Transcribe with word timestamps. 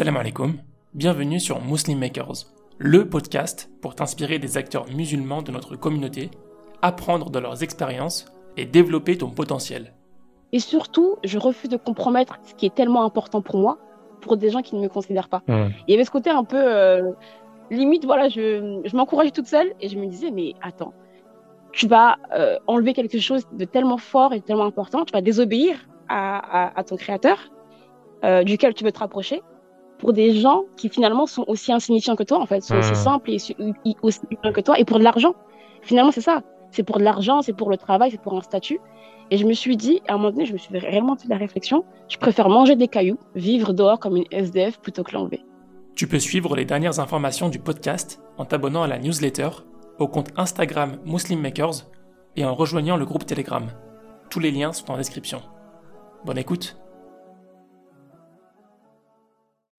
Salam 0.00 0.16
alaikum, 0.16 0.54
bienvenue 0.94 1.38
sur 1.38 1.62
Muslim 1.62 1.98
Makers, 1.98 2.46
le 2.78 3.06
podcast 3.06 3.70
pour 3.82 3.94
t'inspirer 3.94 4.38
des 4.38 4.56
acteurs 4.56 4.86
musulmans 4.90 5.42
de 5.42 5.52
notre 5.52 5.76
communauté, 5.76 6.30
apprendre 6.80 7.28
de 7.28 7.38
leurs 7.38 7.62
expériences 7.62 8.24
et 8.56 8.64
développer 8.64 9.18
ton 9.18 9.28
potentiel. 9.28 9.92
Et 10.52 10.58
surtout, 10.58 11.16
je 11.22 11.36
refuse 11.36 11.68
de 11.68 11.76
compromettre 11.76 12.38
ce 12.44 12.54
qui 12.54 12.64
est 12.64 12.74
tellement 12.74 13.04
important 13.04 13.42
pour 13.42 13.58
moi 13.58 13.76
pour 14.22 14.38
des 14.38 14.48
gens 14.48 14.62
qui 14.62 14.74
ne 14.74 14.80
me 14.80 14.88
considèrent 14.88 15.28
pas. 15.28 15.42
Il 15.48 15.74
y 15.88 15.92
avait 15.92 16.06
ce 16.06 16.10
côté 16.10 16.30
un 16.30 16.44
peu 16.44 16.56
euh, 16.56 17.12
limite, 17.70 18.06
voilà, 18.06 18.30
je, 18.30 18.80
je 18.82 18.96
m'encourageais 18.96 19.32
toute 19.32 19.48
seule 19.48 19.74
et 19.82 19.90
je 19.90 19.98
me 19.98 20.06
disais, 20.06 20.30
mais 20.30 20.54
attends, 20.62 20.94
tu 21.72 21.86
vas 21.88 22.16
euh, 22.34 22.56
enlever 22.66 22.94
quelque 22.94 23.18
chose 23.18 23.42
de 23.52 23.66
tellement 23.66 23.98
fort 23.98 24.32
et 24.32 24.40
tellement 24.40 24.64
important, 24.64 25.04
tu 25.04 25.12
vas 25.12 25.20
désobéir 25.20 25.76
à, 26.08 26.72
à, 26.74 26.84
ton 26.84 26.96
créateur, 26.96 27.50
euh, 28.24 28.44
duquel 28.44 28.72
tu 28.72 28.82
veux 28.82 28.92
te 28.92 28.98
rapprocher, 29.00 29.42
pour 30.00 30.12
des 30.12 30.34
gens 30.34 30.64
qui 30.76 30.88
finalement 30.88 31.26
sont 31.26 31.44
aussi 31.46 31.72
insignifiants 31.72 32.16
que 32.16 32.22
toi, 32.22 32.38
en 32.38 32.46
fait, 32.46 32.62
sont 32.62 32.76
aussi 32.76 32.96
simples 32.96 33.30
et 33.30 33.36
aussi 34.02 34.20
humains 34.30 34.52
que 34.52 34.60
toi, 34.60 34.78
et 34.78 34.84
pour 34.84 34.98
de 34.98 35.04
l'argent. 35.04 35.34
Finalement, 35.82 36.10
c'est 36.10 36.20
ça. 36.20 36.42
C'est 36.70 36.82
pour 36.82 36.98
de 36.98 37.04
l'argent, 37.04 37.42
c'est 37.42 37.52
pour 37.52 37.70
le 37.70 37.76
travail, 37.76 38.10
c'est 38.10 38.20
pour 38.20 38.36
un 38.36 38.40
statut. 38.40 38.80
Et 39.30 39.36
je 39.36 39.46
me 39.46 39.52
suis 39.52 39.76
dit, 39.76 40.00
à 40.08 40.14
un 40.14 40.16
moment 40.16 40.30
donné, 40.30 40.46
je 40.46 40.52
me 40.52 40.58
suis 40.58 40.76
réellement 40.76 41.16
fait 41.16 41.28
la 41.28 41.36
réflexion, 41.36 41.84
je 42.08 42.16
préfère 42.16 42.48
manger 42.48 42.74
des 42.76 42.88
cailloux, 42.88 43.18
vivre 43.34 43.72
dehors 43.72 43.98
comme 43.98 44.16
une 44.16 44.24
SDF 44.30 44.80
plutôt 44.80 45.04
que 45.04 45.12
l'enlever. 45.12 45.44
Tu 45.94 46.08
peux 46.08 46.18
suivre 46.18 46.56
les 46.56 46.64
dernières 46.64 46.98
informations 46.98 47.48
du 47.48 47.58
podcast 47.58 48.20
en 48.38 48.44
t'abonnant 48.44 48.82
à 48.82 48.88
la 48.88 48.98
newsletter, 48.98 49.50
au 49.98 50.08
compte 50.08 50.30
Instagram 50.36 50.96
Muslim 51.04 51.40
Makers 51.40 51.86
et 52.36 52.44
en 52.44 52.54
rejoignant 52.54 52.96
le 52.96 53.04
groupe 53.04 53.26
Telegram. 53.26 53.66
Tous 54.30 54.40
les 54.40 54.50
liens 54.50 54.72
sont 54.72 54.90
en 54.90 54.96
description. 54.96 55.42
Bonne 56.24 56.38
écoute. 56.38 56.79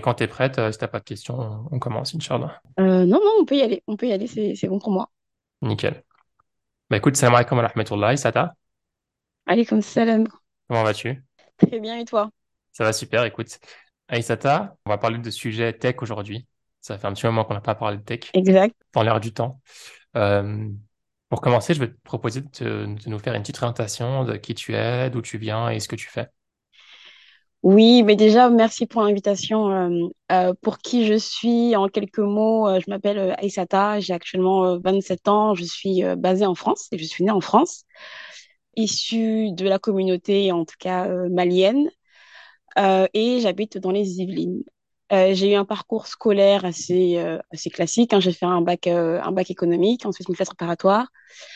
Quand 0.02 0.16
tu 0.16 0.24
es 0.24 0.28
prête, 0.28 0.60
euh, 0.60 0.72
si 0.72 0.78
t'as 0.78 0.88
pas 0.88 1.00
de 1.00 1.06
questions, 1.06 1.66
on 1.72 1.80
commence, 1.80 2.16
Inch'Allah. 2.16 2.62
Euh, 2.80 3.06
non, 3.06 3.20
non, 3.24 3.32
on 3.40 3.46
peut 3.46 3.56
y 3.56 3.62
aller. 3.62 3.84
On 3.88 3.96
peut 3.96 4.08
y 4.08 4.14
aller, 4.14 4.28
c'est 4.28 4.68
bon 4.68 4.80
pour 4.80 4.92
moi. 4.92 5.10
Nickel. 5.62 6.04
Bah 6.90 6.98
écoute, 6.98 7.16
salam 7.16 7.36
alaikum 7.36 7.58
wa 7.58 7.68
rahmatullah, 7.68 8.18
Sata. 8.18 8.54
Alaikum 9.46 9.82
salam. 9.82 10.28
Comment 10.68 10.84
vas-tu? 10.84 11.24
Très 11.58 11.80
bien, 11.80 11.98
et 11.98 12.06
toi? 12.06 12.30
Ça 12.72 12.84
va 12.84 12.94
super, 12.94 13.24
écoute. 13.26 13.60
Aïsata, 14.08 14.76
on 14.86 14.90
va 14.90 14.98
parler 14.98 15.20
de 15.20 15.30
sujet 15.30 15.72
tech 15.74 16.02
aujourd'hui. 16.02 16.48
Ça 16.82 16.98
fait 16.98 17.08
un 17.08 17.14
petit 17.14 17.26
moment 17.26 17.46
qu'on 17.46 17.54
n'a 17.54 17.62
pas 17.62 17.76
parlé 17.76 17.98
de 17.98 18.04
tech. 18.04 18.30
Exact. 18.34 18.76
Dans 18.94 19.04
l'air 19.04 19.20
du 19.20 19.34
temps. 19.34 19.62
Euh, 20.18 20.68
pour 21.30 21.40
commencer, 21.40 21.74
je 21.74 21.80
vais 21.80 21.88
te 21.88 21.98
proposer 22.04 22.42
de, 22.42 22.96
nous 23.08 23.20
faire 23.20 23.36
une 23.36 23.42
petite 23.42 23.56
présentation 23.56 24.26
de 24.26 24.36
qui 24.36 24.54
tu 24.54 24.76
es, 24.76 25.10
d'où 25.10 25.22
tu 25.22 25.38
viens 25.38 25.70
et 25.70 25.80
ce 25.80 25.88
que 25.88 25.96
tu 25.96 26.08
fais. 26.08 26.28
Oui, 27.64 28.04
mais 28.04 28.16
déjà, 28.16 28.50
merci 28.50 28.88
pour 28.88 29.04
l'invitation. 29.04 29.72
Euh, 29.72 30.08
euh, 30.32 30.54
pour 30.62 30.80
qui 30.80 31.06
je 31.06 31.14
suis, 31.14 31.76
en 31.76 31.88
quelques 31.88 32.20
mots, 32.20 32.68
je 32.80 32.90
m'appelle 32.90 33.36
Aïsata, 33.38 34.00
j'ai 34.00 34.14
actuellement 34.14 34.80
27 34.80 35.28
ans, 35.28 35.54
je 35.54 35.64
suis 35.64 36.02
basée 36.18 36.46
en 36.46 36.56
France 36.56 36.88
et 36.92 36.98
je 36.98 37.06
suis 37.06 37.24
née 37.24 37.32
en 37.32 37.42
France, 37.42 37.86
issue 38.76 39.52
de 39.52 39.68
la 39.68 39.78
communauté, 39.78 40.52
en 40.52 40.66
tout 40.66 40.76
cas 40.80 41.08
malienne, 41.30 41.90
et 42.78 43.40
j'habite 43.42 43.78
dans 43.78 43.92
les 43.92 44.22
Yvelines. 44.22 44.64
Euh, 45.12 45.34
j'ai 45.34 45.52
eu 45.52 45.56
un 45.56 45.66
parcours 45.66 46.08
scolaire 46.08 46.64
assez, 46.64 47.18
euh, 47.18 47.38
assez 47.52 47.70
classique. 47.70 48.14
Hein. 48.14 48.22
J'ai 48.22 48.32
fait 48.32 48.46
un 48.46 48.62
bac, 48.62 48.88
euh, 48.88 49.20
un 49.22 49.32
bac 49.32 49.52
économique, 49.52 50.06
ensuite 50.06 50.30
une 50.30 50.36
classe 50.36 50.48
préparatoire, 50.50 51.08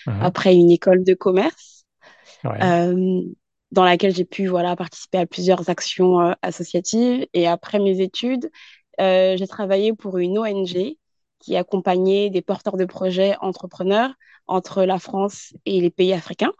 mhm. 0.07 0.21
après 0.21 0.55
une 0.55 0.71
école 0.71 1.03
de 1.03 1.13
commerce, 1.13 1.85
dans 3.75 3.83
laquelle 3.83 4.15
j'ai 4.15 4.25
pu 4.25 4.47
voilà, 4.47 4.75
participer 4.75 5.19
à 5.19 5.25
plusieurs 5.25 5.69
actions 5.69 6.33
associatives. 6.41 7.27
Et 7.33 7.47
après 7.47 7.79
mes 7.79 7.99
études, 8.01 8.49
j'ai 8.99 9.47
travaillé 9.47 9.93
pour 9.93 10.17
une 10.17 10.39
ONG 10.39 10.95
qui 11.39 11.55
accompagnait 11.55 12.29
des 12.29 12.41
porteurs 12.41 12.77
de 12.77 12.85
projets 12.85 13.35
entrepreneurs 13.41 14.13
entre 14.47 14.83
la 14.83 14.97
France 14.97 15.53
et 15.65 15.81
les 15.81 15.91
pays 15.91 16.13
africains. 16.13 16.53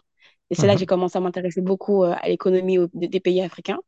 Et 0.49 0.55
c'est 0.55 0.67
là 0.67 0.73
que 0.73 0.75
mhm. 0.75 0.79
j'ai 0.79 0.85
commencé 0.85 1.17
à 1.17 1.21
m'intéresser 1.21 1.61
beaucoup 1.61 2.03
à 2.03 2.27
l'économie 2.27 2.77
des 2.93 3.19
pays 3.19 3.41
africains. 3.41 3.79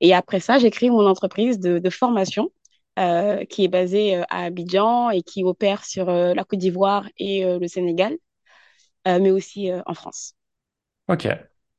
Et 0.00 0.12
après 0.12 0.40
ça, 0.40 0.58
j'ai 0.58 0.70
créé 0.70 0.90
mon 0.90 1.06
entreprise 1.06 1.58
de, 1.58 1.90
formation 1.90 2.50
euh, 2.98 3.44
qui 3.44 3.64
est 3.64 3.68
basée 3.68 4.16
euh, 4.16 4.22
à 4.28 4.44
Abidjan 4.44 5.10
et 5.10 5.22
qui 5.22 5.44
opère 5.44 5.84
sur 5.84 6.08
euh, 6.08 6.34
la 6.34 6.44
Côte 6.44 6.58
d'Ivoire 6.58 7.08
et 7.18 7.44
le 7.44 7.68
Sénégal, 7.68 8.16
mais 9.06 9.30
aussi 9.30 9.70
en 9.86 9.94
France. 9.94 10.34
Ok. 11.08 11.28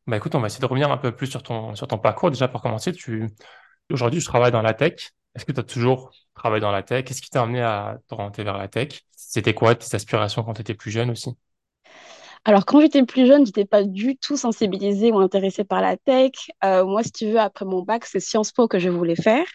Bah 0.08 0.18
écoute, 0.18 0.36
on 0.36 0.40
va 0.40 0.48
essayer 0.48 0.62
de 0.62 0.66
revenir 0.68 0.92
un 0.92 0.98
peu 0.98 1.12
plus 1.12 1.28
sur 1.28 1.42
ton, 1.42 1.74
sur 1.76 1.88
ton 1.88 1.98
parcours. 1.98 2.30
Déjà, 2.30 2.48
pour 2.48 2.62
commencer, 2.62 2.92
tu... 2.92 3.28
aujourd'hui, 3.92 4.20
je 4.20 4.26
travaille 4.26 4.52
dans 4.52 4.62
la 4.62 4.74
tech. 4.74 5.12
Est-ce 5.36 5.46
que 5.46 5.52
tu 5.52 5.60
as 5.60 5.64
toujours 5.64 6.12
travaillé 6.36 6.62
dans 6.62 6.72
la 6.72 6.84
tech? 6.84 7.06
Qu'est-ce 7.06 7.22
qui 7.22 7.30
t'a 7.30 7.42
amené 7.42 7.62
à 7.62 7.98
t'orienter 8.08 8.44
vers 8.44 8.58
la 8.58 8.68
tech? 8.68 9.02
C'était 9.12 9.54
quoi 9.54 9.74
tes 9.76 9.96
aspirations 9.96 10.44
quand 10.44 10.54
tu 10.54 10.62
étais 10.62 10.76
plus 10.76 10.92
jeune 10.92 11.10
aussi? 11.10 11.32
Alors, 12.46 12.66
quand 12.66 12.80
j'étais 12.82 13.04
plus 13.04 13.26
jeune, 13.26 13.48
j'étais 13.48 13.66
pas 13.66 13.84
du 13.84 14.16
tout 14.18 14.38
sensibilisée 14.38 15.12
ou 15.12 15.20
intéressée 15.20 15.64
par 15.64 15.82
la 15.82 15.98
tech. 15.98 16.32
Euh, 16.64 16.86
moi, 16.86 17.02
si 17.02 17.12
tu 17.12 17.26
veux, 17.26 17.40
après 17.40 17.66
mon 17.66 17.82
bac, 17.82 18.06
c'est 18.06 18.20
Sciences 18.20 18.52
Po 18.52 18.68
que 18.68 18.78
je 18.78 18.90
voulais 18.90 19.16
faire. 19.16 19.46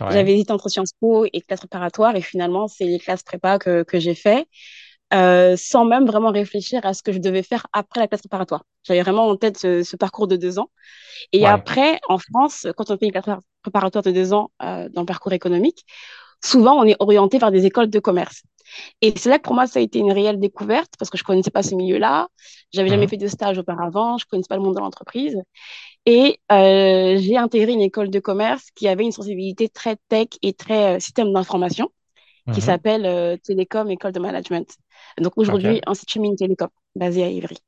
J'avais 0.00 0.32
hésité 0.32 0.50
entre 0.52 0.70
Sciences 0.70 0.94
Po 0.98 1.26
et 1.30 1.42
classe 1.42 1.60
préparatoire, 1.60 2.16
et 2.16 2.22
finalement, 2.22 2.68
c'est 2.68 2.86
les 2.86 2.98
classes 2.98 3.22
prépa 3.22 3.58
que, 3.58 3.82
que 3.82 3.98
j'ai 3.98 4.14
fait, 4.14 4.48
euh, 5.12 5.56
sans 5.56 5.84
même 5.84 6.06
vraiment 6.06 6.30
réfléchir 6.30 6.84
à 6.84 6.94
ce 6.94 7.02
que 7.02 7.12
je 7.12 7.18
devais 7.18 7.42
faire 7.42 7.66
après 7.72 8.00
la 8.00 8.08
classe 8.08 8.20
préparatoire. 8.20 8.64
J'avais 8.84 9.02
vraiment 9.02 9.28
en 9.28 9.36
tête 9.36 9.58
ce, 9.58 9.96
parcours 9.96 10.28
de 10.28 10.36
deux 10.36 10.58
ans. 10.58 10.70
Et 11.32 11.46
après, 11.46 12.00
en 12.08 12.18
France, 12.18 12.66
quand 12.76 12.90
on 12.90 12.96
fait 12.96 13.06
une 13.06 13.12
classe 13.12 13.24
préparatoire 13.62 14.04
de 14.04 14.10
deux 14.10 14.32
ans 14.32 14.50
euh, 14.62 14.88
dans 14.88 15.02
le 15.02 15.06
parcours 15.06 15.32
économique, 15.32 15.84
souvent, 16.44 16.74
on 16.74 16.84
est 16.84 16.96
orienté 17.00 17.38
vers 17.38 17.50
des 17.50 17.66
écoles 17.66 17.90
de 17.90 17.98
commerce. 17.98 18.42
Et 19.00 19.12
c'est 19.16 19.28
là 19.28 19.38
que 19.38 19.42
pour 19.42 19.54
moi, 19.54 19.66
ça 19.66 19.80
a 19.80 19.82
été 19.82 19.98
une 19.98 20.12
réelle 20.12 20.38
découverte 20.38 20.92
parce 20.98 21.10
que 21.10 21.18
je 21.18 21.24
connaissais 21.24 21.50
pas 21.50 21.62
ce 21.62 21.74
milieu-là. 21.74 22.28
J'avais 22.72 22.88
jamais 22.88 23.04
mhm. 23.04 23.10
fait 23.10 23.16
de 23.16 23.26
stage 23.26 23.58
auparavant. 23.58 24.16
Je 24.18 24.26
connaissais 24.26 24.48
pas 24.48 24.56
le 24.56 24.62
monde 24.62 24.76
de 24.76 24.80
l'entreprise. 24.80 25.36
Et 26.06 26.38
euh, 26.50 27.18
j'ai 27.18 27.36
intégré 27.36 27.72
une 27.72 27.82
école 27.82 28.10
de 28.10 28.20
commerce 28.20 28.68
qui 28.74 28.88
avait 28.88 29.04
une 29.04 29.12
sensibilité 29.12 29.68
très 29.68 29.96
tech 30.08 30.28
et 30.42 30.52
très 30.52 30.96
euh, 30.96 31.00
système 31.00 31.32
d'information 31.32 31.90
qui 32.52 32.60
mhm. 32.60 32.66
s'appelle 32.66 33.06
euh, 33.06 33.36
Télécom 33.36 33.90
École 33.90 34.12
de 34.12 34.20
Management. 34.20 34.68
Donc 35.18 35.32
aujourd'hui, 35.36 35.80
Institut 35.86 36.20
Mines 36.20 36.36
Télécom, 36.36 36.68
basé 36.94 37.22
à 37.24 37.28
Ivry. 37.28 37.58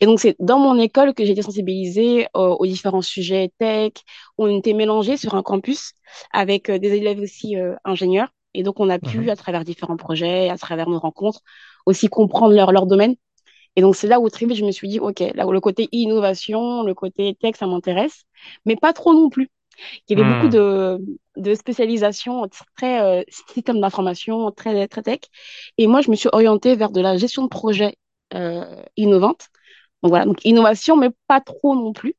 Et 0.00 0.06
donc 0.06 0.20
c'est 0.20 0.36
dans 0.38 0.58
mon 0.58 0.78
école 0.78 1.14
que 1.14 1.24
j'ai 1.24 1.32
été 1.32 1.42
sensibilisée 1.42 2.26
aux, 2.34 2.56
aux, 2.60 2.66
différents 2.66 3.02
sujets 3.02 3.52
tech. 3.58 3.92
On 4.38 4.48
était 4.48 4.72
mélangés 4.72 5.16
sur 5.16 5.34
un 5.34 5.42
campus 5.42 5.92
avec 6.32 6.70
des 6.70 6.94
élèves 6.94 7.20
aussi 7.20 7.56
ingénieurs. 7.84 8.28
Et 8.56 8.62
donc, 8.62 8.80
on 8.80 8.88
a 8.88 8.98
pu, 8.98 9.18
mhm. 9.18 9.28
à 9.28 9.36
travers 9.36 9.64
différents 9.64 9.98
projets, 9.98 10.48
à 10.48 10.56
travers 10.56 10.88
nos 10.88 10.98
rencontres, 10.98 11.40
aussi 11.84 12.08
comprendre 12.08 12.54
leur, 12.54 12.72
leur 12.72 12.86
domaine. 12.86 13.14
Et 13.76 13.82
donc, 13.82 13.94
c'est 13.94 14.08
là 14.08 14.18
où 14.18 14.30
très 14.30 14.46
vite, 14.46 14.56
je 14.56 14.64
me 14.64 14.70
suis 14.70 14.88
dit, 14.88 14.98
OK, 14.98 15.20
là 15.34 15.46
où 15.46 15.52
le 15.52 15.60
côté 15.60 15.88
innovation, 15.92 16.82
le 16.82 16.94
côté 16.94 17.36
tech, 17.38 17.56
ça 17.56 17.66
m'intéresse, 17.66 18.24
mais 18.64 18.74
pas 18.74 18.94
trop 18.94 19.12
non 19.12 19.28
plus. 19.28 19.50
Il 20.08 20.18
y 20.18 20.20
avait 20.20 20.32
beaucoup 20.32 20.46
hmm. 20.46 20.50
de, 20.50 21.18
de 21.36 21.54
spécialisation 21.54 22.48
très 22.76 23.00
euh, 23.02 23.22
système 23.28 23.80
d'information, 23.80 24.50
très, 24.50 24.88
très 24.88 25.02
tech. 25.02 25.20
Et 25.78 25.86
moi, 25.86 26.00
je 26.00 26.10
me 26.10 26.16
suis 26.16 26.28
orientée 26.32 26.76
vers 26.76 26.90
de 26.90 27.00
la 27.00 27.16
gestion 27.16 27.42
de 27.44 27.48
projets 27.48 27.96
euh, 28.34 28.82
innovante. 28.96 29.48
Donc 30.02 30.10
voilà, 30.10 30.24
donc 30.24 30.44
innovation, 30.44 30.96
mais 30.96 31.10
pas 31.26 31.40
trop 31.40 31.74
non 31.74 31.92
plus. 31.92 32.14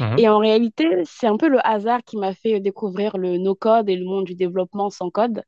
Mhm. 0.00 0.18
Et 0.18 0.28
en 0.28 0.38
réalité, 0.38 0.86
c'est 1.04 1.26
un 1.26 1.36
peu 1.36 1.48
le 1.48 1.64
hasard 1.66 2.02
qui 2.04 2.16
m'a 2.16 2.34
fait 2.34 2.60
découvrir 2.60 3.16
le 3.16 3.38
no-code 3.38 3.88
et 3.88 3.96
le 3.96 4.04
monde 4.04 4.24
du 4.24 4.34
développement 4.34 4.90
sans 4.90 5.10
code, 5.10 5.42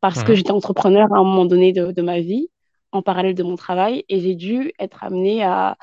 parce 0.00 0.22
que 0.22 0.32
mhm. 0.32 0.36
j'étais 0.36 0.50
entrepreneur 0.50 1.12
à 1.12 1.18
un 1.18 1.24
moment 1.24 1.44
donné 1.44 1.72
de, 1.72 2.02
ma 2.02 2.20
vie, 2.20 2.48
en 2.92 3.02
parallèle 3.02 3.34
de 3.34 3.42
mon 3.42 3.56
travail, 3.56 4.04
et 4.08 4.20
j'ai 4.20 4.34
dû 4.34 4.72
être 4.78 5.04
amenée 5.04 5.42
à, 5.42 5.76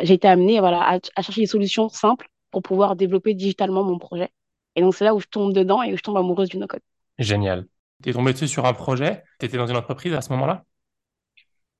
j'ai 0.00 0.14
été 0.14 0.28
amenée 0.28 0.60
voilà, 0.60 0.98
à, 1.14 1.22
chercher 1.22 1.42
des 1.42 1.46
solutions 1.46 1.88
simples 1.88 2.28
pour 2.50 2.62
pouvoir 2.62 2.96
développer 2.96 3.34
digitalement 3.34 3.82
mon 3.82 3.98
projet. 3.98 4.30
Et 4.76 4.82
donc, 4.82 4.94
c'est 4.94 5.04
là 5.04 5.14
où 5.14 5.20
je 5.20 5.26
tombe 5.26 5.52
dedans 5.52 5.82
et 5.82 5.92
où 5.92 5.96
je 5.96 6.02
tombe 6.02 6.18
amoureuse 6.18 6.50
du 6.50 6.58
no-code. 6.58 6.82
Génial. 7.18 7.66
Tu 8.02 8.10
es 8.10 8.12
tombée 8.12 8.34
dessus 8.34 8.46
sur 8.46 8.66
un 8.66 8.74
projet? 8.74 9.24
Tu 9.40 9.46
étais 9.46 9.56
dans 9.56 9.66
une 9.66 9.76
entreprise 9.76 10.12
à 10.12 10.20
ce 10.20 10.30
moment-là? 10.32 10.64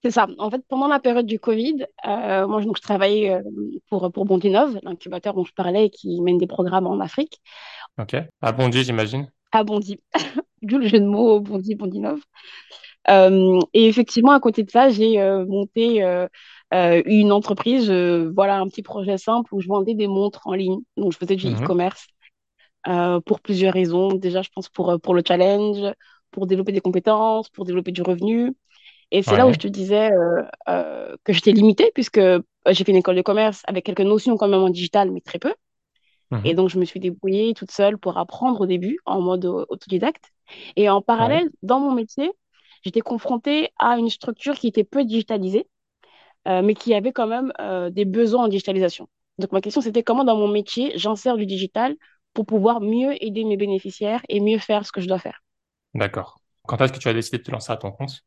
C'est 0.02 0.10
ça. 0.10 0.26
En 0.38 0.50
fait, 0.50 0.62
pendant 0.68 0.88
la 0.88 0.98
période 0.98 1.26
du 1.26 1.38
Covid, 1.38 1.86
euh, 2.06 2.46
moi, 2.46 2.62
donc, 2.62 2.76
je 2.76 2.82
travaillais 2.82 3.32
euh, 3.32 3.42
pour, 3.90 4.10
pour 4.12 4.24
Bondinov, 4.24 4.78
l'incubateur 4.82 5.34
dont 5.34 5.44
je 5.44 5.52
parlais, 5.52 5.90
qui 5.90 6.20
mène 6.22 6.38
des 6.38 6.46
programmes 6.46 6.86
en 6.86 7.00
Afrique. 7.00 7.40
Ok. 7.98 8.16
À 8.40 8.52
Bondi, 8.52 8.82
j'imagine. 8.82 9.30
À 9.52 9.62
Bondi. 9.62 10.00
D'où 10.62 10.78
le 10.78 10.88
jeu 10.88 11.00
de 11.00 11.04
mots 11.04 11.40
Bondi, 11.40 11.74
Bondinov. 11.74 12.20
Euh, 13.10 13.60
et 13.74 13.86
effectivement, 13.86 14.32
à 14.32 14.40
côté 14.40 14.62
de 14.62 14.70
ça, 14.70 14.88
j'ai 14.88 15.18
monté 15.46 16.02
une 16.72 17.32
entreprise, 17.32 17.90
voilà, 17.90 18.58
un 18.58 18.68
petit 18.68 18.82
projet 18.82 19.18
simple 19.18 19.54
où 19.54 19.60
je 19.60 19.68
vendais 19.68 19.94
des 19.94 20.08
montres 20.08 20.46
en 20.46 20.54
ligne. 20.54 20.80
Donc, 20.96 21.12
je 21.12 21.18
faisais 21.18 21.36
du 21.36 21.48
mhm. 21.48 21.62
e-commerce 21.62 22.06
pour 23.26 23.40
plusieurs 23.40 23.72
raisons. 23.74 24.08
Déjà, 24.14 24.42
je 24.42 24.50
pense 24.54 24.68
pour, 24.68 25.00
pour 25.00 25.14
le 25.14 25.22
challenge, 25.26 25.78
pour 26.30 26.46
développer 26.46 26.72
des 26.72 26.80
compétences, 26.80 27.48
pour 27.50 27.64
développer 27.64 27.92
du 27.92 28.02
revenu. 28.02 28.54
Et 29.12 29.22
c'est 29.22 29.36
là 29.36 29.46
où 29.48 29.52
je 29.52 29.58
te 29.58 29.68
disais 29.68 30.12
euh, 30.12 30.42
euh, 30.68 31.16
que 31.24 31.32
j'étais 31.32 31.52
limitée, 31.52 31.90
puisque 31.94 32.18
euh, 32.18 32.40
j'ai 32.68 32.84
fait 32.84 32.92
une 32.92 32.98
école 32.98 33.16
de 33.16 33.22
commerce 33.22 33.62
avec 33.66 33.84
quelques 33.86 34.00
notions 34.02 34.36
quand 34.36 34.48
même 34.48 34.62
en 34.62 34.70
digital, 34.70 35.10
mais 35.12 35.20
très 35.22 35.38
peu. 35.38 35.54
Et 36.44 36.54
Mhm. 36.54 36.56
donc, 36.56 36.68
je 36.68 36.78
me 36.78 36.84
suis 36.84 37.00
débrouillée 37.00 37.54
toute 37.54 37.70
seule 37.70 37.98
pour 37.98 38.18
apprendre 38.18 38.60
au 38.62 38.66
début, 38.66 38.98
en 39.06 39.20
mode 39.20 39.44
au- 39.46 39.66
autodidacte. 39.68 40.26
Et 40.76 40.88
en 40.88 41.02
Ouais, 41.18 41.40
parallèle, 41.40 41.50
dans 41.62 41.80
mon 41.80 41.92
métier, 41.92 42.30
j'étais 42.84 43.00
confrontée 43.00 43.70
à 43.78 43.98
une 43.98 44.10
structure 44.10 44.54
qui 44.56 44.68
était 44.68 44.84
peu 44.84 45.04
digitalisée, 45.04 45.68
euh, 46.48 46.62
mais 46.62 46.74
qui 46.74 46.94
avait 46.94 47.12
quand 47.12 47.26
même 47.26 47.52
euh, 47.60 47.90
des 47.90 48.04
besoins 48.04 48.44
en 48.44 48.48
digitalisation. 48.48 49.08
Donc, 49.38 49.52
ma 49.52 49.60
question, 49.60 49.80
c'était 49.80 50.02
comment 50.02 50.24
dans 50.24 50.36
mon 50.36 50.48
métier, 50.48 50.92
j'insère 50.98 51.36
du 51.36 51.46
digital 51.46 51.96
pour 52.36 52.46
pouvoir 52.46 52.80
mieux 52.82 53.14
aider 53.24 53.44
mes 53.44 53.58
bénéficiaires 53.58 54.22
et 54.30 54.40
mieux 54.40 54.60
faire 54.60 54.86
ce 54.86 54.92
que 54.92 55.02
je 55.02 55.08
dois 55.08 55.20
faire. 55.20 55.42
d'accord. 55.94 56.40
Quand 56.68 56.80
est-ce 56.80 56.92
que 56.92 56.98
tu 56.98 57.08
as 57.08 57.12
décidé 57.14 57.38
de 57.38 57.42
te 57.42 57.50
lancer 57.50 57.72
à 57.72 57.76
ton 57.76 57.90
compte? 57.92 58.24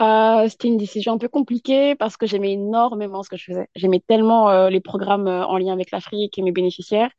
Euh, 0.00 0.48
c'était 0.48 0.68
une 0.68 0.76
décision 0.76 1.14
un 1.14 1.18
peu 1.18 1.28
compliquée 1.28 1.96
parce 1.96 2.16
que 2.16 2.26
j'aimais 2.26 2.52
énormément 2.52 3.22
ce 3.24 3.28
que 3.28 3.36
je 3.36 3.44
faisais. 3.44 3.68
J'aimais 3.74 4.00
tellement 4.00 4.48
euh, 4.50 4.70
les 4.70 4.80
programmes 4.80 5.26
euh, 5.26 5.44
en 5.46 5.58
lien 5.58 5.72
avec 5.72 5.90
l'Afrique 5.90 6.38
et 6.38 6.42
mes 6.42 6.52
bénéficiaires. 6.52 7.10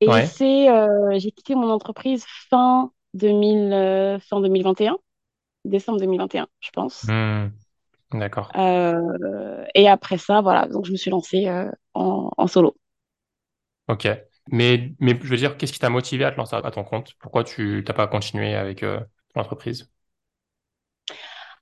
Et 0.00 0.12
Ouais. 0.12 0.28
c'est, 0.28 0.68
j'ai 1.18 1.32
quitté 1.32 1.54
mon 1.56 1.70
entreprise 1.70 2.24
fin 2.50 2.92
2000, 3.14 3.72
euh, 3.72 4.18
fin 4.20 4.40
2021, 4.40 4.98
décembre 5.64 6.00
2021, 6.00 6.48
je 6.60 6.70
pense. 6.72 7.06
Hmm, 7.06 7.48
d'accord. 8.12 8.56
Et 9.74 9.88
après 9.88 10.18
ça, 10.18 10.40
voilà, 10.40 10.66
donc 10.68 10.84
je 10.86 10.92
me 10.92 10.96
suis 10.96 11.10
lancée 11.10 11.48
en, 11.94 12.30
en 12.36 12.46
solo. 12.46 12.76
Ok. 13.86 14.27
Mais, 14.50 14.92
mais 15.00 15.18
je 15.22 15.28
veux 15.28 15.36
dire, 15.36 15.56
qu'est-ce 15.56 15.72
qui 15.72 15.78
t'a 15.78 15.90
motivé 15.90 16.24
à 16.24 16.30
te 16.32 16.36
lancer 16.36 16.56
à 16.56 16.70
ton 16.70 16.84
compte? 16.84 17.14
Pourquoi 17.20 17.44
tu 17.44 17.82
t'as 17.86 17.92
pas 17.94 18.06
continué 18.06 18.54
avec 18.54 18.82
euh, 18.82 19.00
ton 19.34 19.40
entreprise? 19.40 19.90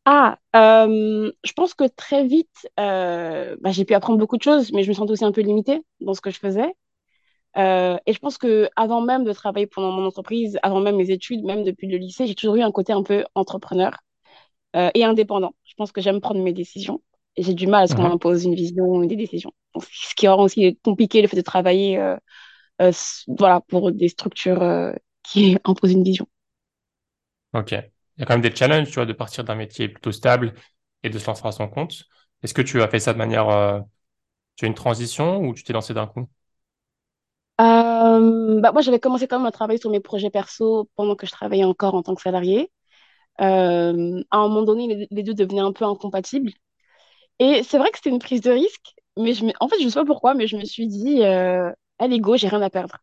Ah, 0.04 0.38
euh, 0.54 1.32
je 1.44 1.52
pense 1.52 1.74
que 1.74 1.84
très 1.88 2.26
vite, 2.26 2.68
euh, 2.78 3.56
bah, 3.60 3.72
j'ai 3.72 3.84
pu 3.84 3.94
apprendre 3.94 4.18
beaucoup 4.18 4.36
de 4.36 4.42
choses, 4.42 4.72
mais 4.72 4.82
je 4.84 4.88
me 4.88 4.94
sentais 4.94 5.12
aussi 5.12 5.24
un 5.24 5.32
peu 5.32 5.40
limitée 5.40 5.82
dans 6.00 6.14
ce 6.14 6.20
que 6.20 6.30
je 6.30 6.38
faisais. 6.38 6.74
Euh, 7.58 7.98
et 8.06 8.12
je 8.14 8.20
pense 8.20 8.38
que 8.38 8.68
avant 8.76 9.00
même 9.02 9.24
de 9.24 9.32
travailler 9.32 9.66
pendant 9.66 9.92
mon 9.92 10.06
entreprise, 10.06 10.58
avant 10.62 10.80
même 10.80 10.96
mes 10.96 11.10
études, 11.10 11.44
même 11.44 11.64
depuis 11.64 11.88
le 11.88 11.98
lycée, 11.98 12.26
j'ai 12.26 12.34
toujours 12.36 12.56
eu 12.56 12.62
un 12.62 12.72
côté 12.72 12.92
un 12.94 13.02
peu 13.02 13.24
entrepreneur 13.34 13.92
et 14.94 15.04
indépendant. 15.04 15.54
Je 15.64 15.74
pense 15.76 15.92
que 15.92 16.00
j'aime 16.02 16.20
prendre 16.20 16.42
mes 16.42 16.52
décisions 16.52 17.02
et 17.36 17.42
j'ai 17.42 17.54
du 17.54 17.66
mal 17.66 17.84
à 17.84 17.86
ce 17.88 17.94
qu'on 17.94 18.02
Mhm. 18.02 18.08
m'impose 18.08 18.44
une 18.44 18.54
vision 18.54 18.84
ou 18.86 19.06
des 19.06 19.16
décisions. 19.16 19.52
Donc, 19.74 19.84
ce 19.90 20.14
qui 20.14 20.28
rend 20.28 20.42
aussi 20.42 20.78
compliqué 20.84 21.22
le 21.22 21.28
fait 21.28 21.36
de 21.36 21.42
travailler 21.42 21.98
voilà, 23.28 23.61
pour 23.69 23.93
des 23.93 24.08
structures 24.08 24.62
euh, 24.62 24.93
qui 25.23 25.56
imposent 25.64 25.93
une 25.93 26.05
vision. 26.05 26.26
Ok. 27.52 27.73
Il 27.73 28.20
y 28.20 28.23
a 28.23 28.26
quand 28.26 28.34
même 28.34 28.40
des 28.43 28.55
challenges, 28.55 28.88
tu 28.88 28.94
vois, 28.94 29.06
de 29.06 29.12
partir 29.12 29.44
d'un 29.44 29.55
métier 29.55 29.88
plutôt 29.88 30.12
stable 30.12 30.55
et 31.02 31.11
de 31.11 31.19
se 31.19 31.26
lancer 31.26 31.46
à 31.46 31.52
son 31.52 31.69
compte. 31.69 32.05
Est-ce 32.43 32.55
que 32.55 32.62
tu 32.62 32.82
as 32.82 32.88
fait 32.88 33.00
ça 33.00 33.12
de 33.12 33.19
manière, 33.19 33.49
euh, 33.49 33.81
tu 34.56 34.64
as 34.67 34.69
une 34.69 34.75
transition 34.75 35.40
ou 35.43 35.55
tu 35.55 35.64
t'es 35.64 35.73
lancé 35.75 35.94
d'un 35.94 36.06
coup? 36.06 36.28
Euh, 37.61 38.61
bah, 38.61 38.73
moi, 38.73 38.82
j'avais 38.82 39.00
commencé 39.00 39.26
quand 39.29 39.38
même 39.38 39.46
à 39.46 39.50
travailler 39.52 39.79
sur 39.81 39.90
mes 39.90 40.00
projets 40.00 40.31
perso 40.31 40.88
pendant 40.96 41.17
que 41.17 41.26
je 41.26 41.32
travaillais 41.32 41.64
encore 41.64 41.94
en 41.94 42.02
tant 42.02 42.14
que 42.14 42.20
salarié. 42.22 42.70
Euh, 43.40 44.22
à 44.31 44.38
un 44.38 44.49
moment 44.49 44.62
donné, 44.64 44.88
les, 44.88 45.08
les 45.11 45.22
deux 45.22 45.34
devenaient 45.34 45.61
un 45.62 45.72
peu 45.72 45.84
incompatibles. 45.87 46.52
Et 47.40 47.62
c'est 47.64 47.79
vrai 47.79 47.90
que 47.90 47.99
c'était 47.99 48.11
une 48.11 48.20
prise 48.20 48.43
de 48.43 48.50
risque, 48.52 48.94
mais 49.19 49.34
je 49.34 49.44
me... 49.46 49.52
en 49.61 49.69
fait, 49.69 49.79
je 49.81 49.84
ne 49.87 49.90
sais 49.90 50.00
pas 50.00 50.06
pourquoi, 50.06 50.34
mais 50.34 50.46
je 50.49 50.56
me 50.58 50.64
suis 50.64 50.87
dit, 50.88 51.22
euh, 51.25 51.72
allez, 51.98 52.20
go, 52.20 52.37
j'ai 52.37 52.48
rien 52.48 52.62
à 52.62 52.70
perdre. 52.70 52.98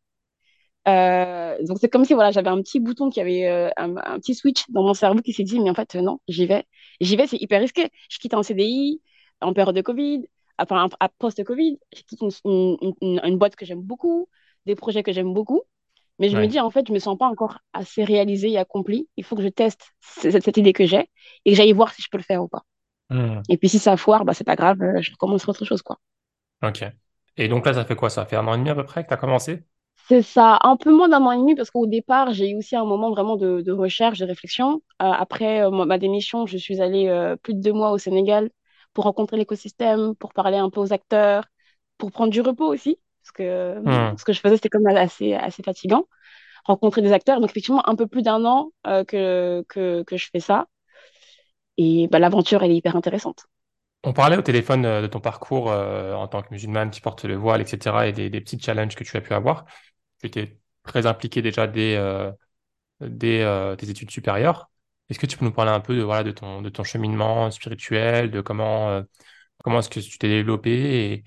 Euh, 0.88 1.58
donc 1.64 1.78
c'est 1.80 1.90
comme 1.90 2.04
si 2.06 2.14
voilà, 2.14 2.32
j'avais 2.32 2.50
un 2.50 2.62
petit 2.62 2.80
bouton 2.80 3.10
qui 3.10 3.22
avait 3.22 3.48
euh, 3.48 3.70
un, 3.78 3.96
un 3.98 4.20
petit 4.20 4.36
switch 4.36 4.64
dans 4.70 4.84
mon 4.84 4.94
cerveau 4.94 5.22
qui 5.22 5.34
s'est 5.34 5.44
dit, 5.44 5.60
mais 5.60 5.70
en 5.70 5.74
fait, 5.74 5.96
euh, 5.96 6.02
non, 6.02 6.20
j'y 6.28 6.46
vais. 6.46 6.66
J'y 7.00 7.16
vais, 7.16 7.28
c'est 7.28 7.42
hyper 7.42 7.62
risqué. 7.62 7.90
Je 8.10 8.18
quitte 8.20 8.34
un 8.34 8.44
CDI 8.44 9.02
en 9.42 9.54
période 9.54 9.76
de 9.76 9.82
Covid, 9.82 10.24
enfin, 10.58 10.90
à 11.00 11.10
post-Covid, 11.10 11.80
je 11.96 12.02
quitte 12.04 12.22
une, 12.22 12.32
une, 12.46 12.94
une, 13.02 13.22
une 13.24 13.38
boîte 13.38 13.56
que 13.56 13.66
j'aime 13.66 13.82
beaucoup, 13.82 14.30
des 14.66 14.76
projets 14.76 15.04
que 15.04 15.12
j'aime 15.14 15.34
beaucoup. 15.34 15.64
Mais 16.20 16.30
je 16.30 16.38
me 16.38 16.48
dis, 16.48 16.60
en 16.60 16.70
fait, 16.70 16.88
je 16.88 16.94
me 16.94 17.00
sens 17.00 17.18
pas 17.18 17.28
encore 17.28 17.60
assez 17.74 18.04
réalisée 18.04 18.52
et 18.52 18.58
accomplie. 18.58 19.10
Il 19.18 19.24
faut 19.24 19.36
que 19.36 19.42
je 19.42 19.48
teste 19.50 19.92
cette, 20.02 20.44
cette 20.44 20.58
idée 20.58 20.72
que 20.74 20.86
j'ai 20.86 21.10
et 21.46 21.52
que 21.52 21.58
j'aille 21.58 21.74
voir 21.74 21.94
si 21.94 22.02
je 22.02 22.08
peux 22.12 22.18
le 22.18 22.24
faire 22.24 22.44
ou 22.44 22.48
pas. 22.48 22.64
Hmm. 23.10 23.42
Et 23.50 23.58
puis 23.58 23.70
si 23.70 23.80
ça 23.80 23.98
foire, 23.98 24.26
bah, 24.26 24.34
c'est 24.34 24.44
pas 24.44 24.56
grave, 24.56 24.80
je 25.02 25.12
recommence 25.12 25.48
autre 25.48 25.66
chose, 25.66 25.82
quoi. 25.82 26.00
Ok. 26.62 26.94
Et 27.38 27.48
donc 27.48 27.66
là, 27.68 27.74
ça 27.76 27.86
fait 27.86 27.96
quoi? 27.96 28.10
Ça 28.10 28.26
fait 28.26 28.36
un 28.38 28.48
an 28.48 28.56
et 28.56 28.58
demi 28.58 28.70
à 28.72 28.76
peu 28.76 28.84
près 28.86 29.04
que 29.04 29.08
tu 29.10 29.14
as 29.14 29.18
commencé? 29.18 29.64
C'est 30.10 30.22
ça, 30.22 30.60
un 30.64 30.76
peu 30.76 30.92
moins 30.94 31.08
d'un 31.10 31.22
an 31.24 31.32
et 31.32 31.38
demi 31.38 31.56
parce 31.56 31.72
qu'au 31.72 31.86
départ, 31.88 32.34
j'ai 32.34 32.50
eu 32.52 32.56
aussi 32.58 32.76
un 32.76 32.84
moment 32.86 33.10
vraiment 33.12 33.38
de, 33.38 33.62
de 33.62 33.72
recherche, 33.72 34.20
de 34.20 34.26
réflexion. 34.26 34.82
Euh, 35.02 35.06
après 35.12 35.62
euh, 35.64 35.70
ma 35.72 35.86
ma 35.86 35.98
démission, 35.98 36.46
je 36.46 36.58
suis 36.58 36.82
allée 36.82 37.08
euh, 37.08 37.36
plus 37.38 37.54
de 37.54 37.62
deux 37.62 37.72
mois 37.74 37.92
au 37.92 37.98
Sénégal 37.98 38.50
pour 38.94 39.06
rencontrer 39.06 39.38
l'écosystème, 39.38 40.14
pour 40.16 40.34
parler 40.34 40.58
un 40.58 40.70
peu 40.70 40.82
aux 40.82 40.92
acteurs, 40.94 41.46
pour 41.98 42.12
prendre 42.12 42.32
du 42.32 42.42
repos 42.42 42.66
aussi, 42.68 43.00
parce 43.22 43.32
que 43.32 43.76
Hmm. 43.86 44.16
ce 44.18 44.26
que 44.26 44.34
je 44.34 44.40
faisais, 44.42 44.56
c'était 44.58 44.70
comme 44.70 44.86
assez, 44.88 45.34
assez 45.34 45.64
fatigant. 45.64 46.08
Rencontrer 46.66 47.02
des 47.02 47.14
acteurs, 47.14 47.42
donc 47.42 47.52
effectivement, 47.52 47.88
un 47.90 47.96
peu 47.96 48.08
plus 48.08 48.24
d'un 48.24 48.46
an 48.46 48.72
que, 48.86 49.64
que, 49.70 50.04
que 50.04 50.18
je 50.18 50.30
fais 50.32 50.40
ça. 50.42 50.68
Et 51.78 52.08
bah, 52.08 52.18
l'aventure, 52.18 52.64
elle 52.64 52.72
est 52.72 52.78
hyper 52.78 52.96
intéressante. 52.96 53.46
On 54.04 54.12
parlait 54.14 54.38
au 54.38 54.42
téléphone 54.42 54.86
euh, 54.86 55.02
de 55.02 55.08
ton 55.08 55.20
parcours 55.22 55.72
euh, 55.72 56.14
en 56.14 56.28
tant 56.28 56.42
que 56.42 56.50
musulmane 56.52 56.92
qui 56.92 57.00
porte 57.02 57.24
le 57.26 57.36
voile, 57.36 57.62
etc. 57.62 58.08
et 58.08 58.12
des, 58.12 58.30
petits 58.42 58.60
challenges 58.60 58.96
que 58.96 59.04
tu 59.04 59.16
as 59.18 59.22
pu 59.22 59.34
avoir. 59.34 59.66
Tu 60.20 60.28
étais 60.28 60.60
très 60.84 61.06
impliqué 61.06 61.42
déjà 61.42 61.68
dès, 61.68 61.96
euh, 61.98 62.32
tes 63.00 63.90
études 63.90 64.12
supérieures. 64.12 64.70
Est-ce 65.10 65.20
que 65.20 65.26
tu 65.26 65.38
peux 65.38 65.46
nous 65.46 65.54
parler 65.54 65.72
un 65.72 65.80
peu 65.80 65.96
de, 65.96 66.02
voilà, 66.04 66.24
de 66.24 66.32
ton, 66.32 66.62
de 66.62 66.70
ton 66.70 66.84
cheminement 66.84 67.52
spirituel, 67.52 68.32
de 68.32 68.42
comment, 68.42 69.04
comment 69.64 69.80
est-ce 69.80 69.90
que 69.90 70.00
tu 70.00 70.18
t'es 70.18 70.30
développé 70.30 70.72
et, 71.14 71.24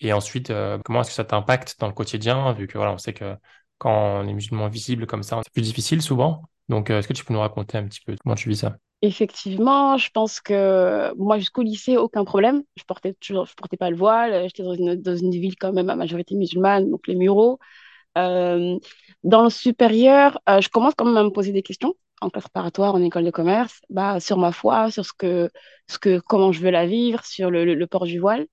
et 0.00 0.12
ensuite 0.12 0.52
comment 0.84 1.02
est-ce 1.02 1.10
que 1.10 1.14
ça 1.16 1.24
t'impacte 1.24 1.76
dans 1.80 1.88
le 1.88 1.92
quotidien, 1.94 2.52
vu 2.52 2.66
que 2.66 2.78
voilà, 2.78 2.92
on 2.92 2.98
sait 2.98 3.14
que 3.14 3.36
quand 3.78 4.22
on 4.22 4.28
est 4.28 4.34
musulman 4.34 4.68
visible 4.68 5.06
comme 5.06 5.22
ça, 5.22 5.40
c'est 5.44 5.52
plus 5.52 5.62
difficile 5.62 6.02
souvent. 6.02 6.42
Donc, 6.68 6.90
est-ce 6.90 7.08
que 7.08 7.12
tu 7.12 7.24
peux 7.24 7.34
nous 7.34 7.40
raconter 7.40 7.78
un 7.78 7.84
petit 7.86 8.00
peu 8.00 8.16
comment 8.22 8.34
tu 8.34 8.48
vis 8.48 8.56
ça? 8.58 8.78
Effectivement, 9.00 9.96
je 9.96 10.10
pense 10.10 10.40
que 10.40 11.14
moi, 11.16 11.38
jusqu'au 11.38 11.62
lycée, 11.62 11.96
aucun 11.96 12.24
problème. 12.24 12.62
Je 12.76 12.82
portais 12.84 13.14
toujours, 13.14 13.46
je 13.46 13.54
portais 13.54 13.76
pas 13.76 13.90
le 13.90 13.96
voile. 13.96 14.44
J'étais 14.44 14.64
dans 14.64 14.74
une, 14.74 14.96
dans 14.96 15.16
une 15.16 15.30
ville 15.30 15.56
quand 15.56 15.72
même 15.72 15.88
à 15.90 15.96
majorité 15.96 16.34
musulmane, 16.34 16.90
donc 16.90 17.06
les 17.06 17.14
mureaux. 17.14 17.58
Euh, 18.16 18.78
dans 19.22 19.44
le 19.44 19.50
supérieur, 19.50 20.40
euh, 20.48 20.60
je 20.60 20.68
commence 20.68 20.94
quand 20.96 21.04
même 21.04 21.16
à 21.16 21.22
me 21.22 21.30
poser 21.30 21.52
des 21.52 21.62
questions 21.62 21.94
en 22.20 22.30
classe 22.30 22.44
préparatoire, 22.44 22.94
en 22.94 23.02
école 23.02 23.24
de 23.24 23.30
commerce, 23.30 23.80
bah, 23.90 24.20
sur 24.20 24.38
ma 24.38 24.52
foi, 24.52 24.90
sur 24.90 25.04
ce 25.04 25.12
que, 25.12 25.50
ce 25.86 25.98
que, 25.98 26.18
comment 26.18 26.50
je 26.50 26.60
veux 26.60 26.70
la 26.70 26.86
vivre, 26.86 27.24
sur 27.24 27.50
le, 27.50 27.86
port 27.86 28.04
du 28.04 28.18
voile. 28.18 28.46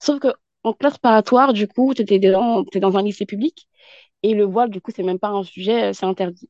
Sauf 0.00 0.20
que 0.20 0.28
en 0.62 0.72
classe 0.72 0.94
préparatoire, 0.94 1.52
du 1.52 1.68
coup, 1.68 1.92
tu 1.94 2.02
étais 2.02 2.18
dans, 2.18 2.64
t'es 2.64 2.80
dans 2.80 2.96
un 2.96 3.02
lycée 3.02 3.26
public 3.26 3.68
et 4.22 4.34
le 4.34 4.44
voile, 4.44 4.70
du 4.70 4.80
coup, 4.80 4.92
c'est 4.94 5.02
même 5.02 5.18
pas 5.18 5.28
un 5.28 5.42
sujet, 5.42 5.92
c'est 5.92 6.06
interdit. 6.06 6.48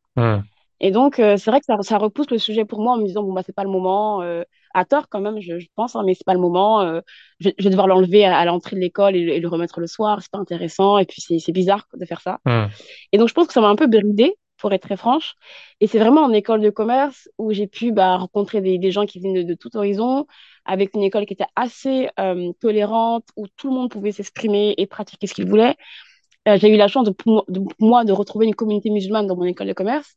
Et 0.81 0.91
donc, 0.91 1.19
euh, 1.19 1.37
c'est 1.37 1.51
vrai 1.51 1.61
que 1.61 1.67
ça, 1.67 1.77
ça 1.83 1.99
repousse 1.99 2.31
le 2.31 2.39
sujet 2.39 2.65
pour 2.65 2.81
moi 2.81 2.95
en 2.95 2.99
me 2.99 3.07
disant, 3.07 3.23
bon, 3.23 3.33
bah, 3.33 3.43
c'est 3.45 3.55
pas 3.55 3.65
le 3.65 3.71
moment, 3.71 4.23
euh, 4.23 4.43
à 4.75 4.85
tort 4.85 5.09
quand 5.09 5.21
même, 5.21 5.41
je, 5.41 5.59
je 5.59 5.67
pense, 5.77 5.97
hein, 5.97 6.03
mais 6.05 6.15
c'est 6.15 6.25
pas 6.27 6.35
le 6.35 6.41
moment, 6.41 6.81
euh, 6.81 7.01
je, 7.41 7.51
je 7.57 7.65
vais 7.65 7.71
devoir 7.71 7.87
l'enlever 7.87 8.25
à, 8.25 8.37
à 8.37 8.45
l'entrée 8.45 8.77
de 8.77 8.81
l'école 8.81 9.17
et, 9.17 9.25
le 9.25 9.33
et 9.35 9.41
le 9.41 9.49
remettre 9.49 9.81
le 9.81 9.87
soir, 9.87 10.21
c'est 10.21 10.31
pas 10.31 10.39
intéressant, 10.39 10.99
et 10.99 11.07
puis 11.07 11.23
c'est 11.23 11.53
bizarre 11.53 11.87
de 11.95 12.05
faire 12.05 12.21
ça. 12.21 12.39
Hmm. 12.45 12.67
Et 13.13 13.19
donc, 13.19 13.29
je 13.29 13.35
pense 13.35 13.47
que 13.47 13.53
ça 13.53 13.61
m'a 13.61 13.69
un 13.69 13.77
peu 13.77 13.87
bridée, 13.87 14.37
pour 14.57 14.73
être 14.73 14.83
très 14.83 14.97
franche. 14.97 15.35
Et 15.81 15.87
c'est 15.87 15.99
vraiment 15.99 16.23
en 16.23 16.33
école 16.33 16.61
de 16.61 16.71
commerce 16.71 17.29
où 17.39 17.53
j'ai 17.53 17.67
pu 17.67 17.93
bah, 17.93 18.17
rencontrer 18.17 18.63
des, 18.63 18.79
des 18.79 18.93
gens 18.93 19.05
qui 19.05 19.19
viennent 19.19 19.35
de, 19.35 19.43
de 19.43 19.55
tout 19.55 19.77
horizon, 19.77 20.27
avec 20.65 20.95
une 20.95 21.03
école 21.03 21.27
qui 21.27 21.35
était 21.35 21.45
assez 21.55 22.09
tolérante, 22.61 23.25
où 23.37 23.47
tout 23.57 23.69
le 23.69 23.75
monde 23.75 23.91
pouvait 23.91 24.13
s'exprimer 24.13 24.75
et 24.79 24.87
pratiquer 24.87 25.27
ce 25.27 25.35
qu'il 25.35 25.47
voulait. 25.47 25.77
Euh, 26.49 26.59
j'ai 26.59 26.69
eu 26.75 26.77
la 26.77 26.89
chance 26.89 27.07
de, 27.07 27.15
moi 27.81 28.05
de 28.05 28.13
retrouver 28.13 28.47
une 28.47 28.55
communauté 28.55 28.91
musulmane 28.91 29.27
dans 29.27 29.37
mon 29.37 29.45
école 29.45 29.69
de 29.69 29.73
commerce. 29.73 30.17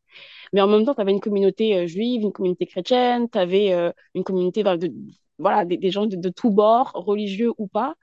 Mais 0.54 0.62
en 0.62 0.68
même 0.68 0.86
temps, 0.86 0.96
tu 0.96 1.02
avais 1.02 1.12
une 1.12 1.20
communauté 1.22 1.78
euh, 1.78 1.88
juive, 1.88 2.22
une 2.24 2.34
communauté 2.34 2.66
chrétienne, 2.66 3.30
tu 3.30 3.38
avais 3.40 3.74
euh, 3.74 3.92
une 4.16 4.24
communauté 4.24 4.64
voilà, 4.64 4.78
de, 4.78 4.94
voilà, 5.40 5.66
des, 5.66 5.78
des 5.78 5.92
gens 5.92 6.06
de, 6.06 6.30
tous 6.30 6.50
bords, 6.52 6.92
religieux 6.96 7.54
ou 7.58 7.68
pas. 7.68 7.96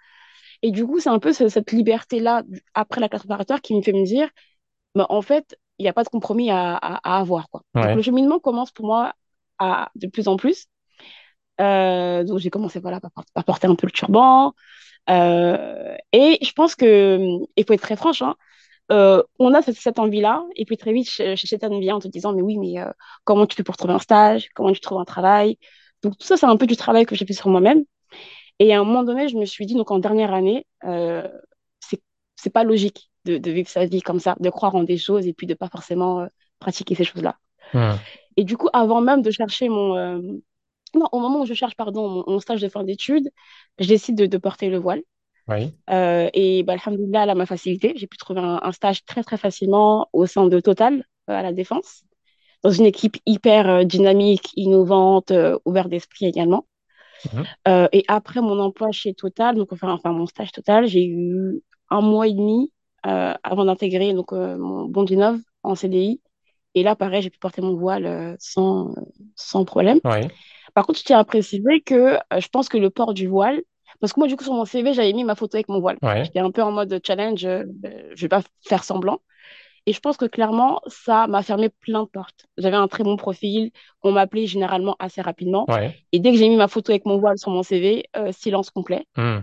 Et 0.62 0.70
du 0.72 0.86
coup, 0.86 1.00
c'est 1.00 1.10
un 1.10 1.18
peu 1.20 1.32
ce- 1.32 1.48
cette 1.48 1.72
liberté-là, 1.72 2.44
après 2.74 3.00
la 3.00 3.08
classe 3.08 3.22
préparatoire, 3.22 3.60
qui 3.62 3.74
me 3.76 3.82
fait 3.82 3.92
me 3.92 4.04
dire, 4.04 4.30
bah, 4.94 5.06
en 5.10 5.22
fait, 5.22 5.58
il 5.78 5.84
n'y 5.84 5.88
a 5.88 5.92
pas 5.92 6.04
de 6.04 6.08
compromis 6.10 6.50
à, 6.50 6.74
à, 6.76 7.16
à 7.16 7.20
avoir, 7.20 7.48
quoi. 7.50 7.62
Donc, 7.82 7.94
le 7.94 8.02
cheminement 8.02 8.40
commence 8.40 8.72
pour 8.72 8.86
moi 8.86 9.14
à, 9.58 9.90
de 9.96 10.06
plus 10.08 10.28
en 10.28 10.36
plus. 10.36 10.66
Euh, 11.60 12.24
donc, 12.24 12.38
j'ai 12.38 12.50
commencé 12.50 12.80
voilà, 12.80 13.00
par 13.00 13.44
porter 13.44 13.66
un 13.66 13.74
peu 13.74 13.86
le 13.86 13.92
turban. 13.92 14.54
Euh, 15.10 15.96
et 16.12 16.38
je 16.42 16.52
pense 16.52 16.74
que, 16.74 17.18
il 17.56 17.64
faut 17.64 17.72
être 17.72 17.82
très 17.82 17.96
franche, 17.96 18.22
hein, 18.22 18.36
euh, 18.92 19.22
on 19.38 19.54
a 19.54 19.62
cette, 19.62 19.76
cette 19.76 19.98
envie-là, 19.98 20.44
et 20.56 20.64
puis 20.64 20.76
très 20.76 20.92
vite, 20.92 21.08
chez 21.08 21.36
Chétane 21.36 21.78
vient 21.80 21.96
en 21.96 22.00
te 22.00 22.08
disant, 22.08 22.32
mais 22.32 22.42
oui, 22.42 22.58
mais 22.58 22.80
euh, 22.80 22.90
comment 23.24 23.46
tu 23.46 23.56
fais 23.56 23.62
pour 23.62 23.76
trouver 23.76 23.94
un 23.94 23.98
stage? 23.98 24.48
Comment 24.54 24.72
tu 24.72 24.80
trouves 24.80 25.00
un 25.00 25.04
travail? 25.04 25.58
Donc, 26.02 26.18
tout 26.18 26.26
ça, 26.26 26.36
c'est 26.36 26.46
un 26.46 26.56
peu 26.56 26.66
du 26.66 26.76
travail 26.76 27.06
que 27.06 27.14
j'ai 27.14 27.26
fait 27.26 27.32
sur 27.32 27.48
moi-même. 27.48 27.84
Et 28.58 28.74
à 28.74 28.80
un 28.80 28.84
moment 28.84 29.02
donné, 29.02 29.28
je 29.28 29.36
me 29.36 29.46
suis 29.46 29.66
dit, 29.66 29.74
donc 29.74 29.90
en 29.90 29.98
dernière 29.98 30.32
année, 30.32 30.66
euh, 30.84 31.26
c'est, 32.36 32.50
pas 32.50 32.62
logique 32.62 33.10
de, 33.24 33.38
de 33.38 33.50
vivre 33.50 33.68
sa 33.70 33.86
vie 33.86 34.02
comme 34.02 34.20
ça, 34.20 34.36
de 34.38 34.50
croire 34.50 34.74
en 34.74 34.82
des 34.82 34.98
choses 34.98 35.26
et 35.26 35.32
puis 35.32 35.46
de 35.46 35.54
pas 35.54 35.70
forcément 35.70 36.26
pratiquer 36.58 36.94
ces 36.94 37.04
choses-là. 37.04 37.38
Et 38.36 38.44
du 38.44 38.58
coup, 38.58 38.68
avant 38.74 39.00
même 39.00 39.22
de 39.22 39.30
chercher 39.30 39.70
mon... 39.70 40.40
euh, 40.94 40.98
Non, 40.98 41.08
au 41.12 41.20
moment 41.20 41.42
où 41.42 41.46
je 41.46 41.54
cherche, 41.54 41.76
pardon, 41.76 42.08
mon, 42.08 42.24
mon 42.26 42.40
stage 42.40 42.60
de 42.60 42.68
fin 42.68 42.84
d'études, 42.84 43.30
je 43.78 43.88
décide 43.88 44.16
de, 44.16 44.26
de 44.26 44.38
porter 44.38 44.68
le 44.68 44.78
voile. 44.78 45.02
Oui. 45.48 45.74
et 45.88 46.62
bah, 46.62 46.74
alhamdoulilah, 46.74 47.26
elle 47.26 47.36
m'a 47.36 47.46
facilité. 47.46 47.92
J'ai 47.96 48.06
pu 48.06 48.16
trouver 48.16 48.40
un, 48.40 48.72
stage 48.72 49.04
très, 49.04 49.22
très 49.22 49.36
facilement 49.36 50.08
au 50.12 50.26
sein 50.26 50.46
de 50.46 50.58
Total, 50.58 51.04
à 51.26 51.42
la 51.42 51.52
Défense, 51.52 52.04
dans 52.62 52.70
une 52.70 52.86
équipe 52.86 53.18
hyper 53.26 53.84
dynamique, 53.84 54.50
innovante, 54.56 55.32
ouverte 55.64 55.88
d'esprit 55.88 56.26
également. 56.26 56.66
Mhm. 57.32 57.88
et 57.92 58.04
après 58.08 58.42
mon 58.42 58.58
emploi 58.58 58.90
chez 58.90 59.14
Total, 59.14 59.54
donc 59.54 59.72
enfin, 59.72 59.92
enfin 59.92 60.12
mon 60.12 60.26
stage 60.26 60.52
Total, 60.52 60.86
j'ai 60.86 61.06
eu 61.06 61.62
un 61.90 62.00
mois 62.00 62.26
et 62.26 62.34
demi 62.34 62.72
avant 63.02 63.66
d'intégrer 63.66 64.14
donc 64.14 64.32
mon 64.32 64.86
Bondinov 64.86 65.38
en 65.62 65.74
CDI. 65.74 66.20
Et 66.74 66.82
là, 66.82 66.96
pareil, 66.96 67.22
j'ai 67.22 67.30
pu 67.30 67.38
porter 67.38 67.60
mon 67.60 67.76
voile 67.76 68.36
sans, 68.38 68.94
sans 69.36 69.64
problème. 69.64 70.00
Oui. 70.04 70.26
Par 70.74 70.86
contre, 70.86 70.98
je 70.98 71.04
tiens 71.04 71.18
à 71.18 71.24
préciser 71.24 71.80
que 71.80 72.18
je 72.36 72.48
pense 72.48 72.68
que 72.68 72.78
le 72.78 72.90
port 72.90 73.14
du 73.14 73.26
voile, 73.26 73.62
parce 74.00 74.12
que 74.12 74.20
moi, 74.20 74.28
du 74.28 74.36
coup, 74.36 74.44
sur 74.44 74.54
mon 74.54 74.64
CV, 74.64 74.92
j'avais 74.92 75.12
mis 75.12 75.24
ma 75.24 75.34
photo 75.34 75.56
avec 75.56 75.68
mon 75.68 75.80
voile. 75.80 75.98
J'étais 76.24 76.40
un 76.40 76.50
peu 76.50 76.62
en 76.62 76.72
mode 76.72 77.00
challenge, 77.06 77.40
je 77.40 77.64
ne 77.64 78.16
vais 78.16 78.28
pas 78.28 78.42
faire 78.66 78.84
semblant. 78.84 79.20
Et 79.86 79.92
je 79.92 80.00
pense 80.00 80.16
que 80.16 80.24
clairement, 80.24 80.80
ça 80.86 81.26
m'a 81.26 81.42
fermé 81.42 81.68
plein 81.68 82.04
de 82.04 82.08
portes. 82.08 82.46
J'avais 82.56 82.76
un 82.76 82.88
très 82.88 83.04
bon 83.04 83.16
profil, 83.16 83.70
on 84.02 84.12
m'appelait 84.12 84.46
généralement 84.46 84.96
assez 84.98 85.20
rapidement. 85.20 85.66
Et 86.12 86.18
dès 86.18 86.32
que 86.32 86.38
j'ai 86.38 86.48
mis 86.48 86.56
ma 86.56 86.68
photo 86.68 86.90
avec 86.90 87.04
mon 87.04 87.18
voile 87.18 87.38
sur 87.38 87.50
mon 87.50 87.62
CV, 87.62 88.04
silence 88.32 88.70
complet. 88.70 89.06
Hmm. 89.16 89.40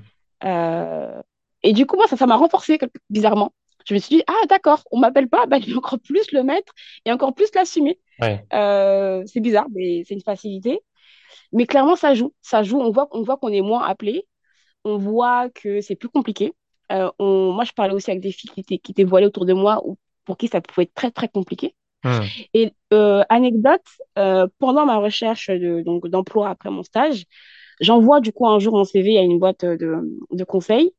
et 1.63 1.73
du 1.73 1.85
coup, 1.85 1.95
moi, 1.95 2.07
ça, 2.07 2.17
ça 2.17 2.27
m'a 2.27 2.35
renforcé 2.35 2.77
bizarrement 3.09 3.53
je 3.85 3.93
me 3.93 3.99
suis 3.99 4.17
dit, 4.17 4.23
ah 4.27 4.45
d'accord, 4.49 4.83
on 4.91 4.99
m'appelle 4.99 5.27
pas, 5.27 5.45
bah, 5.45 5.59
je 5.59 5.67
vais 5.67 5.75
encore 5.75 5.99
plus 5.99 6.31
le 6.31 6.43
mettre 6.43 6.73
et 7.05 7.11
encore 7.11 7.33
plus 7.33 7.49
l'assumer. 7.55 7.99
Euh, 8.53 9.23
c'est 9.25 9.39
bizarre, 9.39 9.67
mais 9.73 10.03
c'est 10.07 10.13
une 10.13 10.21
facilité. 10.21 10.81
Mais 11.51 11.65
clairement, 11.65 11.95
ça 11.95 12.13
joue. 12.13 12.33
Ça 12.41 12.63
joue. 12.63 12.79
On 12.79 12.91
voit, 12.91 13.07
on 13.11 13.23
voit 13.23 13.37
qu'on 13.37 13.49
est 13.49 13.61
moins 13.61 13.83
appelé. 13.83 14.27
On 14.83 14.97
voit 14.97 15.49
que 15.49 15.81
c'est 15.81 15.95
plus 15.95 16.09
compliqué. 16.09 16.53
Euh, 16.91 17.09
on... 17.19 17.51
Moi, 17.51 17.63
je 17.63 17.71
parlais 17.71 17.93
aussi 17.93 18.11
avec 18.11 18.21
des 18.21 18.31
filles 18.31 18.49
qui 18.49 18.59
étaient, 18.61 18.77
qui 18.77 18.91
étaient 18.91 19.03
voilées 19.03 19.27
autour 19.27 19.45
de 19.45 19.53
moi 19.53 19.81
ou 19.85 19.97
pour 20.25 20.37
qui 20.37 20.47
ça 20.47 20.61
pouvait 20.61 20.83
être 20.83 20.93
très, 20.93 21.11
très 21.11 21.27
compliqué. 21.27 21.75
Hmm. 22.03 22.21
Et 22.53 22.73
euh, 22.93 23.23
anecdote, 23.29 23.85
pendant 24.57 24.85
ma 24.85 24.97
recherche 24.97 25.49
de, 25.49 25.81
donc, 25.81 26.07
d'emploi 26.07 26.49
après 26.49 26.71
mon 26.71 26.83
stage, 26.83 27.25
j'envoie 27.79 28.21
du 28.21 28.31
coup 28.31 28.47
un 28.47 28.59
jour 28.59 28.75
mon 28.75 28.83
CV 28.83 29.17
à 29.17 29.21
une 29.21 29.39
boîte 29.39 29.65
de, 29.65 30.01
de 30.31 30.43
conseil 30.43 30.93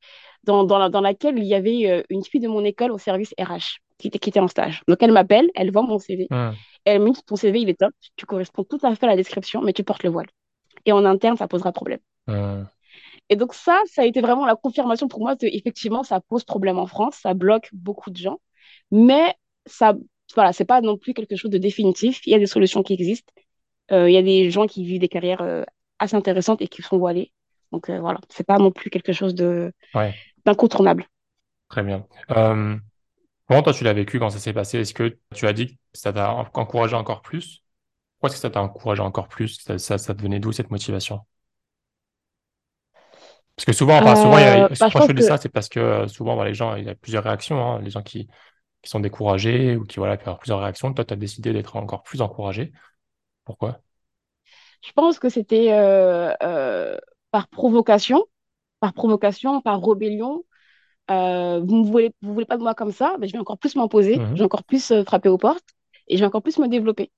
dans, 0.45 0.65
dans, 0.65 0.91
dans, 0.91 1.01
laquelle 1.01 1.39
il 1.39 1.45
y 1.45 1.55
avait 1.55 1.91
euh, 1.91 2.03
une 2.11 2.25
fille 2.25 2.41
de 2.41 2.49
mon 2.49 2.65
école 2.65 2.93
au 2.93 2.99
service 2.99 3.35
RH 3.39 3.81
qui 3.99 4.09
était, 4.09 4.19
qui 4.19 4.31
était 4.31 4.41
en 4.41 4.49
stage. 4.49 4.83
Donc, 4.89 4.99
elle 5.01 5.13
m'appelle, 5.13 5.49
elle 5.55 5.71
voit 5.71 5.83
mon 5.83 5.99
CV. 5.99 6.27
Elle 6.85 7.01
me 7.03 7.11
dit 7.11 7.23
Ton 7.25 7.37
CV, 7.37 7.61
il 7.61 7.69
est 7.69 7.79
top, 7.79 7.93
tu 8.17 8.27
corresponds 8.27 8.65
tout 8.65 8.79
à 8.83 8.95
fait 8.95 9.07
à 9.07 9.11
la 9.11 9.17
description, 9.17 9.63
mais 9.63 9.73
tu 9.73 9.85
portes 9.85 10.03
le 10.03 10.11
voile. 10.11 10.29
Et 10.85 10.93
en 10.93 11.05
interne, 11.05 11.37
ça 11.37 11.49
posera 11.49 11.73
problème. 11.73 12.01
Et 13.29 13.37
donc, 13.37 13.55
ça, 13.55 13.81
ça 13.87 14.03
a 14.03 14.05
été 14.05 14.21
vraiment 14.21 14.47
la 14.47 14.57
confirmation 14.57 15.09
pour 15.09 15.21
moi 15.21 15.37
que, 15.37 15.47
effectivement, 15.47 16.03
ça 16.03 16.21
pose 16.21 16.45
problème 16.45 16.79
en 16.79 16.87
France, 16.87 17.19
ça 17.23 17.35
bloque 17.35 17.69
beaucoup 17.73 18.11
de 18.11 18.17
gens. 18.17 18.41
Mais 18.91 19.35
ça, 19.67 19.95
voilà, 20.35 20.53
c'est 20.53 20.65
pas 20.65 20.81
non 20.81 20.97
plus 20.97 21.15
quelque 21.15 21.37
chose 21.37 21.51
de 21.51 21.59
définitif. 21.59 22.27
Il 22.27 22.33
y 22.33 22.35
a 22.35 22.39
des 22.39 22.47
solutions 22.47 22.83
qui 22.83 22.95
existent. 22.95 23.33
Euh, 23.91 24.11
il 24.11 24.15
y 24.15 24.19
a 24.19 24.23
des 24.23 24.51
gens 24.51 24.67
qui 24.67 24.85
vivent 24.85 25.01
des 25.01 25.09
carrières 25.09 25.43
euh, 25.43 25.65
assez 25.99 26.17
intéressantes 26.17 26.61
et 26.63 26.69
qui 26.69 26.83
sont 26.83 26.99
voilés. 26.99 27.33
Donc 27.71 27.89
voilà, 27.89 28.21
c'est 28.29 28.47
pas 28.47 28.59
non 28.59 28.71
plus 28.71 28.91
quelque 28.91 29.15
chose 29.15 29.35
de, 29.35 29.73
d'incontournable. 30.45 31.09
Très 31.69 31.83
bien. 31.83 32.07
Euh, 33.43 33.55
comment 33.55 33.63
toi 33.63 33.73
tu 33.73 33.85
l'as 33.85 33.93
vécu 33.93 34.19
quand 34.19 34.31
ça 34.31 34.39
s'est 34.39 34.53
passé? 34.53 34.79
Est-ce 34.79 34.95
que 34.95 35.19
tu 35.35 35.47
as 35.47 35.53
dit 35.53 35.69
que 35.69 35.75
ça 35.93 36.13
t'a 36.13 36.33
encouragé 36.33 36.95
encore 36.95 37.23
plus? 37.23 37.63
Pourquoi 38.15 38.29
est-ce 38.29 38.37
que 38.37 38.43
ça 38.43 38.51
t'a 38.51 38.63
encouragé 38.63 39.03
encore 39.03 39.29
plus? 39.29 39.61
Ça, 39.61 39.79
ça, 39.79 39.99
ça, 39.99 40.15
te 40.15 40.23
venait 40.23 40.41
d'où 40.41 40.53
cette 40.53 40.71
motivation? 40.71 41.21
Parce 43.57 43.67
que 43.67 43.73
souvent, 43.73 43.99
enfin, 43.99 44.17
souvent, 44.17 44.39
il 44.39 44.43
y 44.43 44.45
a, 44.45 44.65
euh, 44.65 44.69
bah, 44.69 44.89
je, 44.89 45.13
dis 45.13 45.23
ça, 45.23 45.37
c'est 45.37 45.49
parce 45.49 45.69
que 45.69 45.81
euh, 45.81 46.09
souvent, 46.09 46.43
les 46.43 46.55
gens, 46.55 46.75
il 46.77 46.85
y 46.85 46.89
a 46.89 46.95
plusieurs 46.95 47.25
réactions. 47.25 47.61
Hein, 47.61 47.81
les 47.83 47.91
gens 47.91 48.03
qui, 48.03 48.29
qui 48.81 48.91
sont 48.91 49.01
découragés 49.01 49.77
ou 49.77 49.85
qui 49.85 49.99
voilà, 49.99 50.17
peuvent 50.17 50.29
avoir 50.29 50.39
plusieurs 50.39 50.61
réactions. 50.61 50.93
Toi, 50.95 51.05
tu 51.05 51.13
as 51.13 51.17
décidé 51.17 51.53
d'être 51.53 51.77
encore 51.77 52.03
plus 52.03 52.23
encouragé. 52.23 52.73
Pourquoi? 53.45 53.81
Je 54.83 54.93
pense 54.93 55.19
que 55.19 55.29
c'était 55.29 55.69
par 57.31 57.49
provocation 57.49 58.27
par 58.83 58.93
provocation, 58.93 59.61
par 59.61 59.81
rébellion. 59.81 60.43
Euh, 61.11 61.61
vous 61.61 61.77
ne 61.77 61.85
voulez, 61.85 62.13
vous 62.23 62.33
voulez 62.33 62.47
pas 62.47 62.57
de 62.57 62.63
moi 62.63 62.75
comme 62.75 62.93
ça, 62.93 63.17
mais 63.19 63.27
je 63.27 63.33
vais 63.33 63.39
encore 63.39 63.59
plus 63.59 63.75
m'imposer, 63.77 64.17
mhm. 64.17 64.31
je 64.31 64.39
vais 64.39 64.45
encore 64.45 64.65
plus 64.65 64.91
euh, 64.93 65.05
frapper 65.05 65.29
aux 65.29 65.39
portes 65.39 65.69
et 66.09 66.17
je 66.17 66.21
vais 66.23 66.27
encore 66.27 66.43
plus 66.43 66.59
me 66.59 66.69
développer. 66.69 67.11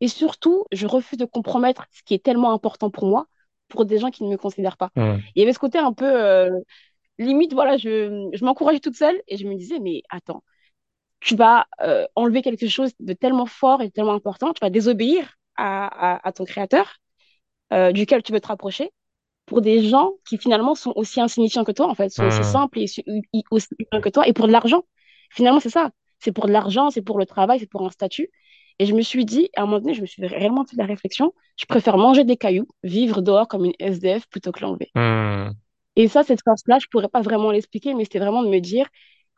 Et 0.00 0.08
surtout, 0.08 0.64
je 0.72 0.86
refuse 0.86 1.18
de 1.18 1.24
compromettre 1.24 1.86
ce 1.92 2.02
qui 2.02 2.14
est 2.14 2.22
tellement 2.22 2.52
important 2.52 2.90
pour 2.90 3.06
moi 3.06 3.26
pour 3.68 3.86
des 3.86 3.98
gens 3.98 4.10
qui 4.10 4.24
ne 4.24 4.28
me 4.28 4.36
considèrent 4.36 4.76
pas. 4.76 4.90
Mhm. 4.96 5.20
Il 5.34 5.40
y 5.40 5.42
avait 5.42 5.52
ce 5.52 5.58
côté 5.58 5.78
un 5.78 5.92
peu 5.92 6.04
euh, 6.04 6.50
limite, 7.18 7.54
voilà, 7.54 7.76
je, 7.76 8.28
je 8.32 8.44
m'encourageais 8.44 8.80
toute 8.80 8.96
seule 8.96 9.18
et 9.28 9.36
je 9.36 9.46
me 9.46 9.54
disais, 9.54 9.78
mais 9.78 10.02
attends, 10.10 10.42
tu 11.20 11.36
vas 11.36 11.66
enlever 12.16 12.42
quelque 12.42 12.66
chose 12.68 12.90
de 12.98 13.12
tellement 13.12 13.46
fort 13.46 13.80
et 13.80 13.90
tellement 13.90 14.14
important, 14.14 14.52
tu 14.52 14.60
vas 14.60 14.70
désobéir 14.70 15.36
à, 15.56 16.16
à, 16.16 16.28
à 16.28 16.32
ton 16.32 16.44
créateur 16.44 16.96
duquel 17.92 18.22
tu 18.22 18.32
veux 18.32 18.40
te 18.40 18.48
rapprocher 18.48 18.90
pour 19.46 19.60
des 19.60 19.88
gens 19.88 20.12
qui 20.26 20.38
finalement 20.38 20.74
sont 20.74 20.92
aussi 20.96 21.20
insignifiants 21.20 21.64
que 21.64 21.72
toi, 21.72 21.88
en 21.88 21.94
fait, 21.94 22.10
sont 22.10 22.24
aussi 22.24 22.40
hmm. 22.40 22.44
simples 22.44 22.78
et 22.78 22.86
aussi 23.50 23.68
humains 23.78 24.00
que 24.00 24.08
toi, 24.08 24.26
et 24.26 24.32
pour 24.32 24.46
de 24.46 24.52
l'argent. 24.52 24.82
Finalement, 25.30 25.60
c'est 25.60 25.70
ça. 25.70 25.90
C'est 26.18 26.32
pour 26.32 26.46
de 26.46 26.52
l'argent, 26.52 26.90
c'est 26.90 27.02
pour 27.02 27.18
le 27.18 27.26
travail, 27.26 27.58
c'est 27.58 27.70
pour 27.70 27.84
un 27.84 27.90
statut. 27.90 28.30
Et 28.78 28.86
je 28.86 28.94
me 28.94 29.02
suis 29.02 29.24
dit, 29.24 29.50
à 29.56 29.62
un 29.62 29.66
moment 29.66 29.80
donné, 29.80 29.94
je 29.94 30.00
me 30.00 30.06
suis 30.06 30.24
réellement 30.26 30.64
fait 30.64 30.76
la 30.76 30.86
réflexion, 30.86 31.34
je 31.56 31.66
préfère 31.66 31.98
manger 31.98 32.24
des 32.24 32.36
cailloux, 32.36 32.68
vivre 32.82 33.20
dehors 33.20 33.48
comme 33.48 33.64
une 33.64 33.74
SDF 33.78 34.26
plutôt 34.28 34.52
que 34.52 34.60
l'enlever. 34.60 34.90
Hmm. 34.94 35.52
Et 35.96 36.08
ça, 36.08 36.22
cette 36.22 36.42
force-là, 36.42 36.78
je 36.80 36.86
pourrais 36.90 37.08
pas 37.08 37.20
vraiment 37.20 37.50
l'expliquer, 37.50 37.94
mais 37.94 38.04
c'était 38.04 38.18
vraiment 38.18 38.42
de 38.42 38.48
me 38.48 38.60
dire, 38.60 38.86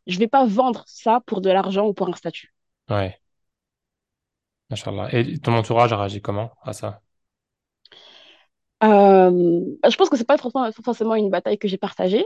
je 0.06 0.18
vais 0.18 0.28
pas 0.28 0.46
vendre 0.46 0.84
ça 0.86 1.20
pour 1.26 1.40
de 1.40 1.50
l'argent 1.50 1.86
ou 1.86 1.94
pour 1.94 2.08
un 2.08 2.12
statut. 2.14 2.54
Ouais. 2.88 3.18
Inch'Allah. 4.70 5.08
Et 5.12 5.38
ton 5.38 5.52
entourage 5.54 5.92
a 5.92 5.96
réagi 5.96 6.20
comment 6.20 6.52
à 6.62 6.72
ça? 6.72 7.00
Je 8.84 9.96
pense 9.96 10.08
que 10.08 10.16
c'est 10.16 10.26
pas 10.26 10.36
forcément 10.36 11.14
une 11.14 11.30
bataille 11.30 11.58
que 11.58 11.68
j'ai 11.68 11.78
partagée. 11.78 12.24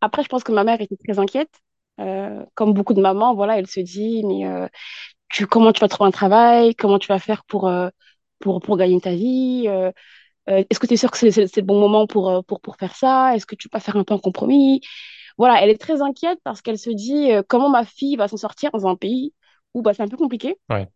Après, 0.00 0.22
je 0.22 0.28
pense 0.28 0.44
que 0.44 0.52
ma 0.52 0.64
mère 0.64 0.80
était 0.80 0.96
très 0.96 1.18
inquiète. 1.18 1.50
Euh, 2.00 2.44
comme 2.54 2.72
beaucoup 2.72 2.94
de 2.94 3.00
mamans, 3.00 3.34
voilà, 3.34 3.58
elle 3.58 3.66
se 3.66 3.80
dit, 3.80 4.24
mais 4.24 4.46
euh, 4.46 4.66
tu, 5.28 5.46
comment 5.46 5.72
tu 5.72 5.80
vas 5.80 5.88
trouver 5.88 6.08
un 6.08 6.12
travail? 6.12 6.74
Comment 6.74 6.98
tu 6.98 7.08
vas 7.08 7.18
faire 7.18 7.44
pour, 7.44 7.70
pour, 8.38 8.60
pour 8.60 8.76
gagner 8.76 9.00
ta 9.00 9.14
vie? 9.14 9.68
Est-ce 10.46 10.78
que 10.78 10.86
tu 10.86 10.94
es 10.94 10.96
sûr 10.96 11.10
que 11.10 11.18
c'est 11.18 11.56
le 11.56 11.62
bon 11.62 11.78
moment 11.78 12.06
pour, 12.06 12.44
pour, 12.46 12.60
pour 12.60 12.76
faire 12.76 12.96
ça? 12.96 13.34
Est-ce 13.36 13.46
que 13.46 13.54
tu 13.54 13.68
peux 13.68 13.76
pas 13.76 13.80
faire 13.80 13.96
un 13.96 14.04
peu 14.04 14.14
un 14.14 14.18
compromis? 14.18 14.80
Voilà, 15.36 15.62
elle 15.62 15.70
est 15.70 15.80
très 15.80 16.02
inquiète 16.02 16.38
parce 16.44 16.62
qu'elle 16.62 16.78
se 16.78 16.90
dit, 16.90 17.30
comment 17.48 17.68
ma 17.68 17.84
fille 17.84 18.16
va 18.16 18.28
s'en 18.28 18.36
sortir 18.36 18.70
dans 18.72 18.86
un 18.86 18.96
pays 18.96 19.34
où 19.74 19.82
bah, 19.82 19.92
c'est 19.94 20.02
un 20.02 20.08
peu 20.08 20.16
compliqué. 20.16 20.56
Ouais 20.70 20.88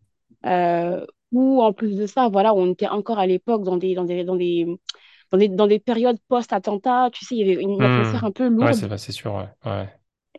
ou 1.31 1.61
en 1.61 1.73
plus 1.73 1.95
de 1.95 2.05
ça, 2.05 2.29
voilà, 2.29 2.53
on 2.53 2.71
était 2.71 2.87
encore 2.87 3.19
à 3.19 3.25
l'époque 3.25 3.63
dans 3.63 3.77
des, 3.77 3.95
dans 3.95 4.05
des, 4.05 4.23
dans 4.23 4.35
des, 4.35 4.65
dans 5.31 5.37
des, 5.37 5.49
dans 5.49 5.67
des 5.67 5.79
périodes 5.79 6.17
post-attentat, 6.27 7.09
tu 7.11 7.25
sais, 7.25 7.35
il 7.35 7.47
y 7.47 7.51
avait 7.51 7.61
une 7.61 7.77
hmm. 7.77 7.81
atmosphère 7.81 8.25
un 8.25 8.31
peu 8.31 8.47
lourde. 8.47 8.75
Ouais, 8.75 8.97
c'est 8.97 9.11
sûr, 9.11 9.33
ouais. 9.63 9.89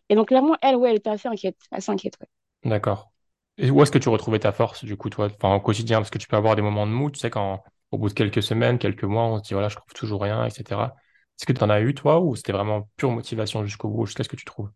Et 0.08 0.14
donc, 0.14 0.28
clairement, 0.28 0.56
elle, 0.62 0.76
ouais, 0.76 0.90
elle 0.90 0.96
était 0.96 1.10
assez 1.10 1.28
inquiète, 1.28 1.56
assez 1.70 1.90
inquiète, 1.90 2.16
D'accord. 2.64 3.10
Et 3.58 3.70
où 3.70 3.82
est-ce 3.82 3.90
que 3.90 3.98
tu 3.98 4.08
retrouvais 4.08 4.38
ta 4.38 4.52
force, 4.52 4.84
du 4.84 4.96
coup, 4.96 5.10
toi, 5.10 5.28
enfin, 5.34 5.54
au 5.54 5.60
quotidien? 5.60 5.98
Parce 5.98 6.10
que 6.10 6.18
tu 6.18 6.28
peux 6.28 6.36
avoir 6.36 6.56
des 6.56 6.62
moments 6.62 6.86
de 6.86 6.92
mou, 6.92 7.10
tu 7.10 7.18
sais, 7.18 7.30
quand, 7.30 7.62
au 7.90 7.98
bout 7.98 8.08
de 8.08 8.14
quelques 8.14 8.42
semaines, 8.42 8.78
quelques 8.78 9.04
mois, 9.04 9.24
on 9.24 9.38
se 9.38 9.42
dit, 9.42 9.54
voilà, 9.54 9.68
je 9.68 9.76
trouve 9.76 9.92
toujours 9.94 10.22
rien, 10.22 10.44
etc. 10.44 10.94
Est-ce 11.38 11.46
que 11.46 11.52
tu 11.52 11.64
en 11.64 11.70
as 11.70 11.80
eu, 11.80 11.94
toi, 11.94 12.20
ou 12.20 12.36
c'était 12.36 12.52
vraiment 12.52 12.88
pure 12.96 13.10
motivation 13.10 13.64
jusqu'au 13.64 13.88
bout, 13.88 14.06
jusqu'à 14.06 14.24
ce 14.24 14.28
que 14.28 14.36
tu 14.36 14.44
trouves? 14.44 14.70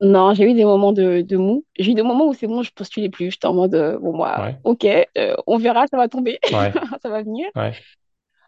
Non, 0.00 0.34
j'ai 0.34 0.44
eu 0.50 0.54
des 0.54 0.64
moments 0.64 0.92
de, 0.92 1.22
de 1.22 1.36
mou. 1.38 1.64
J'ai 1.78 1.92
eu 1.92 1.94
des 1.94 2.02
moments 2.02 2.26
où 2.26 2.34
c'est 2.34 2.46
bon, 2.46 2.62
je 2.62 2.70
postulais 2.72 3.08
plus. 3.08 3.30
J'étais 3.30 3.46
en 3.46 3.54
mode, 3.54 3.74
euh, 3.74 3.98
bon, 3.98 4.14
moi, 4.14 4.44
ok, 4.64 4.84
euh, 4.84 5.34
on 5.46 5.56
verra, 5.58 5.86
ça 5.86 5.96
va 5.96 6.08
tomber, 6.08 6.38
ça 7.02 7.08
va 7.08 7.22
venir. 7.22 7.46
Ouais. 7.56 7.72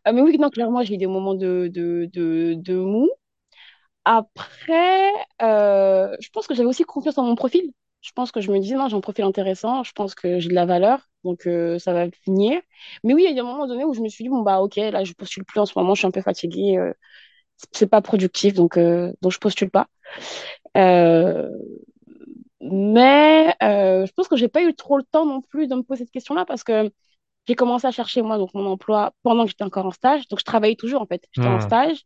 Euh, 0.07 0.13
mais 0.13 0.21
oui, 0.23 0.37
non, 0.39 0.51
clairement, 0.51 0.83
j'ai 0.83 0.95
eu 0.95 0.99
des 0.99 1.07
moments 1.07 1.35
de, 1.35 1.69
de, 1.73 2.09
de, 2.13 2.55
de 2.55 2.75
mou. 2.77 3.11
Après, 4.05 5.11
je 5.41 6.29
pense 6.33 6.47
que 6.47 6.55
j'avais 6.55 6.69
aussi 6.69 6.85
confiance 6.85 7.19
en 7.19 7.25
mon 7.25 7.35
profil. 7.35 7.73
Je 8.01 8.13
pense 8.13 8.31
que 8.33 8.41
je 8.41 8.51
me 8.53 8.59
disais, 8.61 8.77
non, 8.77 8.89
j'ai 8.89 8.97
un 8.97 9.01
profil 9.01 9.25
intéressant, 9.25 9.83
je 9.83 9.93
pense 9.93 10.15
que 10.15 10.39
j'ai 10.39 10.49
de 10.49 10.55
la 10.55 10.67
valeur, 10.67 11.01
donc 11.25 11.49
ça 11.79 11.93
va 11.93 12.07
venir. 12.27 12.61
Mais 13.05 13.15
oui, 13.15 13.25
il 13.29 13.31
y 13.31 13.35
a 13.35 13.37
eu 13.37 13.41
un 13.41 13.45
moment 13.45 13.67
donné 13.67 13.85
où 13.85 13.93
je 13.95 14.01
me 14.01 14.09
suis 14.09 14.25
dit, 14.25 14.31
bon, 14.31 14.43
bah, 14.43 14.61
ok, 14.61 14.77
là, 14.77 15.05
je 15.05 15.13
postule 15.15 15.45
plus 15.45 15.61
en 15.61 15.67
ce 15.67 15.73
moment, 15.79 15.95
je 15.95 16.01
suis 16.01 16.07
un 16.07 16.11
peu 16.13 16.23
fatiguée, 16.23 16.79
c'est 17.73 17.89
pas 17.89 18.01
productif, 18.03 18.55
donc, 18.55 18.79
donc 18.79 19.33
je 19.33 19.39
postule 19.39 19.71
pas. 19.71 19.89
Euh, 20.77 21.51
mais 22.61 23.55
euh, 23.63 24.07
je 24.07 24.13
pense 24.13 24.29
que 24.29 24.37
j'ai 24.37 24.49
pas 24.49 24.63
eu 24.63 24.75
trop 24.75 24.97
le 24.97 25.05
temps 25.05 25.27
non 25.27 25.41
plus 25.41 25.69
de 25.69 25.75
me 25.75 25.83
poser 25.83 26.05
cette 26.05 26.13
question-là 26.13 26.45
parce 26.45 26.65
que 26.65 26.91
j'ai 27.47 27.55
commencé 27.55 27.87
à 27.87 27.91
chercher 27.91 28.21
moi 28.23 28.37
donc 28.37 28.53
mon 28.55 28.67
emploi 28.67 29.13
pendant 29.23 29.45
que 29.45 29.51
j'étais 29.51 29.65
encore 29.65 29.87
en 29.87 29.91
stage. 29.91 30.29
Donc 30.29 30.39
je 30.41 30.45
travaillais 30.45 30.77
toujours 30.77 31.01
en 31.01 31.07
fait. 31.07 31.25
J'étais 31.33 31.49
en 31.49 31.61
stage. 31.61 32.05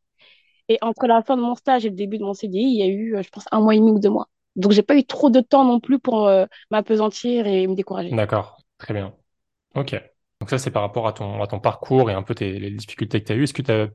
Et 0.69 0.79
entre 0.81 1.07
la 1.07 1.23
fin 1.23 1.37
de 1.37 1.43
mon 1.43 1.57
stage 1.57 1.85
et 1.85 1.91
le 1.91 1.97
début 1.97 2.19
de 2.19 2.23
mon 2.23 2.35
CDI, 2.35 2.61
il 2.61 2.79
y 2.79 2.83
a 2.83 2.87
eu, 2.87 3.17
euh, 3.17 3.23
je 3.23 3.29
pense, 3.31 3.47
un 3.51 3.61
mois 3.61 3.75
et 3.75 3.79
demi 3.79 3.91
ou 3.91 3.99
deux 3.99 4.11
mois. 4.11 4.29
Donc 4.55 4.73
j'ai 4.73 4.83
pas 4.83 4.97
eu 4.97 5.05
trop 5.05 5.31
de 5.31 5.41
temps 5.41 5.65
non 5.65 5.81
plus 5.81 5.99
pour 5.99 6.31
m'apesantir 6.71 7.47
et 7.47 7.67
me 7.67 7.75
décourager. 7.75 8.11
D'accord, 8.11 8.59
très 8.79 8.93
bien. 8.93 9.15
Ok. 9.75 9.95
Donc 10.41 10.51
ça, 10.51 10.59
c'est 10.59 10.71
par 10.71 10.83
rapport 10.83 11.07
à 11.07 11.13
ton, 11.13 11.41
à 11.41 11.47
ton 11.47 11.61
parcours 11.61 12.11
et 12.11 12.15
un 12.15 12.23
peu 12.23 12.35
tes, 12.35 12.59
les 12.59 12.71
difficultés 12.73 13.21
que 13.21 13.27
tu 13.27 13.33
as 13.33 13.37
eues. 13.37 13.45
Est-ce 13.45 13.55
que 13.55 13.63
tu 13.63 13.71
as, 13.71 13.89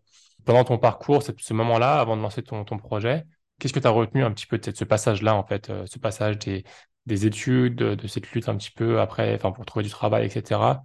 pendant 0.46 0.64
ton 0.64 0.78
parcours, 0.78 1.22
ce 1.22 1.54
moment-là, 1.54 2.00
avant 2.00 2.16
de 2.16 2.22
lancer 2.22 2.42
ton, 2.42 2.64
ton 2.64 2.78
projet, 2.78 3.26
qu'est-ce 3.60 3.74
que 3.74 3.80
tu 3.80 3.88
as 3.88 3.92
retenu 3.92 4.24
un 4.24 4.32
petit 4.32 4.46
peu 4.48 4.58
de 4.58 4.72
ce 4.76 4.84
passage-là, 4.84 5.36
en 5.36 5.44
fait, 5.44 5.70
euh, 5.70 5.86
ce 5.88 6.00
passage 6.00 6.40
des, 6.40 6.64
des 7.06 7.26
études, 7.26 7.76
de, 7.76 8.08
cette 8.08 8.32
lutte 8.32 8.50
un 8.50 8.58
petit 8.58 8.72
peu 8.72 9.00
après, 9.02 9.36
enfin, 9.36 9.52
pour 9.52 9.66
trouver 9.66 9.84
du 9.84 9.92
travail, 9.92 10.26
etc. 10.26 10.84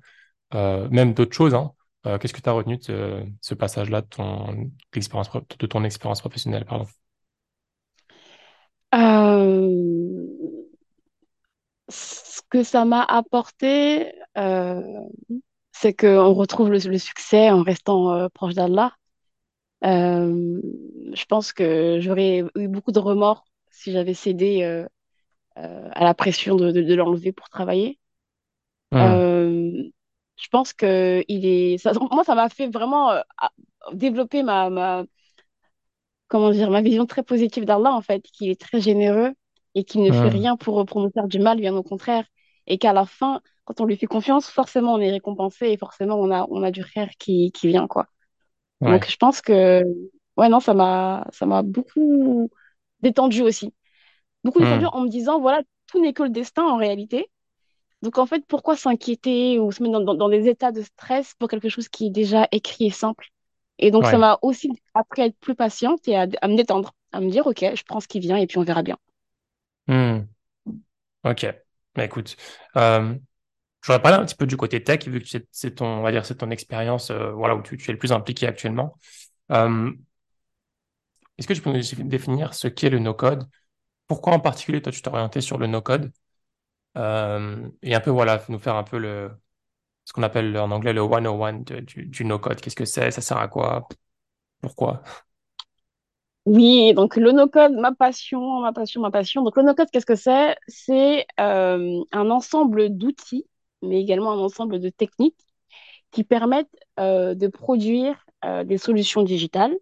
Euh, 0.54 0.88
même 0.90 1.14
d'autres 1.14 1.34
choses, 1.34 1.54
hein. 1.54 1.72
Euh, 2.06 2.18
qu'est-ce 2.18 2.34
que 2.34 2.40
tu 2.40 2.48
as 2.48 2.52
retenu 2.52 2.78
de 2.78 3.24
ce, 3.40 3.54
passage-là 3.54 4.02
de 4.02 4.06
ton 5.66 5.84
expérience, 5.84 6.20
professionnelle, 6.20 6.64
pardon? 6.64 6.86
Ce 11.88 12.40
que 12.50 12.62
ça 12.62 12.84
m'a 12.84 13.02
apporté, 13.04 14.12
c'est 15.72 15.94
qu'on 15.94 16.34
retrouve 16.34 16.70
le, 16.70 16.98
succès 16.98 17.50
en 17.50 17.62
restant 17.62 18.28
proche 18.30 18.54
d'Allah. 18.54 18.92
Je 19.82 21.24
pense 21.26 21.52
que 21.52 21.98
j'aurais 22.00 22.44
eu 22.56 22.68
beaucoup 22.68 22.92
de 22.92 22.98
remords 22.98 23.44
si 23.70 23.92
j'avais 23.92 24.14
cédé 24.14 24.86
euh, 25.58 25.88
à 25.92 26.04
la 26.04 26.14
pression 26.14 26.56
de, 26.56 26.70
de, 26.70 26.94
l'enlever 26.94 27.30
pour 27.30 27.50
travailler. 27.50 27.98
Euh, 28.94 29.82
je 30.36 30.48
pense 30.48 30.72
que 30.72 31.22
il 31.28 31.44
est. 31.44 31.76
Ça, 31.76 31.92
moi, 32.10 32.24
ça 32.24 32.34
m'a 32.34 32.48
fait 32.48 32.68
vraiment 32.68 33.10
euh, 33.10 33.20
développer 33.92 34.42
ma, 34.42 34.70
ma, 34.70 35.04
comment 36.28 36.50
dire, 36.50 36.70
ma 36.70 36.80
vision 36.80 37.04
très 37.04 37.22
positive 37.22 37.66
d'Allah, 37.66 37.92
en 37.92 38.00
fait, 38.00 38.22
qu'il 38.22 38.48
est 38.48 38.60
très 38.60 38.80
généreux 38.80 39.32
et 39.74 39.84
qu'il 39.84 40.02
ne 40.02 40.12
fait 40.12 40.28
rien 40.28 40.56
pour, 40.56 40.84
pour 40.86 41.02
nous 41.02 41.10
faire 41.10 41.28
du 41.28 41.38
mal, 41.38 41.58
bien 41.58 41.74
au 41.76 41.82
contraire. 41.82 42.24
Et 42.66 42.78
qu'à 42.78 42.94
la 42.94 43.04
fin, 43.04 43.42
quand 43.64 43.80
on 43.80 43.84
lui 43.84 43.96
fait 43.96 44.06
confiance, 44.06 44.48
forcément, 44.48 44.94
on 44.94 45.00
est 45.00 45.10
récompensé 45.10 45.66
et 45.66 45.76
forcément, 45.76 46.16
on 46.16 46.30
a, 46.30 46.46
on 46.50 46.62
a 46.62 46.70
du 46.70 46.82
frère 46.82 47.10
qui, 47.18 47.52
qui 47.52 47.68
vient, 47.68 47.86
quoi. 47.88 48.06
Donc, 48.86 49.08
je 49.10 49.16
pense 49.16 49.40
que, 49.42 49.84
ouais, 50.36 50.48
non, 50.48 50.60
ça 50.60 50.74
m'a, 50.74 51.26
ça 51.32 51.46
m'a 51.46 51.62
beaucoup 51.62 52.50
détendu 53.00 53.42
aussi 53.42 53.74
beaucoup 54.44 54.60
détendu 54.60 54.84
Hmm. 54.84 54.92
en 54.92 55.02
me 55.02 55.08
disant, 55.08 55.40
voilà, 55.40 55.62
tout 55.86 56.00
n'est 56.00 56.12
que 56.12 56.22
le 56.24 56.30
destin 56.30 56.64
en 56.64 56.76
réalité. 56.76 57.28
Donc 58.02 58.18
en 58.18 58.26
fait, 58.26 58.44
pourquoi 58.48 58.76
s'inquiéter 58.76 59.58
ou 59.60 59.72
se 59.72 59.82
mettre 59.82 59.94
dans, 59.94 60.04
dans- 60.04 60.14
dans 60.14 60.28
des 60.28 60.48
états 60.48 60.72
de 60.72 60.82
stress 60.82 61.34
pour 61.38 61.48
quelque 61.48 61.68
chose 61.68 61.88
qui 61.88 62.06
est 62.06 62.10
déjà 62.10 62.48
écrit 62.52 62.86
et 62.86 62.90
simple? 62.90 63.28
Et 63.78 63.90
donc 63.90 64.06
ça 64.08 64.18
m'a 64.18 64.38
aussi 64.42 64.70
appris 64.94 65.22
à 65.22 65.26
être 65.26 65.38
plus 65.40 65.54
patiente 65.56 66.06
et 66.08 66.16
à, 66.16 66.26
à 66.42 66.48
me 66.48 66.56
détendre, 66.56 66.92
à 67.12 67.20
me 67.20 67.30
dire, 67.30 67.46
OK, 67.46 67.60
je 67.74 67.84
prends 67.84 68.00
ce 68.00 68.08
qui 68.08 68.20
vient 68.20 68.36
et 68.36 68.46
puis 68.46 68.58
on 68.58 68.64
verra 68.64 68.82
bien. 68.82 68.98
Hmm. 69.86 70.28
Ok. 71.24 71.46
Bah, 71.94 72.04
écoute, 72.04 72.36
euh, 72.76 73.14
je 73.82 73.88
voudrais 73.88 74.02
parler 74.02 74.18
un 74.18 74.24
petit 74.24 74.36
peu 74.36 74.46
du 74.46 74.56
côté 74.56 74.82
tech, 74.82 75.06
vu 75.08 75.20
que 75.20 75.28
c'est 75.50 75.74
ton, 75.74 75.86
on 75.86 76.02
va 76.02 76.12
dire, 76.12 76.24
c'est 76.24 76.36
ton 76.36 76.50
expérience, 76.50 77.10
euh, 77.10 77.32
voilà, 77.32 77.56
où 77.56 77.62
tu, 77.62 77.74
es 77.76 77.92
le 77.92 77.98
plus 77.98 78.12
impliqué 78.12 78.46
actuellement. 78.46 78.96
Euh, 79.50 79.90
est-ce 81.38 81.46
que 81.48 81.52
tu 81.54 81.62
peux 81.62 81.72
nous 81.72 82.08
définir 82.08 82.54
ce 82.54 82.68
qu'est 82.68 82.90
le 82.90 82.98
no-code? 82.98 83.48
Pourquoi 84.08 84.34
en 84.34 84.40
particulier, 84.40 84.82
toi, 84.82 84.92
tu 84.92 85.02
t'es 85.02 85.08
orienté 85.10 85.40
sur 85.40 85.58
le 85.58 85.66
no-code? 85.66 86.12
Euh, 86.98 87.68
et 87.82 87.94
un 87.94 88.00
peu, 88.00 88.10
voilà, 88.10 88.42
nous 88.48 88.58
faire 88.58 88.76
un 88.76 88.84
peu 88.84 88.98
le, 88.98 89.30
ce 90.04 90.12
qu'on 90.12 90.22
appelle 90.22 90.56
en 90.58 90.70
anglais 90.70 90.92
le 90.92 91.02
101 91.02 91.54
de- 91.54 91.80
du, 91.80 92.24
no-code. 92.24 92.60
Qu'est-ce 92.60 92.76
que 92.76 92.84
c'est? 92.84 93.10
Ça 93.10 93.20
sert 93.22 93.38
à 93.38 93.48
quoi? 93.48 93.88
Pourquoi? 94.60 95.02
Oui, 96.44 96.92
donc 96.94 97.16
le 97.16 97.30
no-code, 97.32 97.72
ma 97.74 97.92
passion, 97.94 98.60
ma 98.60 98.72
passion, 98.72 99.00
ma 99.00 99.10
passion. 99.12 99.42
Donc 99.42 99.56
le 99.56 99.62
no-code, 99.62 99.88
qu'est-ce 99.92 100.06
que 100.06 100.16
c'est? 100.16 100.56
C'est 100.66 101.26
un 101.38 102.30
ensemble 102.30 102.96
d'outils, 102.96 103.46
mais 103.82 104.00
également 104.00 104.32
un 104.32 104.38
ensemble 104.38 104.80
de 104.80 104.88
techniques 104.88 105.46
qui 106.10 106.24
permettent 106.24 106.76
euh, 107.00 107.34
de 107.34 107.48
produire 107.48 108.24
euh, 108.44 108.64
des 108.64 108.78
solutions 108.78 109.22
digitales 109.22 109.76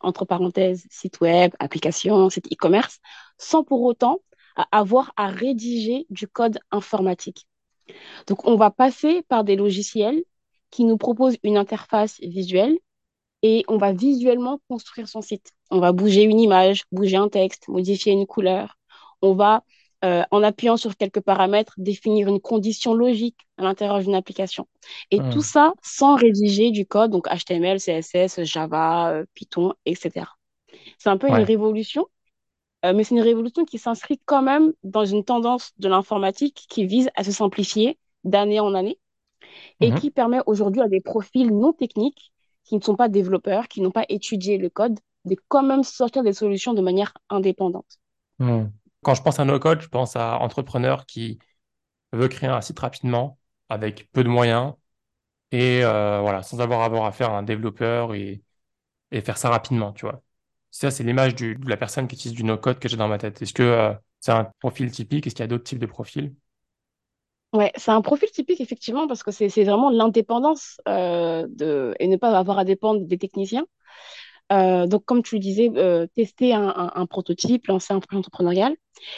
entre 0.00 0.24
parenthèses, 0.24 0.86
site 0.90 1.20
web, 1.20 1.52
application, 1.58 2.30
site 2.30 2.52
e-commerce, 2.52 2.98
sans 3.38 3.64
pour 3.64 3.82
autant 3.82 4.20
avoir 4.72 5.12
à 5.16 5.28
rédiger 5.28 6.06
du 6.10 6.26
code 6.26 6.58
informatique. 6.70 7.46
Donc, 8.26 8.46
on 8.46 8.56
va 8.56 8.70
passer 8.70 9.22
par 9.28 9.44
des 9.44 9.56
logiciels 9.56 10.22
qui 10.70 10.84
nous 10.84 10.96
proposent 10.96 11.36
une 11.42 11.56
interface 11.56 12.20
visuelle 12.20 12.78
et 13.42 13.64
on 13.68 13.78
va 13.78 13.92
visuellement 13.92 14.60
construire 14.68 15.08
son 15.08 15.22
site. 15.22 15.52
On 15.70 15.80
va 15.80 15.92
bouger 15.92 16.22
une 16.22 16.40
image, 16.40 16.84
bouger 16.92 17.16
un 17.16 17.28
texte, 17.28 17.68
modifier 17.68 18.12
une 18.12 18.26
couleur. 18.26 18.76
On 19.22 19.34
va, 19.34 19.64
euh, 20.04 20.22
en 20.30 20.42
appuyant 20.42 20.76
sur 20.76 20.96
quelques 20.96 21.20
paramètres, 21.20 21.74
définir 21.78 22.28
une 22.28 22.40
condition 22.40 22.94
logique 22.94 23.36
à 23.58 23.62
l'intérieur 23.64 24.00
d'une 24.00 24.14
application. 24.14 24.66
Et 25.10 25.22
tout 25.22 25.42
Hmm. 25.42 25.42
ça 25.42 25.74
sans 25.82 26.16
rédiger 26.16 26.70
du 26.70 26.86
code, 26.86 27.10
donc 27.10 27.26
HTML, 27.28 27.80
CSS, 27.80 28.42
Java, 28.44 29.10
euh, 29.12 29.24
Python, 29.34 29.74
etc. 29.86 30.36
C'est 30.98 31.10
un 31.10 31.18
peu 31.18 31.28
une 31.28 31.42
révolution, 31.42 32.06
euh, 32.84 32.92
mais 32.94 33.04
c'est 33.04 33.14
une 33.14 33.20
révolution 33.22 33.64
qui 33.64 33.78
s'inscrit 33.78 34.20
quand 34.26 34.42
même 34.42 34.72
dans 34.84 35.04
une 35.04 35.24
tendance 35.24 35.72
de 35.78 35.88
l'informatique 35.88 36.66
qui 36.68 36.86
vise 36.86 37.10
à 37.16 37.24
se 37.24 37.32
simplifier 37.32 37.98
d'année 38.24 38.60
en 38.60 38.74
année 38.74 38.98
et 39.80 39.92
Mhm. 39.92 39.94
qui 39.94 40.10
permet 40.10 40.40
aujourd'hui 40.46 40.80
à 40.82 40.88
des 40.88 41.00
profils 41.00 41.48
non 41.54 41.72
techniques, 41.72 42.32
qui 42.64 42.76
ne 42.76 42.80
sont 42.82 42.96
pas 42.96 43.08
développeurs, 43.08 43.68
qui 43.68 43.80
n'ont 43.80 43.90
pas 43.90 44.04
étudié 44.08 44.58
le 44.58 44.70
code, 44.70 44.98
de 45.26 45.36
quand 45.48 45.62
même 45.62 45.82
sortir 45.84 46.22
des 46.22 46.32
solutions 46.32 46.74
de 46.74 46.80
manière 46.82 47.14
indépendante. 47.30 47.98
Hmm. 48.38 48.79
Quand 49.02 49.14
je 49.14 49.22
pense 49.22 49.38
à 49.40 49.44
no-code, 49.44 49.80
je 49.80 49.88
pense 49.88 50.16
à 50.16 50.38
entrepreneur 50.38 51.06
qui 51.06 51.38
veut 52.12 52.28
créer 52.28 52.50
un 52.50 52.60
site 52.60 52.78
rapidement, 52.78 53.38
avec 53.68 54.10
peu 54.12 54.24
de 54.24 54.28
moyens, 54.28 54.74
et 55.52 55.84
euh, 55.84 56.20
voilà, 56.20 56.42
sans 56.42 56.60
avoir 56.60 56.82
à 56.82 56.84
avoir 56.86 57.06
à 57.06 57.12
faire 57.12 57.32
un 57.32 57.42
développeur 57.42 58.14
et, 58.14 58.42
faire 59.22 59.38
ça 59.38 59.50
rapidement, 59.50 59.92
tu 59.92 60.06
vois. 60.06 60.22
Ça, 60.70 60.90
c'est 60.90 61.02
l'image 61.02 61.34
de 61.34 61.56
la 61.66 61.76
personne 61.76 62.06
qui 62.06 62.14
utilise 62.14 62.36
du 62.36 62.44
no-code 62.44 62.78
que 62.78 62.88
j'ai 62.88 62.96
dans 62.96 63.08
ma 63.08 63.18
tête. 63.18 63.42
Est-ce 63.42 63.54
que 63.54 63.62
euh, 63.62 63.92
c'est 64.20 64.32
un 64.32 64.44
profil 64.60 64.90
typique? 64.90 65.26
Est-ce 65.26 65.34
qu'il 65.34 65.42
y 65.42 65.44
a 65.44 65.48
d'autres 65.48 65.64
types 65.64 65.80
de 65.80 65.86
profils? 65.86 66.34
Ouais, 67.52 67.72
c'est 67.74 67.90
un 67.90 68.00
profil 68.00 68.30
typique 68.30 68.60
effectivement 68.60 69.08
parce 69.08 69.24
que 69.24 69.32
c'est 69.32 69.48
vraiment 69.64 69.90
l'indépendance 69.90 70.80
euh, 70.86 71.48
et 71.98 72.06
ne 72.06 72.16
pas 72.16 72.38
avoir 72.38 72.58
à 72.58 72.64
dépendre 72.64 73.04
des 73.04 73.18
techniciens. 73.18 73.66
Euh, 74.52 74.86
donc, 74.86 75.04
comme 75.04 75.22
tu 75.22 75.36
le 75.36 75.40
disais, 75.40 75.70
euh, 75.76 76.06
tester 76.16 76.52
un, 76.54 76.68
un- 76.68 76.92
un 76.94 77.06
prototype, 77.06 77.66
lancer 77.68 77.94
un 77.94 78.00
projet 78.00 78.18
entrepreneurial. 78.18 78.74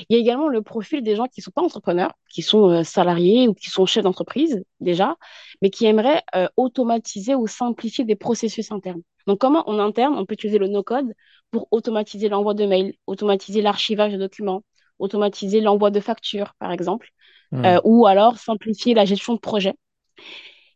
Il 0.08 0.14
y 0.14 0.16
a 0.16 0.20
également 0.20 0.48
le 0.48 0.62
profil 0.62 1.02
des 1.02 1.16
gens 1.16 1.26
qui 1.26 1.40
ne 1.40 1.44
sont 1.44 1.50
pas 1.50 1.62
entrepreneurs, 1.62 2.12
qui 2.30 2.42
sont 2.42 2.68
euh, 2.68 2.82
salariés 2.84 3.48
ou 3.48 3.54
qui 3.54 3.70
sont 3.70 3.86
chefs 3.86 4.04
d'entreprise 4.04 4.62
déjà, 4.80 5.16
mais 5.62 5.70
qui 5.70 5.86
aimeraient 5.86 6.22
automatiser 6.56 7.34
ou 7.34 7.46
simplifier 7.46 8.04
des 8.04 8.14
processus 8.16 8.70
internes. 8.72 9.02
Donc, 9.26 9.38
comment 9.40 9.68
en 9.68 9.78
interne, 9.78 10.14
on 10.18 10.26
peut 10.26 10.34
utiliser 10.34 10.58
le 10.58 10.68
no-code 10.68 11.14
pour 11.50 11.66
automatiser 11.70 12.28
l'envoi 12.28 12.54
de 12.54 12.66
mails, 12.66 12.94
automatiser 13.06 13.62
l'archivage 13.62 14.12
de 14.12 14.18
documents, 14.18 14.62
automatiser 14.98 15.60
l'envoi 15.60 15.90
de 15.90 16.00
factures, 16.00 16.54
par 16.58 16.72
exemple, 16.72 17.08
Hmm. 17.54 17.80
ou 17.84 18.06
alors 18.06 18.38
simplifier 18.38 18.94
la 18.94 19.04
gestion 19.04 19.34
de 19.34 19.38
projet. 19.38 19.74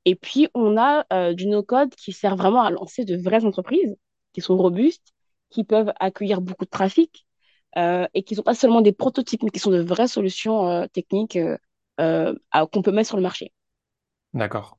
Et 0.04 0.14
puis, 0.14 0.48
on 0.54 0.76
a 0.76 1.32
du 1.34 1.46
no-code 1.46 1.94
qui 1.94 2.12
sert 2.12 2.36
vraiment 2.36 2.62
à 2.62 2.70
lancer 2.70 3.04
de 3.04 3.16
vraies 3.16 3.44
entreprises 3.44 3.96
qui 4.36 4.42
sont 4.42 4.58
robustes, 4.58 5.14
qui 5.50 5.64
peuvent 5.64 5.94
accueillir 6.00 6.42
beaucoup 6.42 6.66
de 6.66 6.70
trafic 6.70 7.26
euh, 7.78 8.06
et 8.14 8.22
qui 8.24 8.34
ne 8.34 8.36
sont 8.38 8.44
pas 8.44 8.54
seulement 8.54 8.82
des 8.82 8.92
prototypes, 8.92 9.42
mais 9.44 9.50
qui 9.50 9.60
sont 9.60 9.72
de 9.72 9.80
vraies 9.80 10.08
solutions 10.08 10.68
euh, 10.70 10.86
techniques 10.88 11.38
euh, 12.00 12.34
qu'on 12.72 12.82
peut 12.82 12.92
mettre 12.92 13.08
sur 13.08 13.16
le 13.18 13.24
marché. 13.24 13.52
D'accord. 14.34 14.76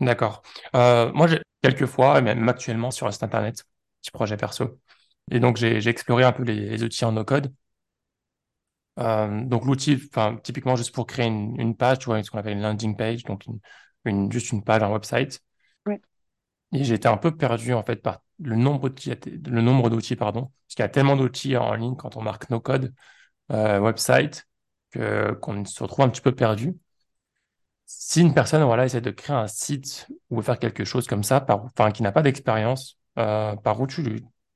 D'accord. 0.00 0.42
Moi, 0.74 1.26
j'ai 1.26 1.40
quelques 1.62 1.86
fois, 1.86 2.18
et 2.18 2.22
même 2.22 2.48
actuellement 2.48 2.90
sur 2.90 3.06
un 3.06 3.10
site 3.12 3.22
internet, 3.22 3.64
petit 4.02 4.10
projet 4.10 4.36
perso. 4.36 4.78
Et 5.30 5.40
donc, 5.40 5.56
j'ai 5.56 5.86
exploré 5.88 6.24
un 6.24 6.32
peu 6.32 6.42
les, 6.44 6.68
les 6.68 6.82
outils 6.84 7.04
en 7.04 7.12
no-code. 7.12 7.52
Donc, 8.96 9.64
l'outil, 9.66 9.98
typiquement, 10.42 10.76
juste 10.76 10.94
pour 10.94 11.06
créer 11.06 11.26
une, 11.26 11.58
une 11.60 11.76
page, 11.76 11.98
tu 12.00 12.06
vois, 12.06 12.22
ce 12.22 12.30
qu'on 12.30 12.38
appelle 12.38 12.54
une 12.54 12.62
landing 12.62 12.96
page, 12.96 13.24
donc 13.24 13.44
une, 13.46 13.58
une- 14.04 14.32
juste 14.32 14.52
une 14.52 14.64
page, 14.64 14.82
un 14.82 14.90
website. 14.90 15.40
Ouais. 15.86 16.00
Et 16.72 16.84
j'étais 16.84 17.08
un 17.08 17.16
peu 17.16 17.36
perdu, 17.36 17.72
en 17.72 17.82
fait, 17.82 17.96
par 17.96 18.20
le 18.40 18.56
nombre 18.56 18.88
d'outils, 18.88 19.12
le 19.46 19.62
nombre 19.62 19.90
d'outils, 19.90 20.16
pardon. 20.16 20.42
Parce 20.42 20.74
qu'il 20.76 20.82
y 20.82 20.86
a 20.86 20.88
tellement 20.88 21.16
d'outils 21.16 21.56
en 21.56 21.74
ligne 21.74 21.96
quand 21.96 22.16
on 22.16 22.22
marque 22.22 22.50
no-code, 22.50 22.94
euh, 23.52 23.80
website, 23.80 24.46
que, 24.92 25.32
qu'on 25.34 25.64
se 25.64 25.82
retrouve 25.82 26.04
un 26.06 26.10
petit 26.10 26.22
peu 26.22 26.34
perdu. 26.34 26.76
Si 27.88 28.20
une 28.20 28.34
personne, 28.34 28.62
voilà, 28.64 28.84
essaie 28.84 29.00
de 29.00 29.10
créer 29.10 29.36
un 29.36 29.46
site 29.46 30.08
ou 30.30 30.42
faire 30.42 30.58
quelque 30.58 30.84
chose 30.84 31.06
comme 31.06 31.22
ça, 31.22 31.40
par, 31.40 31.64
enfin, 31.66 31.92
qui 31.92 32.02
n'a 32.02 32.10
pas 32.12 32.22
d'expérience, 32.22 32.98
euh, 33.18 33.54
par 33.56 33.80
où 33.80 33.86
tu, 33.86 34.02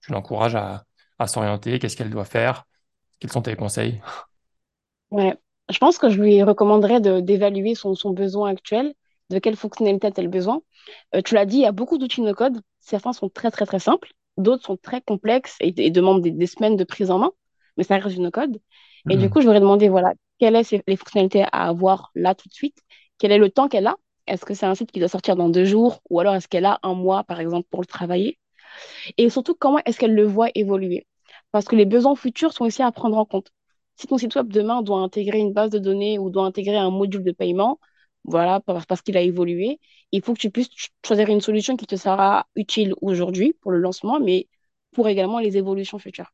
tu 0.01 0.13
l'encourages 0.13 0.57
à, 0.57 0.85
à 1.19 1.27
s'orienter, 1.29 1.79
qu'est-ce 1.79 1.97
qu'elle 1.97 2.11
doit 2.11 2.25
faire, 2.25 2.65
quels 3.21 3.33
sont 3.33 3.43
tes 3.43 3.57
conseils? 3.57 4.01
Ouais. 5.11 5.37
Je 5.69 5.79
pense 5.79 5.99
que 5.99 6.11
je 6.11 6.21
lui 6.21 6.43
recommanderais 6.43 7.01
de- 7.01 7.21
d'évaluer 7.21 7.75
son, 7.75 7.95
son 7.95 8.11
besoin 8.11 8.51
actuel, 8.51 8.95
de 9.31 9.39
quelle 9.39 9.57
fonctionnalité 9.57 10.09
a-t-elle 10.09 10.29
besoin. 10.29 10.63
Euh, 11.15 11.23
tu 11.23 11.35
l'as 11.35 11.47
dit, 11.47 11.57
il 11.59 11.63
y 11.63 11.67
a 11.67 11.73
beaucoup 11.73 11.99
d'outils 11.99 12.23
no-code. 12.23 12.61
Certains 12.81 13.13
sont 13.13 13.29
très, 13.29 13.51
très, 13.51 13.67
très 13.67 13.79
simples. 13.79 14.11
D'autres 14.37 14.65
sont 14.65 14.77
très 14.77 15.01
complexes 15.03 15.57
et, 15.61 15.75
et 15.87 15.91
demandent 15.91 16.23
des, 16.23 16.31
des 16.31 16.47
semaines 16.47 16.77
de 16.77 16.85
prise 16.85 17.11
en 17.11 17.19
main, 17.19 17.33
mais 17.77 17.85
ça 17.85 17.97
reste 17.99 18.17
du 18.17 18.21
no-code. 18.21 18.61
Et 19.09 19.17
du 19.17 19.29
coup, 19.31 19.41
Hmm. 19.41 19.43
je 19.43 19.47
voudrais 19.47 19.61
demander, 19.61 19.89
voilà, 19.89 20.15
quelles 20.39 20.65
sont 20.65 20.81
les 20.87 20.97
fonctionnalités 20.97 21.43
à 21.53 21.69
avoir 21.69 22.11
là 22.15 22.35
tout 22.35 22.49
de 22.49 22.55
suite? 22.55 22.79
Quel 23.19 23.33
est 23.33 23.39
le 23.39 23.51
temps 23.51 23.69
qu'elle 23.69 23.87
a? 23.87 23.97
Est-ce 24.27 24.45
que 24.45 24.55
c'est 24.55 24.67
un 24.67 24.75
site 24.75 24.93
qui 24.93 25.01
doit 25.01 25.09
sortir 25.09 25.37
dans 25.37 25.49
deux 25.49 25.65
jours? 25.65 26.01
Ou 26.11 26.21
alors 26.21 26.35
est-ce 26.35 26.49
qu'elle 26.49 26.65
a 26.65 26.79
un 26.83 26.95
mois, 26.95 27.25
par 27.25 27.41
exemple, 27.41 27.67
pour 27.71 27.81
le 27.81 27.87
travailler? 27.87 28.39
Et 29.19 29.31
surtout, 29.31 29.55
comment 29.55 29.79
est-ce 29.85 29.99
qu'elle 29.99 30.15
le 30.15 30.25
voit 30.27 30.49
évoluer? 30.55 31.07
parce 31.53 31.65
que 31.67 31.75
les 31.75 31.85
besoins 31.85 32.15
futurs 32.15 32.53
sont 32.53 32.65
aussi 32.65 32.81
à 32.83 32.93
prendre 32.93 33.17
en 33.19 33.25
compte. 33.25 33.51
Si 33.97 34.07
ton 34.07 34.19
site 34.19 34.37
web 34.37 34.49
demain 34.53 34.83
doit 34.83 35.01
intégrer 35.01 35.39
une 35.39 35.53
base 35.53 35.71
de 35.71 35.79
données 35.81 36.17
ou 36.19 36.31
doit 36.31 36.45
intégrer 36.45 36.77
un 36.77 36.91
module 36.91 37.25
de 37.25 37.33
paiement, 37.33 37.81
voilà, 38.25 38.61
parce 38.61 39.03
qu'il 39.03 39.17
a 39.17 39.23
évolué, 39.23 39.81
il 40.13 40.23
faut 40.23 40.35
que 40.35 40.41
tu 40.41 40.51
puisses 40.51 40.71
choisir 41.05 41.29
une 41.29 41.41
solution 41.41 41.77
qui 41.77 41.87
te 41.87 41.97
sera 41.97 42.47
utile 42.55 42.95
aujourd'hui 43.01 43.55
pour 43.61 43.71
le 43.73 43.79
lancement, 43.79 44.21
mais 44.21 44.49
pour 44.93 45.09
également 45.09 45.39
les 45.39 45.57
évolutions 45.57 45.99
futures. 45.99 46.33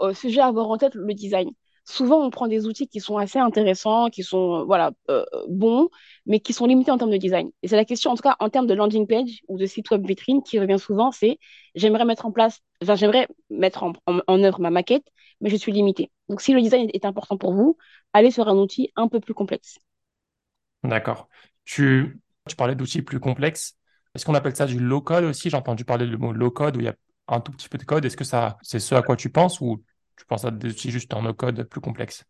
Au 0.00 0.12
sujet 0.14 0.40
à 0.40 0.46
avoir 0.46 0.68
en 0.68 0.78
tête 0.78 0.94
le 0.94 1.14
design 1.14 1.50
souvent 1.86 2.20
on 2.24 2.30
prend 2.30 2.48
des 2.48 2.66
outils 2.66 2.88
qui 2.88 3.00
sont 3.00 3.16
assez 3.16 3.38
intéressants, 3.38 4.10
qui 4.10 4.22
sont 4.22 4.60
euh, 4.60 4.64
voilà 4.64 4.92
euh, 5.10 5.24
bons, 5.48 5.88
mais 6.26 6.40
qui 6.40 6.52
sont 6.52 6.66
limités 6.66 6.90
en 6.90 6.98
termes 6.98 7.10
de 7.10 7.16
design. 7.16 7.50
Et 7.62 7.68
c'est 7.68 7.76
la 7.76 7.84
question, 7.84 8.10
en 8.10 8.16
tout 8.16 8.22
cas 8.22 8.36
en 8.40 8.50
termes 8.50 8.66
de 8.66 8.74
landing 8.74 9.06
page 9.06 9.40
ou 9.48 9.56
de 9.58 9.66
site 9.66 9.90
web 9.90 10.06
vitrine, 10.06 10.42
qui 10.42 10.58
revient 10.58 10.78
souvent, 10.78 11.12
c'est 11.12 11.38
j'aimerais 11.74 12.04
mettre 12.04 12.26
en 12.26 12.32
place, 12.32 12.60
enfin, 12.82 12.96
j'aimerais 12.96 13.28
mettre 13.50 13.84
en, 13.84 13.92
en, 14.06 14.44
œuvre 14.44 14.60
ma 14.60 14.70
maquette, 14.70 15.06
mais 15.40 15.50
je 15.50 15.56
suis 15.56 15.72
limité. 15.72 16.10
Donc 16.28 16.40
si 16.40 16.52
le 16.52 16.60
design 16.60 16.90
est 16.92 17.04
important 17.04 17.38
pour 17.38 17.54
vous, 17.54 17.76
allez 18.12 18.30
sur 18.30 18.48
un 18.48 18.56
outil 18.56 18.92
un 18.96 19.08
peu 19.08 19.20
plus 19.20 19.34
complexe. 19.34 19.78
D'accord. 20.86 21.28
Tu, 21.64 22.20
parlais 22.56 22.74
d'outils 22.74 23.02
plus 23.02 23.20
complexes. 23.20 23.74
Est-ce 24.14 24.24
qu'on 24.24 24.34
appelle 24.34 24.56
ça 24.56 24.66
du 24.66 24.78
low 24.78 25.00
code 25.00 25.24
aussi? 25.24 25.50
J'ai 25.50 25.56
entendu 25.56 25.84
parler 25.84 26.06
du 26.06 26.16
mot 26.16 26.32
low 26.32 26.50
code 26.50 26.76
où 26.76 26.80
il 26.80 26.86
y 26.86 26.88
a 26.88 26.94
un 27.28 27.40
tout 27.40 27.52
petit 27.52 27.68
peu 27.68 27.76
de 27.76 27.84
code. 27.84 28.04
Est-ce 28.04 28.16
que 28.16 28.24
ça, 28.24 28.56
c'est 28.62 28.78
ce 28.78 28.94
à 28.94 29.02
quoi 29.02 29.16
tu 29.16 29.30
penses 29.30 29.60
ou 29.60 29.82
tu 30.16 30.24
penses 30.26 30.44
à 30.44 30.50
des 30.50 30.70
outils 30.70 30.90
juste 30.90 31.12
en 31.12 31.22
no-code 31.22 31.64
plus 31.64 31.80
complexes? 31.80 32.24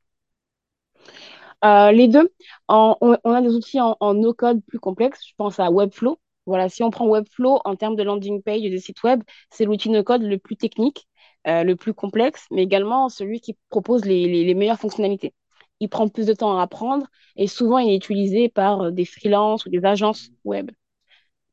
Euh, 1.64 1.92
Les 1.92 2.08
deux. 2.08 2.32
on, 2.68 2.96
a 3.24 3.40
des 3.42 3.54
outils 3.54 3.80
en, 3.80 4.14
no-code 4.14 4.64
plus 4.64 4.78
complexes. 4.78 5.20
Je 5.26 5.34
pense 5.36 5.60
à 5.60 5.70
Webflow. 5.70 6.18
Voilà, 6.46 6.68
si 6.68 6.82
on 6.82 6.90
prend 6.90 7.06
Webflow 7.08 7.60
en 7.64 7.76
termes 7.76 7.96
de 7.96 8.04
landing 8.04 8.42
page 8.42 8.62
et 8.62 8.70
de 8.70 8.76
site 8.78 9.02
web, 9.02 9.22
c'est 9.50 9.64
l'outil 9.64 9.90
no-code 9.90 10.22
le 10.22 10.38
plus 10.38 10.56
technique, 10.56 11.08
euh, 11.48 11.64
le 11.64 11.74
plus 11.74 11.92
complexe, 11.92 12.46
mais 12.52 12.62
également 12.62 13.08
celui 13.08 13.40
qui 13.40 13.56
propose 13.68 14.04
les, 14.04 14.54
meilleures 14.54 14.78
fonctionnalités. 14.78 15.34
Il 15.80 15.88
prend 15.88 16.08
plus 16.08 16.26
de 16.26 16.32
temps 16.32 16.58
à 16.58 16.62
apprendre 16.62 17.06
et 17.36 17.46
souvent 17.48 17.78
il 17.78 17.90
est 17.92 17.96
utilisé 17.96 18.48
par 18.48 18.92
des 18.92 19.04
freelances 19.04 19.66
ou 19.66 19.70
des 19.70 19.84
agences 19.84 20.30
web. 20.44 20.70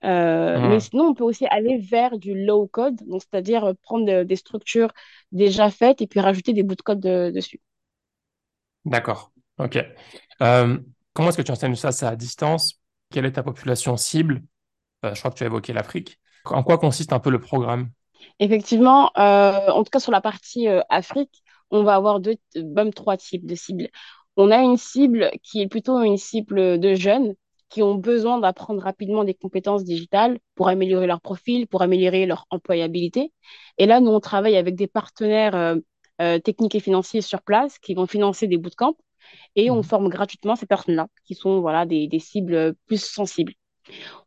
Euh, 0.04 0.60
mais 0.68 0.82
sinon, 0.82 1.06
on 1.06 1.14
peut 1.14 1.24
aussi 1.24 1.46
aller 1.46 1.78
vers 1.78 2.18
du 2.18 2.46
low 2.46 2.68
code, 2.68 2.98
donc 3.08 3.22
c'est-à-dire 3.22 3.74
prendre 3.84 4.24
des 4.24 4.36
structures 4.36 4.92
déjà 5.32 5.70
faites 5.70 6.02
et 6.02 6.08
puis 6.08 6.20
rajouter 6.20 6.52
des 6.52 6.64
bouts 6.64 6.76
de 6.76 6.82
code 6.82 7.00
dessus. 7.00 7.62
D'accord. 8.86 9.32
Ok. 9.60 9.78
Euh, 10.42 10.78
comment 11.14 11.30
est-ce 11.30 11.38
que 11.38 11.42
tu 11.42 11.52
enseignes 11.52 11.76
ça? 11.76 11.92
C'est 11.92 12.06
à 12.06 12.16
distance? 12.16 12.82
Quelle 13.12 13.26
est 13.26 13.34
ta 13.34 13.44
population 13.44 13.96
cible? 13.96 14.42
Euh, 15.06 15.14
Je 15.14 15.20
crois 15.20 15.32
que 15.32 15.38
tu 15.38 15.44
as 15.44 15.48
évoqué 15.48 15.72
l'Afrique. 15.74 16.20
En 16.46 16.64
quoi 16.64 16.78
consiste 16.78 17.14
un 17.14 17.20
peu 17.20 17.30
le 17.30 17.40
programme? 17.40 17.90
Effectivement, 18.40 19.12
en 19.16 19.84
tout 19.84 19.90
cas 19.90 20.00
sur 20.00 20.12
la 20.12 20.22
partie 20.22 20.68
Afrique, 20.90 21.43
on 21.74 21.84
va 21.84 21.96
avoir 21.96 22.20
deux, 22.20 22.36
même 22.56 22.94
trois 22.94 23.18
types 23.18 23.46
de 23.46 23.56
cibles. 23.56 23.90
On 24.38 24.52
a 24.52 24.62
une 24.62 24.78
cible 24.78 25.32
qui 25.44 25.62
est 25.62 25.68
plutôt 25.68 26.02
une 26.02 26.18
cible 26.18 26.80
de 26.80 26.96
jeunes 26.96 27.36
qui 27.70 27.82
ont 27.82 27.96
besoin 27.96 28.40
d'apprendre 28.40 28.84
rapidement 28.84 29.24
des 29.24 29.34
compétences 29.34 29.84
digitales 29.84 30.38
pour 30.54 30.70
améliorer 30.70 31.08
leur 31.08 31.20
profil, 31.20 31.68
pour 31.68 31.82
améliorer 31.82 32.28
leur 32.28 32.46
employabilité. 32.52 33.34
Et 33.80 33.88
là, 33.88 34.00
nous, 34.00 34.12
on 34.12 34.20
travaille 34.20 34.56
avec 34.56 34.76
des 34.76 34.86
partenaires 34.86 35.56
euh, 35.56 35.76
euh, 36.22 36.38
techniques 36.38 36.76
et 36.76 36.80
financiers 36.80 37.22
sur 37.22 37.42
place 37.42 37.80
qui 37.80 37.96
vont 37.96 38.06
financer 38.06 38.46
des 38.48 38.58
bootcamps 38.58 38.96
et 39.56 39.72
on 39.72 39.80
mmh. 39.80 39.84
forme 39.84 40.10
gratuitement 40.10 40.56
ces 40.56 40.68
personnes-là 40.68 41.08
qui 41.26 41.34
sont 41.34 41.62
voilà, 41.62 41.88
des, 41.88 42.08
des, 42.08 42.20
cibles 42.20 42.76
plus 42.86 43.04
sensibles. 43.04 43.54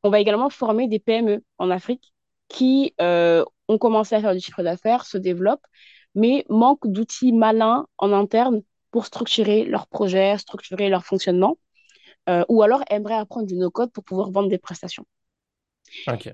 On 0.02 0.11
va 0.11 0.18
également 0.18 0.50
former 0.50 0.88
des 0.88 0.98
PME 0.98 1.44
en 1.59 1.70
Afrique 1.70 2.12
qui 2.48 2.94
euh, 3.00 3.44
ont 3.68 3.78
commencé 3.78 4.16
à 4.16 4.20
faire 4.20 4.35
du 4.35 4.40
chiffre 4.40 4.62
d'affaires, 4.64 5.04
se 5.04 5.18
développent, 5.18 5.66
mais 6.16 6.44
manquent 6.48 6.88
d'outils 6.88 7.33
malins 7.33 7.87
en 7.98 8.12
interne 8.12 8.62
pour 8.90 9.07
structurer 9.07 9.64
leur 9.64 9.87
projet, 9.87 10.37
structurer 10.38 10.88
leur 10.88 11.05
fonctionnement. 11.05 11.59
Euh, 12.29 12.44
ou 12.48 12.62
alors 12.62 12.83
aimerait 12.90 13.14
apprendre 13.14 13.46
du 13.46 13.55
no-code 13.55 13.92
pour 13.92 14.02
pouvoir 14.02 14.33
vendre 14.33 14.48
des 14.48 14.59
prestations. 14.59 15.07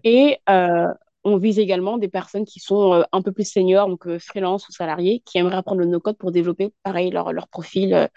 Et 0.05 0.39
euh, 0.49 0.89
on 1.23 1.37
vise 1.37 1.59
également 1.59 1.99
des 1.99 2.09
personnes 2.09 2.47
qui 2.47 2.61
sont 2.61 2.95
euh, 2.95 3.03
un 3.13 3.21
peu 3.21 3.31
plus 3.31 3.45
seniors, 3.51 3.89
donc 3.89 4.17
freelance 4.17 4.67
ou 4.69 4.73
salariés, 4.73 5.23
qui 5.27 5.37
aimeraient 5.37 5.57
apprendre 5.57 5.81
le 5.81 5.87
no-code 5.87 6.17
pour 6.17 6.33
développer, 6.33 6.73
pareil, 6.83 7.11
leur, 7.11 7.33
leur 7.33 7.47
profil 7.49 8.09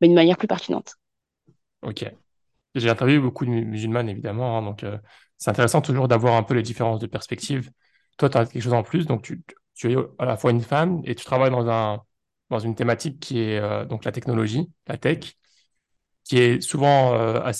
mais 0.00 0.08
d'une 0.08 0.16
manière 0.16 0.36
plus 0.36 0.48
pertinente. 0.48 0.96
Ok. 1.80 2.04
J'ai 2.74 2.90
interviewé 2.90 3.20
beaucoup 3.20 3.46
de 3.46 3.50
musulmanes, 3.50 4.08
évidemment, 4.08 4.58
hein, 4.58 4.62
donc 4.62 4.84
c'est 5.38 5.50
intéressant 5.50 5.80
toujours 5.80 6.08
d'avoir 6.08 6.34
un 6.34 6.42
peu 6.42 6.54
les 6.54 6.62
différences 6.62 6.98
de 6.98 7.06
perspective. 7.06 7.70
Toi, 8.18 8.28
tu 8.28 8.36
as 8.36 8.46
quelque 8.46 8.62
chose 8.62 8.72
en 8.72 8.82
plus, 8.82 9.06
donc 9.06 9.22
tu, 9.22 9.42
tu, 9.74 9.92
es 9.92 9.96
à 10.18 10.24
la 10.24 10.36
fois 10.36 10.50
une 10.50 10.60
femme 10.60 11.00
et 11.04 11.14
tu 11.14 11.24
travailles 11.24 11.50
dans, 11.50 11.68
un, 11.68 12.02
dans 12.50 12.58
une 12.58 12.74
thématique 12.74 13.20
qui 13.20 13.40
est 13.40 13.86
donc 13.86 14.04
la 14.04 14.12
technologie, 14.12 14.68
la 14.86 14.98
tech 14.98 15.36
qui 16.24 16.38
est 16.38 16.60
souvent 16.60 17.14
euh, 17.14 17.50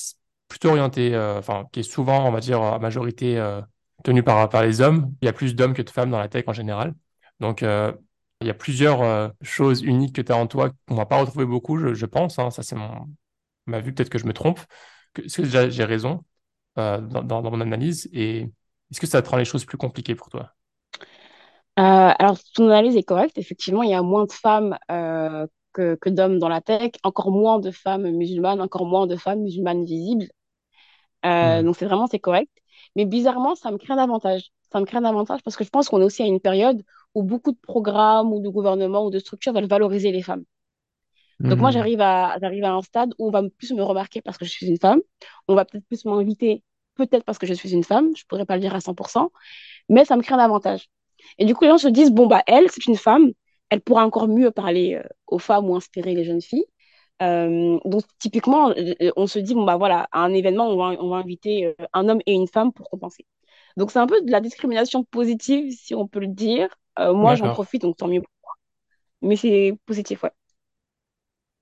plutôt 0.48 0.70
orienté, 0.70 1.14
euh, 1.14 1.38
enfin, 1.38 1.66
qui 1.72 1.80
est 1.80 1.82
souvent, 1.82 2.26
on 2.26 2.32
va 2.32 2.40
dire, 2.40 2.62
à 2.62 2.78
majorité 2.78 3.38
euh, 3.38 3.60
tenu 4.04 4.22
par, 4.22 4.48
par 4.48 4.62
les 4.62 4.80
hommes. 4.80 5.14
Il 5.22 5.26
y 5.26 5.28
a 5.28 5.32
plus 5.32 5.54
d'hommes 5.54 5.74
que 5.74 5.82
de 5.82 5.90
femmes 5.90 6.10
dans 6.10 6.18
la 6.18 6.28
tech 6.28 6.44
en 6.46 6.52
général. 6.52 6.94
Donc, 7.40 7.62
il 7.62 8.46
y 8.46 8.50
a 8.50 8.54
plusieurs 8.54 9.32
choses 9.42 9.82
uniques 9.82 10.14
que 10.14 10.22
tu 10.22 10.32
as 10.32 10.36
en 10.36 10.46
toi 10.46 10.70
qu'on 10.70 10.94
ne 10.94 10.98
va 10.98 11.06
pas 11.06 11.18
retrouver 11.18 11.44
beaucoup, 11.44 11.76
je, 11.78 12.06
pense. 12.06 12.38
Hein. 12.38 12.50
ça, 12.50 12.62
c'est 12.62 12.76
mon, 12.76 13.08
ma 13.66 13.80
vue. 13.80 13.92
Peut-être 13.92 14.10
que 14.10 14.18
je 14.18 14.26
me 14.26 14.32
trompe. 14.32 14.60
Est-ce 15.18 15.42
que 15.42 15.70
j'ai 15.70 15.84
raison 15.84 16.24
dans, 16.76 17.00
dans, 17.00 17.42
mon 17.42 17.60
analyse? 17.60 18.08
Et 18.12 18.42
est-ce 18.90 19.00
que 19.00 19.06
ça 19.08 19.22
te 19.22 19.28
rend 19.28 19.38
les 19.38 19.44
choses 19.44 19.64
plus 19.64 19.78
compliquées 19.78 20.14
pour 20.14 20.28
toi? 20.28 20.54
Alors, 21.76 22.38
ton 22.54 22.66
analyse 22.66 22.96
est 22.96 23.02
correcte. 23.02 23.38
Effectivement, 23.38 23.82
il 23.82 23.90
y 23.90 23.94
a 23.94 24.02
moins 24.02 24.24
de 24.24 24.32
femmes 24.32 24.76
que, 25.72 26.08
d'hommes 26.08 26.38
dans 26.38 26.48
la 26.48 26.60
tech, 26.60 26.92
encore 27.02 27.30
moins 27.30 27.58
de 27.58 27.70
femmes 27.70 28.10
musulmanes, 28.10 28.60
encore 28.60 28.86
moins 28.86 29.06
de 29.06 29.16
femmes 29.16 29.40
musulmanes 29.40 29.84
visibles. 29.84 30.28
Euh, 31.24 31.60
hmm. 31.60 31.64
Donc 31.64 31.76
c'est 31.76 31.86
vraiment, 31.86 32.06
c'est 32.06 32.18
correct. 32.18 32.50
Mais 32.96 33.04
bizarrement, 33.04 33.54
ça 33.54 33.70
me 33.70 33.78
crée 33.78 33.92
un 33.94 33.98
avantage. 33.98 34.50
Ça 34.72 34.80
me 34.80 34.84
crée 34.84 34.98
un 34.98 35.04
avantage 35.04 35.42
parce 35.42 35.56
que 35.56 35.64
je 35.64 35.70
pense 35.70 35.88
qu'on 35.88 36.00
est 36.00 36.04
aussi 36.04 36.22
à 36.22 36.26
une 36.26 36.40
période 36.40 36.82
où 37.14 37.22
beaucoup 37.22 37.52
de 37.52 37.58
programmes 37.58 38.32
ou 38.32 38.40
de 38.40 38.48
gouvernements 38.48 39.04
ou 39.04 39.10
de 39.10 39.18
structures 39.18 39.52
veulent 39.52 39.66
valoriser 39.66 40.12
les 40.12 40.22
femmes. 40.22 40.44
Donc 41.40 41.58
moi, 41.58 41.70
hmm. 41.70 41.72
j'arrive 41.72 42.00
à, 42.00 42.36
j'arrive 42.40 42.64
à 42.64 42.72
un 42.72 42.82
stade 42.82 43.14
où 43.18 43.26
on 43.26 43.30
va 43.30 43.42
plus 43.58 43.72
me 43.72 43.82
remarquer 43.82 44.22
parce 44.22 44.38
que 44.38 44.44
je 44.44 44.50
suis 44.50 44.66
une 44.66 44.78
femme. 44.78 45.00
On 45.48 45.56
va 45.56 45.64
peut-être 45.64 45.84
plus 45.86 46.04
m'inviter, 46.04 46.62
peut-être 46.94 47.24
parce 47.24 47.38
que 47.38 47.46
je 47.46 47.54
suis 47.54 47.72
une 47.72 47.82
femme. 47.82 48.14
Je 48.16 48.24
pourrais 48.28 48.46
pas 48.46 48.54
le 48.54 48.60
dire 48.60 48.74
à 48.74 48.80
100%, 48.80 49.28
mais 49.88 50.04
ça 50.04 50.16
me 50.16 50.22
crée 50.22 50.34
un 50.34 50.38
avantage. 50.38 50.88
Et 51.38 51.44
du 51.44 51.54
coup, 51.54 51.64
les 51.64 51.70
gens 51.70 51.78
se 51.78 51.88
disent, 51.88 52.10
bon, 52.12 52.26
bah, 52.26 52.42
elle, 52.46 52.70
c'est 52.70 52.86
une 52.86 52.96
femme, 52.96 53.30
elle 53.70 53.80
pourra 53.80 54.04
encore 54.04 54.28
mieux 54.28 54.50
parler 54.50 54.94
euh, 54.94 55.02
aux 55.26 55.38
femmes 55.38 55.68
ou 55.70 55.76
inspirer 55.76 56.14
les 56.14 56.24
jeunes 56.24 56.42
filles. 56.42 56.66
Euh, 57.22 57.78
donc, 57.84 58.02
typiquement, 58.18 58.70
euh, 58.70 59.10
on 59.16 59.26
se 59.26 59.38
dit, 59.38 59.54
bon, 59.54 59.64
bah 59.64 59.76
voilà, 59.76 60.08
à 60.12 60.20
un 60.20 60.32
événement, 60.34 60.68
on 60.68 60.76
va, 60.76 61.02
on 61.02 61.08
va 61.08 61.16
inviter 61.16 61.74
un 61.92 62.08
homme 62.08 62.20
et 62.26 62.32
une 62.32 62.48
femme 62.48 62.72
pour 62.72 62.90
compenser. 62.90 63.26
Donc, 63.76 63.90
c'est 63.90 63.98
un 63.98 64.06
peu 64.06 64.20
de 64.22 64.30
la 64.30 64.40
discrimination 64.40 65.04
positive, 65.04 65.72
si 65.72 65.94
on 65.94 66.06
peut 66.06 66.20
le 66.20 66.26
dire. 66.26 66.68
moi, 66.98 67.34
j'en 67.34 67.52
profite, 67.52 67.82
donc 67.82 67.96
tant 67.96 68.08
mieux 68.08 68.20
pour 68.20 68.32
moi. 68.42 68.52
Mais 69.22 69.36
c'est 69.36 69.78
positif, 69.86 70.24
ouais. 70.24 70.32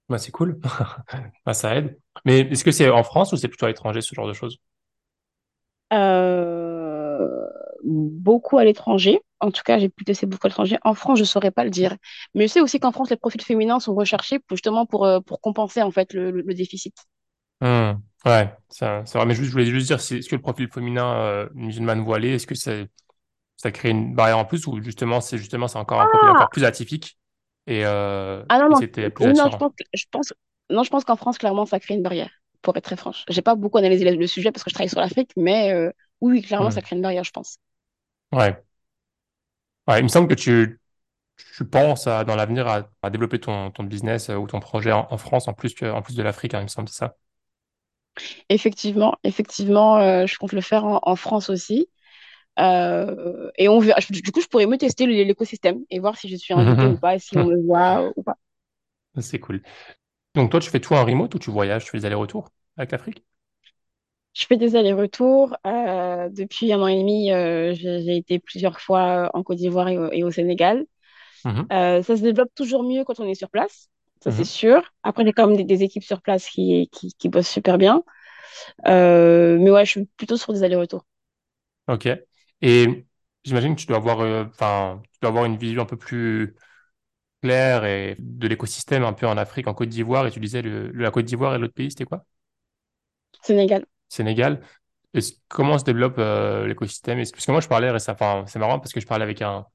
Bah, 0.09 0.19
c'est 0.19 0.33
cool. 0.33 0.59
bah, 1.47 1.55
ça 1.55 1.77
aide. 1.77 2.01
Mais 2.25 2.41
est-ce 2.41 2.65
que 2.65 2.73
c'est 2.73 2.91
en 2.91 3.05
France 3.05 3.33
ou 3.33 3.37
c'est 3.37 3.49
plutôt 3.49 3.67
à 3.67 3.69
l'étranger, 3.69 4.01
ce 4.01 4.15
genre 4.15 4.27
de 4.27 4.33
choses? 4.33 4.59
Beaucoup 7.85 8.59
à 8.59 8.65
l'étranger. 8.65 9.21
En 9.41 9.51
tout 9.51 9.63
cas, 9.65 9.79
j'ai 9.79 9.89
pu 9.89 10.05
tester 10.05 10.27
beaucoup 10.27 10.47
à 10.47 10.49
l'étranger. 10.49 10.79
En 10.83 10.95
France, 10.95 11.19
je 11.19 11.23
ne 11.23 11.27
saurais 11.27 11.51
pas 11.51 11.65
le 11.65 11.71
dire. 11.71 11.97
Mais 12.35 12.47
je 12.47 12.53
sais 12.53 12.61
aussi 12.61 12.79
qu'en 12.79 12.93
France, 12.93 13.11
les 13.11 13.17
profils 13.17 13.43
féminins 13.43 13.81
sont 13.81 13.95
recherchés 13.95 14.39
pour, 14.39 14.57
justement 14.57 14.87
pour, 14.87 15.07
euh, 15.07 15.21
pour 15.21 15.41
compenser 15.41 15.83
en 15.83 15.91
fait 15.91 16.13
le, 16.13 16.43
déficit. 16.55 16.95
Hmm. 17.61 17.93
Ouais, 18.27 18.55
c'est 18.69 18.87
vrai. 18.87 19.27
Mais 19.27 19.35
je, 19.35 19.43
voulais 19.51 19.67
juste 19.67 19.87
dire, 19.87 19.97
est-ce 19.97 20.29
que 20.29 20.37
le 20.37 20.43
profil 20.43 20.69
féminin 20.71 21.15
euh, 21.15 21.49
musulman 21.55 22.03
voilé, 22.03 22.35
est-ce 22.35 22.47
que 22.47 22.55
ça 22.55 23.71
crée 23.71 23.91
une 23.91 24.15
barrière 24.15 24.39
en 24.39 24.45
plus 24.45 24.67
ou 24.67 24.83
justement, 24.83 25.21
c'est 25.21 25.39
justement 25.39 25.69
c'est 25.69 25.79
encore 25.79 26.01
un 26.01 26.07
profil 26.07 26.29
ah! 26.31 26.37
encore 26.37 26.51
plus 26.51 26.65
atypique 26.65 27.19
et, 27.67 27.85
euh, 27.85 28.43
ah 28.49 28.59
non, 28.59 28.71
non. 28.71 28.77
c'était 28.77 29.11
plus 29.11 29.27
non, 29.27 29.51
je 29.51 29.57
pense, 29.57 29.73
je 29.93 30.05
pense, 30.11 30.35
non, 30.71 30.83
je 30.83 30.91
pense 30.91 31.05
qu'en 31.05 31.17
France, 31.17 31.39
clairement, 31.39 31.67
ça 31.67 31.79
crée 31.79 31.95
une 31.95 32.03
barrière, 32.03 32.31
pour 32.63 32.77
être 32.77 32.85
très 32.85 32.97
franche. 32.97 33.25
J'ai 33.29 33.43
pas 33.43 33.55
beaucoup 33.55 33.79
analysé 33.79 34.11
le, 34.11 34.27
sujet 34.27 34.51
parce 34.51 34.65
que 34.65 34.71
je 34.71 34.75
travaille 34.75 34.89
sur 34.89 35.01
l'Afrique, 35.01 35.31
mais 35.37 35.73
euh, 35.73 35.93
oui, 36.21 36.43
clairement, 36.43 36.69
hmm. 36.69 36.73
ça 36.73 36.83
crée 36.83 36.97
une 36.97 37.03
barrière, 37.03 37.23
je 37.23 37.31
pense. 37.31 37.59
Ouais, 38.33 38.61
il 39.89 40.03
me 40.03 40.09
semble 40.09 40.29
que 40.29 40.35
tu, 40.35 40.81
tu 41.57 41.65
penses 41.65 42.05
dans 42.05 42.37
l'avenir 42.37 42.67
à, 42.69 43.11
développer 43.11 43.39
ton, 43.39 43.71
ton 43.71 43.85
business 43.85 44.31
euh, 44.31 44.37
ou 44.37 44.47
ton 44.47 44.61
projet 44.61 44.93
en, 44.93 45.17
France 45.17 45.49
en 45.49 45.53
plus, 45.53 45.75
que, 45.75 45.87
en 45.87 46.03
plus 46.03 46.15
de 46.15 46.23
l'Afrique, 46.23 46.55
hein, 46.55 46.61
il 46.61 46.65
me 46.65 46.69
semble, 46.69 46.89
c'est 46.89 46.99
ça? 46.99 47.17
Effectivement, 48.49 49.17
effectivement, 49.25 49.99
euh, 49.99 50.27
je 50.27 50.37
compte 50.37 50.53
le 50.53 50.61
faire 50.61 50.85
en, 50.85 51.17
France 51.17 51.49
aussi. 51.49 51.89
Euh, 52.59 53.51
et 53.57 53.69
on 53.69 53.79
verra. 53.79 54.01
Du 54.11 54.33
coup, 54.33 54.41
je 54.41 54.47
pourrais 54.47 54.67
me 54.67 54.77
tester 54.77 55.07
l'écosystème 55.07 55.81
et 55.91 56.01
voir 56.01 56.17
si 56.17 56.29
je 56.29 56.37
suis 56.37 56.53
invitée 56.57 56.87
ou 56.87 56.99
pas, 56.99 57.19
si 57.19 57.37
on 57.39 57.47
me 57.47 57.63
voit 57.65 58.13
ou 58.17 58.23
pas. 58.23 58.37
C'est 59.21 59.39
cool. 59.39 59.63
Donc, 60.35 60.51
toi, 60.51 60.61
tu 60.61 60.71
fais 60.71 60.81
tout 60.81 60.95
en 60.95 61.05
remote 61.05 61.35
ou 61.35 61.39
tu 61.39 61.51
voyages, 61.51 61.85
tu 61.85 61.91
fais 61.91 61.99
des 61.99 62.07
allers-retours 62.07 62.49
avec 62.77 62.91
l'Afrique? 62.93 63.25
Je 64.35 64.47
fais 64.47 64.57
des 64.57 64.77
allers-retours. 64.77 65.57
Euh, 65.67 66.29
depuis 66.31 66.73
un 66.73 66.81
an 66.81 66.87
et 66.87 66.99
demi, 67.01 67.33
euh, 67.33 67.75
j'ai 67.75 68.17
été 68.17 68.39
plusieurs 68.39 68.81
fois 68.81 69.31
en 69.35 69.43
Côte 69.43 69.59
d'Ivoire 69.59 69.89
et, 69.89 70.23
au 70.25 70.31
Sénégal. 70.31 70.87
Mhm. 71.45 71.73
Euh, 71.73 72.03
ça 72.03 72.17
se 72.17 72.23
développe 72.23 72.55
toujours 72.55 72.83
mieux 72.85 73.05
quand 73.05 73.21
on 73.21 73.27
est 73.29 73.35
sur 73.35 73.51
place, 73.51 73.91
ça 74.23 74.33
c'est 74.33 74.45
Mhm. 74.45 74.47
sûr. 74.47 74.83
Après, 75.05 75.23
il 75.25 75.27
y 75.27 75.31
a 75.31 75.33
quand 75.33 75.47
même 75.49 75.57
des, 75.57 75.65
des 75.65 75.83
équipes 75.85 76.05
sur 76.05 76.23
place 76.23 76.49
qui, 76.49 76.89
qui, 76.93 77.15
qui 77.15 77.29
bossent 77.29 77.49
super 77.51 77.79
bien. 77.79 78.03
Euh, 78.89 79.59
mais 79.61 79.71
ouais, 79.71 79.85
je 79.87 79.91
suis 79.93 80.07
plutôt 80.19 80.37
sur 80.39 80.53
des 80.55 80.65
allers-retours. 80.65 81.05
Ok. 81.89 82.09
Et 82.63 83.07
j'imagine 83.45 83.75
que 83.75 83.81
tu 83.81 83.87
dois 83.87 83.97
avoir, 83.97 84.21
euh, 84.21 84.45
enfin, 84.47 85.03
tu 85.13 85.19
dois 85.23 85.31
avoir 85.31 85.45
une 85.45 85.57
vision 85.57 85.83
un 85.83 85.87
peu 85.87 85.97
plus 85.97 86.55
claire 87.43 87.85
et 87.87 88.17
de 88.21 88.49
l'écosystème 88.49 89.05
un 89.05 89.13
peu 89.15 89.27
en 89.29 89.37
Afrique, 89.39 89.69
en 89.69 89.75
Côte 89.75 89.89
d'Ivoire. 89.91 90.27
Et 90.27 90.33
tu 90.33 90.41
disais 90.41 90.63
le, 90.63 90.91
la 90.93 91.11
Côte 91.11 91.27
d'Ivoire 91.27 91.55
et 91.55 91.59
l'autre 91.59 91.75
pays, 91.75 91.91
c'était 91.91 92.05
quoi? 92.07 92.25
Sénégal. 93.43 93.85
Sénégal. 94.11 94.61
Comment 95.49 95.79
se 95.79 95.85
développe 95.85 96.17
euh, 96.19 96.67
l'écosystème? 96.67 97.19
Parce 97.19 97.47
que 97.47 97.53
moi, 97.53 97.61
je 97.61 97.69
parlais 97.69 97.91
récemment, 97.91 98.47
c'est 98.47 98.59
marrant 98.59 98.79
parce 98.79 98.93
que 98.93 99.01
je 99.01 99.07
parlais 99.07 99.25
avec 99.25 99.43
un, 99.43 99.67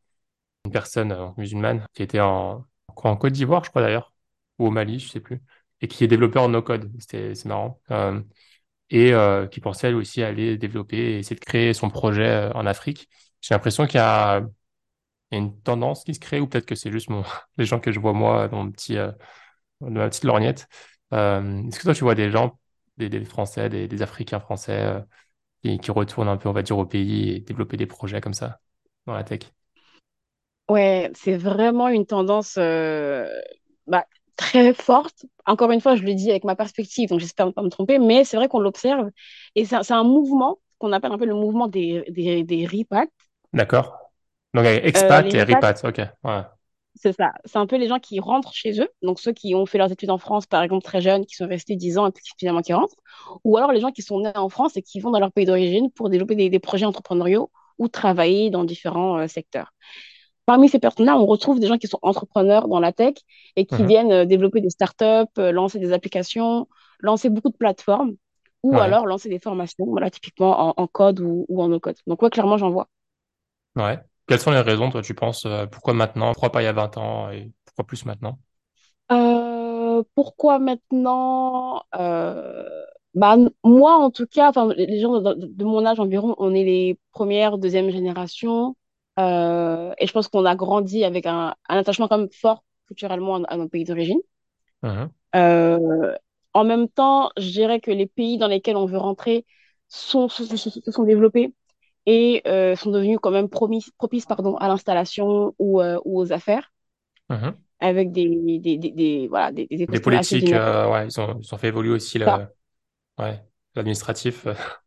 une 0.66 0.72
personne 0.72 1.12
euh, 1.12 1.30
musulmane 1.38 1.86
qui 1.94 2.04
était 2.04 2.22
en, 2.22 2.66
Côte 2.96 3.34
d'Ivoire, 3.34 3.64
je 3.64 3.70
crois 3.70 3.82
d'ailleurs, 3.82 4.14
ou 4.60 4.68
au 4.68 4.72
Mali, 4.72 5.00
je 5.00 5.10
sais 5.10 5.20
plus, 5.20 5.42
et 5.82 5.88
qui 5.88 6.04
est 6.04 6.08
développeur 6.08 6.44
en 6.44 6.50
no-code. 6.50 6.92
C'est 7.00 7.46
marrant. 7.46 7.82
Euh, 7.92 8.22
et 8.92 9.14
qui 9.52 9.62
pensait 9.62 9.90
elle 9.90 9.96
aussi 9.96 10.24
aller 10.24 10.58
développer 10.58 10.98
et 10.98 11.20
essayer 11.20 11.36
de 11.36 11.44
créer 11.44 11.74
son 11.74 11.90
projet 11.90 12.52
en 12.56 12.66
Afrique. 12.66 13.10
J'ai 13.42 13.56
l'impression 13.56 13.88
qu'il 13.88 13.98
y 13.98 14.04
a, 14.04 14.44
une 15.32 15.60
tendance 15.62 16.04
qui 16.04 16.14
se 16.16 16.20
crée, 16.20 16.40
ou 16.40 16.48
peut-être 16.48 16.66
que 16.66 16.76
c'est 16.76 16.92
juste 16.92 17.10
les 17.58 17.66
gens 17.66 17.80
que 17.80 17.92
je 17.92 18.00
vois 18.00 18.14
moi 18.14 18.48
dans 18.48 18.66
ma 19.82 20.10
petite 20.10 20.24
lorgnette. 20.24 20.68
Est-ce 21.12 21.80
que 21.80 21.84
toi, 21.84 21.94
tu 21.94 22.04
vois 22.04 22.16
des 22.16 22.32
gens, 22.32 22.60
des, 22.98 23.10
des 23.10 23.24
Français, 23.26 23.70
des, 23.70 23.88
des 23.88 24.02
Africains 24.02 24.40
français 24.40 24.82
euh, 24.84 25.02
qui, 25.64 25.80
qui 25.80 25.92
retournent 25.92 26.30
un 26.30 26.38
peu, 26.38 26.50
on 26.50 26.54
va 26.54 26.64
dire, 26.64 26.78
au 26.78 26.86
pays 26.88 27.32
et 27.32 27.42
développer 27.42 27.78
des 27.78 27.88
projets 27.88 28.22
comme 28.22 28.34
ça 28.36 28.62
dans 29.08 29.14
la 29.16 29.24
tech? 29.26 29.42
Ouais, 30.70 31.12
c'est 31.16 31.38
vraiment 31.38 31.90
une 31.90 32.06
tendance 32.08 32.56
euh, 32.58 33.28
bah, 33.88 34.06
très 34.36 34.74
forte. 34.74 35.26
Encore 35.46 35.72
une 35.72 35.80
fois, 35.82 35.96
je 35.96 36.02
le 36.04 36.16
dis 36.16 36.32
avec 36.32 36.44
ma 36.44 36.56
perspective, 36.56 37.10
donc 37.10 37.20
j'espère 37.20 37.46
ne 37.46 37.52
pas 37.52 37.62
me 37.62 37.70
tromper, 37.70 38.00
mais 38.00 38.24
c'est 38.24 38.38
vrai 38.38 38.48
qu'on 38.48 38.60
l'observe. 38.60 39.12
Et 39.54 39.66
c'est 39.66 39.92
un 39.92 40.04
mouvement 40.04 40.58
qu'on 40.80 40.92
appelle 40.92 41.12
un 41.12 41.18
peu 41.20 41.26
le 41.26 41.36
mouvement 41.36 41.68
des, 41.68 42.04
des, 42.10 42.44
des 42.44 42.66
repats. 42.66 43.08
D'accord. 43.54 44.12
Donc, 44.54 44.66
Euh, 44.96 45.22
expat 45.24 45.34
les 45.34 45.36
et 45.36 45.44
repat, 45.44 45.84
ok. 45.84 46.02
Ouais. 46.24 46.44
C'est 46.96 47.14
ça. 47.14 47.34
C'est 47.46 47.58
un 47.58 47.68
peu 47.68 47.76
les 47.78 47.88
gens 47.88 48.00
qui 48.00 48.20
rentrent 48.20 48.54
chez 48.54 48.80
eux, 48.82 48.90
donc 49.02 49.20
ceux 49.20 49.34
qui 49.34 49.54
ont 49.56 49.66
fait 49.66 49.78
leurs 49.78 49.92
études 49.92 50.10
en 50.12 50.18
France, 50.18 50.46
par 50.46 50.64
exemple, 50.64 50.84
très 50.84 51.02
jeunes, 51.02 51.26
qui 51.26 51.36
sont 51.36 51.48
restés 51.48 51.76
10 51.76 51.98
ans 51.98 52.08
et 52.08 52.12
puis 52.12 52.24
finalement 52.38 52.62
qui 52.62 52.74
rentrent. 52.74 52.96
Ou 53.44 53.58
alors 53.58 53.72
les 53.74 53.82
gens 53.82 53.92
qui 53.92 54.02
sont 54.02 54.20
nés 54.22 54.32
en 54.36 54.50
France 54.50 54.78
et 54.78 54.82
qui 54.82 55.00
vont 55.02 55.12
dans 55.12 55.20
leur 55.20 55.32
pays 55.32 55.46
d'origine 55.46 55.92
pour 55.92 56.10
développer 56.10 56.36
des, 56.36 56.50
des 56.50 56.60
projets 56.60 56.86
entrepreneuriaux 56.86 57.52
ou 57.80 57.88
travailler 57.90 58.50
dans 58.50 58.64
différents 58.64 59.18
euh, 59.20 59.28
secteurs. 59.28 59.72
Parmi 60.46 60.70
ces 60.70 60.80
personnes-là, 60.80 61.18
on 61.18 61.26
retrouve 61.26 61.60
des 61.60 61.68
gens 61.68 61.78
qui 61.78 61.88
sont 61.88 62.00
entrepreneurs 62.04 62.68
dans 62.68 62.80
la 62.80 62.94
tech 62.94 63.16
et 63.56 63.66
qui 63.66 63.84
Mhm. 63.84 63.86
viennent 63.86 64.12
euh, 64.12 64.26
développer 64.26 64.62
des 64.62 64.70
startups, 64.72 65.06
euh, 65.40 65.52
lancer 65.52 65.80
des 65.80 65.94
applications, 65.94 66.68
lancer 67.00 67.30
beaucoup 67.30 67.50
de 67.50 67.58
plateformes 67.58 68.16
ou 68.64 68.80
Ouais. 68.80 68.82
alors 68.82 69.08
lancer 69.08 69.30
des 69.30 69.40
formations, 69.40 69.86
voilà, 69.88 70.10
typiquement 70.12 70.70
en, 70.70 70.74
en 70.84 70.88
code 70.88 71.20
ou, 71.22 71.46
ou 71.50 71.62
en 71.64 71.70
no-code. 71.70 71.98
Donc, 72.08 72.22
ouais, 72.24 72.30
clairement, 72.32 72.58
j'en 72.58 72.72
vois. 72.72 72.90
Ouais. 73.76 74.06
Quelles 74.28 74.40
sont 74.40 74.52
les 74.52 74.62
raisons, 74.62 74.90
toi, 74.90 75.02
tu 75.02 75.14
penses, 75.14 75.46
euh, 75.46 75.66
pourquoi 75.66 75.94
maintenant, 75.94 76.34
pourquoi 76.34 76.52
pas 76.52 76.62
il 76.62 76.66
y 76.66 76.68
a 76.68 76.74
20 76.74 76.98
ans 76.98 77.30
et 77.30 77.52
pourquoi 77.66 77.86
plus 77.86 78.06
maintenant? 78.06 78.40
Euh, 79.12 80.02
pourquoi 80.16 80.58
maintenant 80.60 81.84
euh, 81.96 82.64
bah, 83.14 83.38
Moi, 83.64 83.96
en 83.96 84.10
tout 84.10 84.26
cas, 84.26 84.52
les 84.76 85.00
gens 85.00 85.22
de, 85.22 85.64
mon 85.64 85.86
âge 85.86 86.00
environ, 86.00 86.36
on 86.40 86.54
est 86.54 86.64
les 86.64 87.00
premières, 87.12 87.58
deuxième 87.58 87.90
génération. 87.90 88.76
Et 89.18 90.08
je 90.08 90.12
pense 90.12 90.28
qu'on 90.28 90.44
a 90.46 90.56
grandi 90.56 91.04
avec 91.04 91.26
un, 91.26 91.56
un 91.70 91.78
attachement 91.78 92.08
quand 92.08 92.18
même 92.18 92.32
fort 92.32 92.64
culturellement 92.88 93.44
à, 93.44 93.58
nos 93.58 93.70
pays 93.70 93.84
d'origine. 93.84 94.20
Euh, 95.36 96.16
en 96.54 96.64
même 96.64 96.88
temps, 96.88 97.32
je 97.38 97.50
dirais 97.50 97.80
que 97.80 97.92
les 97.92 98.08
pays 98.08 98.38
dans 98.38 98.48
lesquels 98.48 98.78
on 98.78 98.86
veut 98.86 98.98
rentrer 98.98 99.46
sont, 99.88 100.30
se, 100.30 100.44
se 100.46 100.92
sont 100.92 101.04
développés 101.04 101.54
et 102.06 102.42
euh, 102.48 102.76
sont 102.76 102.92
devenus 102.92 103.20
quand 103.22 103.32
même 103.32 103.50
promis, 103.50 103.86
propices 103.98 104.26
pardon, 104.26 104.56
à 104.58 104.68
l'installation 104.68 105.56
ou, 105.60 105.82
euh, 105.82 106.00
ou 106.06 106.20
aux 106.20 106.32
affaires, 106.34 106.72
Mhm. 107.30 107.66
avec 107.80 108.12
des, 108.12 108.60
des, 108.60 108.78
des, 108.78 108.92
des- 108.92 109.28
voilà, 109.28 109.52
des, 109.52 109.68
politiques, 110.02 110.54
euh, 110.54 110.90
ouais, 110.92 111.08
ils 111.08 111.20
ont, 111.20 111.40
ils 111.42 111.54
ont 111.54 111.58
fait 111.58 111.68
évoluer 111.70 111.92
aussi 111.92 112.18
ouais, 113.20 113.44
l'administratif. 113.76 114.48
euh. 114.48 114.56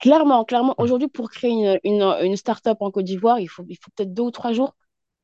clairement, 0.00 0.44
clairement, 0.44 0.74
aujourd'hui, 0.78 1.08
pour 1.08 1.30
créer 1.30 1.50
une, 1.50 1.78
une, 1.84 2.02
une 2.22 2.36
start-up 2.36 2.78
en 2.80 2.90
Côte 2.90 3.04
d'Ivoire, 3.04 3.40
il 3.40 3.48
faut, 3.48 3.64
il 3.68 3.76
faut 3.76 3.90
peut-être 3.96 4.14
deux 4.14 4.22
ou 4.22 4.30
trois 4.30 4.52
jours. 4.52 4.74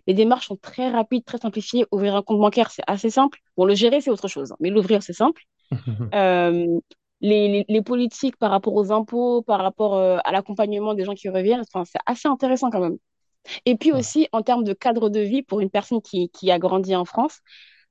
Les 0.06 0.14
démarches 0.14 0.48
sont 0.48 0.56
très 0.56 0.90
rapides, 0.90 1.24
très 1.24 1.38
simplifiées. 1.38 1.86
Ouvrir 1.92 2.16
un 2.16 2.22
compte 2.22 2.40
bancaire, 2.40 2.70
c'est 2.72 2.82
assez 2.88 3.10
simple. 3.10 3.40
Bon, 3.56 3.64
le 3.66 3.74
gérer, 3.74 4.00
c'est 4.00 4.10
autre 4.10 4.28
chose, 4.28 4.52
hein, 4.52 4.56
mais 4.60 4.70
l'ouvrir, 4.70 5.02
c'est 5.02 5.12
simple. 5.14 5.42
Euh, 6.14 6.66
les, 7.24 7.48
les, 7.48 7.66
les 7.68 7.82
politiques 7.82 8.36
par 8.38 8.52
rapport 8.52 8.74
aux 8.76 8.92
impôts, 8.92 9.42
par 9.42 9.60
rapport 9.62 9.96
euh, 9.96 10.18
à 10.24 10.32
l'accompagnement 10.32 10.94
des 10.94 11.04
gens 11.06 11.14
qui 11.16 11.30
reviennent, 11.30 11.62
enfin, 11.62 11.84
c'est 11.86 12.00
assez 12.06 12.28
intéressant 12.28 12.70
quand 12.70 12.80
même. 12.80 12.98
Et 13.66 13.76
puis 13.76 13.92
aussi, 13.92 14.28
en 14.32 14.42
termes 14.42 14.64
de 14.64 14.72
cadre 14.72 15.08
de 15.10 15.20
vie, 15.20 15.42
pour 15.42 15.60
une 15.60 15.70
personne 15.70 16.02
qui, 16.02 16.30
qui 16.30 16.50
a 16.50 16.58
grandi 16.58 16.96
en 16.96 17.04
France, 17.04 17.40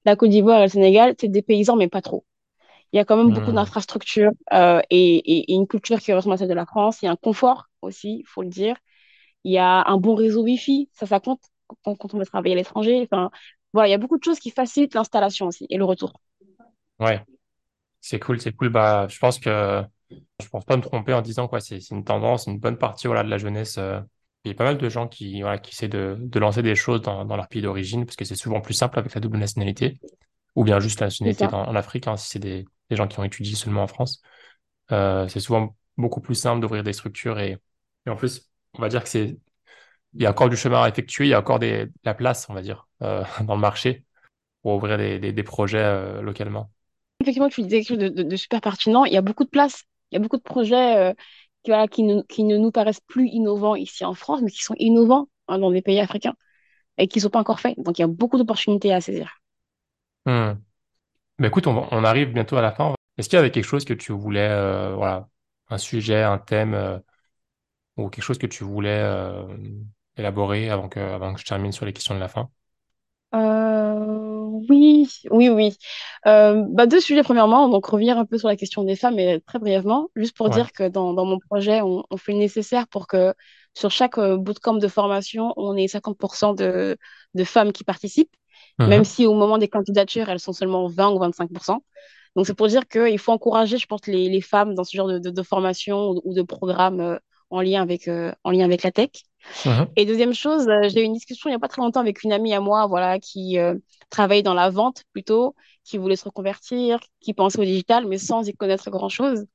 la 0.06 0.16
Côte 0.16 0.30
d'Ivoire 0.32 0.60
et 0.62 0.64
le 0.64 0.70
Sénégal, 0.70 1.16
c'est 1.20 1.30
des 1.30 1.42
paysans, 1.44 1.76
mais 1.78 1.90
pas 1.90 2.02
trop. 2.02 2.26
Il 2.94 2.98
y 2.98 3.00
a 3.00 3.06
quand 3.06 3.18
même 3.18 3.32
beaucoup 3.32 3.52
Hmm. 3.52 3.54
d'infrastructures 3.54 4.32
euh, 4.54 4.82
et, 4.90 5.18
et, 5.18 5.52
et 5.52 5.56
une 5.56 5.68
culture 5.68 6.00
qui 6.00 6.14
ressemble 6.14 6.36
à 6.36 6.38
celle 6.38 6.50
de 6.50 6.54
la 6.54 6.66
France. 6.66 7.02
Il 7.02 7.06
y 7.06 7.08
a 7.08 7.12
un 7.12 7.16
confort 7.18 7.68
aussi, 7.82 8.20
il 8.22 8.26
faut 8.28 8.44
le 8.44 8.50
dire. 8.50 8.76
Il 9.46 9.52
y 9.54 9.58
a 9.60 9.84
un 9.88 9.98
bon 9.98 10.16
réseau 10.16 10.44
Wi-Fi, 10.44 10.90
ça, 10.94 11.06
ça 11.08 11.20
compte 11.20 11.42
quand, 11.84 11.96
quand 11.96 12.14
on 12.14 12.20
veut 12.20 12.26
travailler 12.26 12.54
à 12.56 12.58
l'étranger. 12.58 13.02
Enfin, 13.12 13.32
voilà, 13.74 13.90
il 13.90 13.92
y 13.92 13.96
a 13.96 13.98
beaucoup 13.98 14.18
de 14.18 14.24
choses 14.24 14.40
qui 14.40 14.52
facilitent 14.52 14.96
l'installation 14.96 15.48
aussi 15.48 15.68
et 15.70 15.78
le 15.78 15.86
retour. 15.86 16.14
Ouais, 17.00 17.24
c'est 18.04 18.20
cool, 18.20 18.42
c'est 18.42 18.54
cool. 18.54 18.70
Bah, 18.70 19.08
je 19.10 19.18
pense 19.20 19.40
que 19.40 19.84
je 20.42 20.48
pense 20.50 20.66
pas 20.66 20.78
me 20.78 20.82
tromper 20.84 21.14
en 21.14 21.22
disant 21.22 21.48
quoi, 21.48 21.62
c'est 21.62 21.80
une 21.92 22.04
tendance, 22.06 22.48
une 22.48 22.60
bonne 22.60 22.78
partie 22.78 23.08
voilà, 23.08 23.24
de 23.24 23.30
la 23.30 23.38
jeunesse. 23.40 23.78
euh, 23.80 24.02
il 24.46 24.50
y 24.50 24.52
a 24.54 24.56
pas 24.56 24.66
mal 24.66 24.78
de 24.80 24.90
gens 24.90 25.08
qui, 25.08 25.42
voilà, 25.42 25.58
qui 25.60 25.74
essaient 25.74 25.90
de, 25.90 26.18
de 26.20 26.40
lancer 26.40 26.64
des 26.64 26.76
choses 26.76 27.02
dans, 27.02 27.26
dans 27.26 27.38
leur 27.38 27.50
pays 27.50 27.62
d'origine 27.64 28.06
parce 28.06 28.18
que 28.18 28.26
c'est 28.26 28.36
souvent 28.36 28.62
plus 28.62 28.76
simple 28.76 29.00
avec 29.00 29.14
la 29.16 29.22
double 29.22 29.38
nationalité 29.40 30.00
ou 30.56 30.64
bien 30.66 30.80
juste 30.82 31.00
la 31.02 31.08
nationalité 31.08 31.48
dans- 31.48 31.64
en 31.68 31.76
Afrique, 31.76 32.08
hein, 32.08 32.18
si 32.18 32.30
c'est 32.30 32.40
des, 32.40 32.66
des 32.90 32.96
gens 32.98 33.08
qui 33.08 33.20
ont 33.20 33.26
étudié 33.26 33.56
seulement 33.56 33.84
en 33.84 33.88
France. 33.88 34.22
Euh, 34.92 35.28
c'est 35.30 35.40
souvent 35.42 35.76
beaucoup 35.98 36.22
plus 36.22 36.36
simple 36.36 36.62
d'ouvrir 36.62 36.84
des 36.84 36.94
structures 36.94 37.40
et, 37.40 37.58
et 38.08 38.10
en 38.12 38.16
plus, 38.18 38.50
on 38.76 38.82
va 38.82 38.90
dire 38.90 39.04
que 39.04 39.10
c'est, 39.10 39.38
il 40.16 40.24
y 40.24 40.28
a 40.28 40.32
encore 40.32 40.50
du 40.50 40.58
chemin 40.58 40.84
à 40.84 40.90
effectuer, 40.90 41.26
il 41.28 41.30
y 41.30 41.36
a 41.36 41.40
encore 41.40 41.60
des, 41.60 41.88
de 41.88 41.94
la 42.06 42.16
place, 42.16 42.48
on 42.50 42.56
va 42.56 42.62
dire, 42.64 42.88
euh, 43.04 43.24
dans 43.46 43.56
le 43.56 43.62
marché 43.62 44.06
pour 44.64 44.76
ouvrir 44.76 45.00
des, 45.00 45.20
des, 45.20 45.34
des 45.34 45.44
projets 45.44 45.80
euh, 45.80 46.22
localement. 46.24 46.72
Effectivement, 47.24 47.50
tu 47.50 47.64
disais 47.64 47.80
quelque 47.80 47.90
chose 47.90 47.98
de, 48.00 48.10
de- 48.10 48.24
de 48.24 48.36
super 48.36 48.62
pertinent. 48.62 49.06
Il 49.06 49.14
y 49.14 49.18
a 49.18 49.22
beaucoup 49.22 49.44
de 49.46 49.50
place, 49.50 49.84
il 50.12 50.16
y 50.16 50.18
a 50.18 50.22
beaucoup 50.22 50.38
de 50.38 50.44
projets 50.44 50.98
euh, 50.98 51.14
qui, 51.64 51.72
voilà, 51.72 51.88
qui, 51.88 52.04
ne, 52.04 52.22
qui 52.24 52.44
ne 52.44 52.58
nous 52.58 52.72
paraissent 52.72 53.02
plus 53.02 53.28
innovants 53.30 53.76
ici 53.76 54.06
en 54.06 54.14
France, 54.14 54.42
mais 54.44 54.52
qui 54.52 54.64
sont 54.64 54.76
innovants 54.80 55.30
hein, 55.48 55.60
dans 55.60 55.72
des 55.72 55.82
pays 55.82 56.00
africains 56.00 56.36
et 57.00 57.08
qui 57.08 57.20
ne 57.20 57.24
sont 57.24 57.30
pas 57.32 57.40
encore 57.42 57.60
faits. 57.62 57.78
Donc, 57.80 58.00
il 58.00 58.04
y 58.04 58.06
a 58.06 58.08
beaucoup 58.08 58.38
d'opportunités 58.38 58.94
à 58.94 59.02
saisir. 59.02 59.38
Hmm. 60.26 60.54
Ben 61.40 61.48
écoute, 61.50 61.68
on, 61.68 61.88
on 61.92 62.04
arrive 62.06 62.34
bientôt 62.34 62.58
à 62.58 62.62
la 62.64 62.72
fin. 62.74 62.96
Est-ce 63.18 63.30
qu'il 63.30 63.38
y 63.38 63.40
avait 63.40 63.52
quelque 63.52 63.66
chose 63.66 63.86
que 63.86 63.94
tu 63.96 64.14
voulais, 64.14 64.50
euh, 64.50 64.96
voilà, 64.96 65.30
un 65.70 65.78
sujet, 65.80 66.24
un 66.24 66.38
thème 66.40 66.74
euh, 66.76 67.00
ou 67.98 68.10
quelque 68.10 68.24
chose 68.24 68.38
que 68.38 68.48
tu 68.48 68.64
voulais 68.64 69.00
euh, 69.02 69.46
élaborer 70.18 70.70
avant 70.70 70.90
que, 70.90 71.00
avant 71.00 71.34
que 71.34 71.40
je 71.40 71.46
termine 71.46 71.72
sur 71.72 71.86
les 71.86 71.94
questions 71.94 72.16
de 72.16 72.20
la 72.20 72.28
fin? 72.30 72.50
Oui, 74.70 75.08
oui, 75.32 75.50
oui. 75.50 75.76
Euh, 76.28 76.64
bah, 76.70 76.86
deux 76.86 77.00
sujets, 77.00 77.24
premièrement. 77.24 77.70
Donc, 77.70 77.86
revenir 77.88 78.18
un 78.20 78.26
peu 78.26 78.38
sur 78.38 78.48
la 78.48 78.56
question 78.56 78.84
des 78.84 78.96
femmes, 78.96 79.16
mais 79.16 79.40
très 79.42 79.58
brièvement, 79.58 80.10
juste 80.16 80.36
pour 80.38 80.50
Ouais. 80.50 80.52
dire 80.52 80.72
que 80.74 80.88
dans, 80.88 81.14
dans 81.14 81.26
mon 81.26 81.40
projet, 81.40 81.82
on, 81.82 82.04
on 82.10 82.18
fait 82.18 82.34
le 82.34 82.38
nécessaire 82.40 82.88
pour 82.88 83.08
que 83.08 83.34
sur 83.74 83.90
chaque 83.90 84.18
euh, 84.20 84.38
bootcamp 84.38 84.76
de 84.76 84.88
formation, 84.88 85.54
on 85.58 85.76
ait 85.76 85.88
50% 85.88 86.54
de, 86.54 86.98
de 87.34 87.44
femmes 87.44 87.72
qui 87.72 87.84
participent, 87.84 88.36
même 88.86 89.04
Mhm. 89.04 89.06
si 89.06 89.26
au 89.26 89.34
moment 89.34 89.58
des 89.58 89.68
candidatures, 89.70 90.30
elles 90.30 90.40
sont 90.40 90.54
seulement 90.54 90.88
20 90.88 91.10
ou 91.12 91.20
25%. 91.20 91.84
Donc, 92.36 92.46
c'est 92.48 92.54
pour 92.56 92.68
dire 92.68 92.88
qu'il 92.88 93.18
faut 93.20 93.32
encourager, 93.32 93.78
je 93.80 93.88
pense, 93.88 94.06
les, 94.08 94.30
les 94.30 94.42
femmes 94.42 94.76
dans 94.76 94.84
ce 94.84 94.96
genre 94.96 95.08
de, 95.08 95.20
de, 95.20 95.30
de 95.32 95.44
formation 95.44 96.12
ou, 96.12 96.22
ou 96.26 96.34
de 96.36 96.42
programme 96.44 97.00
euh, 97.00 97.18
en 97.54 97.62
lien 97.62 97.82
avec, 97.82 98.08
euh, 98.08 98.32
en 98.44 98.52
lien 98.52 98.66
avec 98.66 98.84
la 98.84 98.92
tech. 98.92 99.10
Mhm. 99.66 99.88
Et 99.96 100.06
deuxième 100.06 100.34
chose, 100.34 100.68
euh, 100.68 100.90
j'ai 100.90 101.02
eu 101.02 101.04
une 101.04 101.14
discussion 101.14 101.50
il 101.50 101.54
n'y 101.54 101.56
a 101.58 101.60
pas 101.60 101.68
très 101.68 101.82
longtemps 101.82 102.00
avec 102.00 102.24
une 102.24 102.32
amie 102.34 102.54
à 102.54 102.60
moi, 102.62 102.88
voilà, 102.88 103.20
qui 103.20 103.60
euh, 103.60 103.76
travaille 104.10 104.42
dans 104.44 104.54
la 104.54 104.70
vente 104.70 105.04
plutôt, 105.14 105.56
qui 105.84 105.98
voulait 105.98 106.16
se 106.16 106.24
reconvertir, 106.26 107.00
qui 107.20 107.34
pensait 107.34 107.60
au 107.60 107.66
digital, 107.66 108.08
mais 108.08 108.18
sans 108.18 108.48
y 108.48 108.54
connaître 108.54 108.90
grand-chose. 108.90 109.46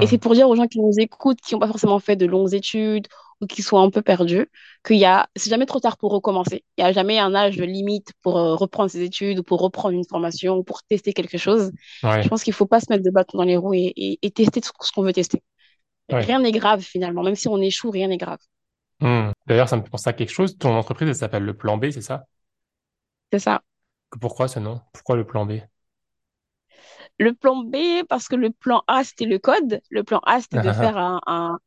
Et 0.00 0.06
c'est 0.06 0.18
pour 0.18 0.34
dire 0.34 0.48
aux 0.48 0.56
gens 0.56 0.66
qui 0.66 0.80
nous 0.80 0.92
écoutent, 0.98 1.40
qui 1.40 1.54
n'ont 1.54 1.60
pas 1.60 1.66
forcément 1.68 1.98
fait 1.98 2.16
de 2.16 2.26
longues 2.26 2.54
études 2.54 3.08
ou 3.40 3.46
qui 3.46 3.62
sont 3.62 3.78
un 3.78 3.90
peu 3.90 4.02
perdus, 4.02 4.48
qu'il 4.86 4.96
y 4.96 5.04
a, 5.04 5.28
c'est 5.36 5.50
jamais 5.50 5.66
trop 5.66 5.80
tard 5.80 5.96
pour 5.96 6.12
recommencer. 6.12 6.64
Il 6.78 6.84
n'y 6.84 6.88
a 6.90 6.92
jamais 6.92 7.18
un 7.18 7.34
âge 7.34 7.56
limite 7.58 8.12
pour 8.22 8.38
euh, 8.38 8.54
reprendre 8.54 8.90
ses 8.90 9.02
études 9.02 9.40
ou 9.40 9.42
pour 9.42 9.60
reprendre 9.60 9.94
une 9.94 10.04
formation 10.04 10.56
ou 10.58 10.62
pour 10.64 10.82
tester 10.84 11.12
quelque 11.12 11.38
chose. 11.38 11.72
Je 12.20 12.28
pense 12.28 12.42
qu'il 12.44 12.52
ne 12.52 12.56
faut 12.56 12.66
pas 12.66 12.80
se 12.80 12.86
mettre 12.90 13.04
de 13.04 13.10
bâton 13.10 13.38
dans 13.38 13.44
les 13.44 13.56
roues 13.56 13.74
et, 13.74 13.92
et, 13.96 14.18
et 14.22 14.30
tester 14.30 14.60
tout 14.60 14.70
ce 14.80 14.92
qu'on 14.92 15.02
veut 15.02 15.12
tester. 15.12 15.42
Ouais. 16.10 16.28
Rien 16.28 16.40
n'est 16.40 16.52
grave 16.52 16.80
finalement, 16.82 17.22
même 17.22 17.34
si 17.36 17.48
on 17.48 17.58
échoue, 17.60 17.90
rien 17.90 18.08
n'est 18.08 18.16
grave. 18.18 18.38
Mhm. 19.00 19.32
D'ailleurs, 19.46 19.68
ça 19.68 19.76
me 19.76 19.82
fait 19.82 19.90
penser 19.90 20.08
à 20.08 20.12
quelque 20.12 20.30
chose. 20.32 20.56
Ton 20.58 20.74
entreprise, 20.76 21.08
elle 21.08 21.14
s'appelle 21.14 21.44
Le 21.44 21.54
Plan 21.56 21.76
B, 21.78 21.90
c'est 21.90 22.00
ça? 22.02 22.24
c'est 23.32 23.38
ça. 23.40 23.62
Pourquoi 24.18 24.48
ce 24.48 24.60
nom? 24.60 24.80
Pourquoi 24.94 25.14
le 25.16 25.26
plan 25.26 25.44
B? 25.44 25.60
Le 27.18 27.32
plan 27.34 27.56
B, 27.64 27.76
parce 28.08 28.28
que 28.28 28.36
le 28.36 28.50
plan 28.50 28.82
A, 28.86 29.04
c'était 29.04 29.24
le 29.26 29.38
code. 29.38 29.80
Le 29.90 30.04
plan 30.04 30.20
A, 30.26 30.40
c'était 30.40 30.60
de 30.60 30.72
faire 30.72 30.96
un, 30.96 31.20
un, 31.26 31.58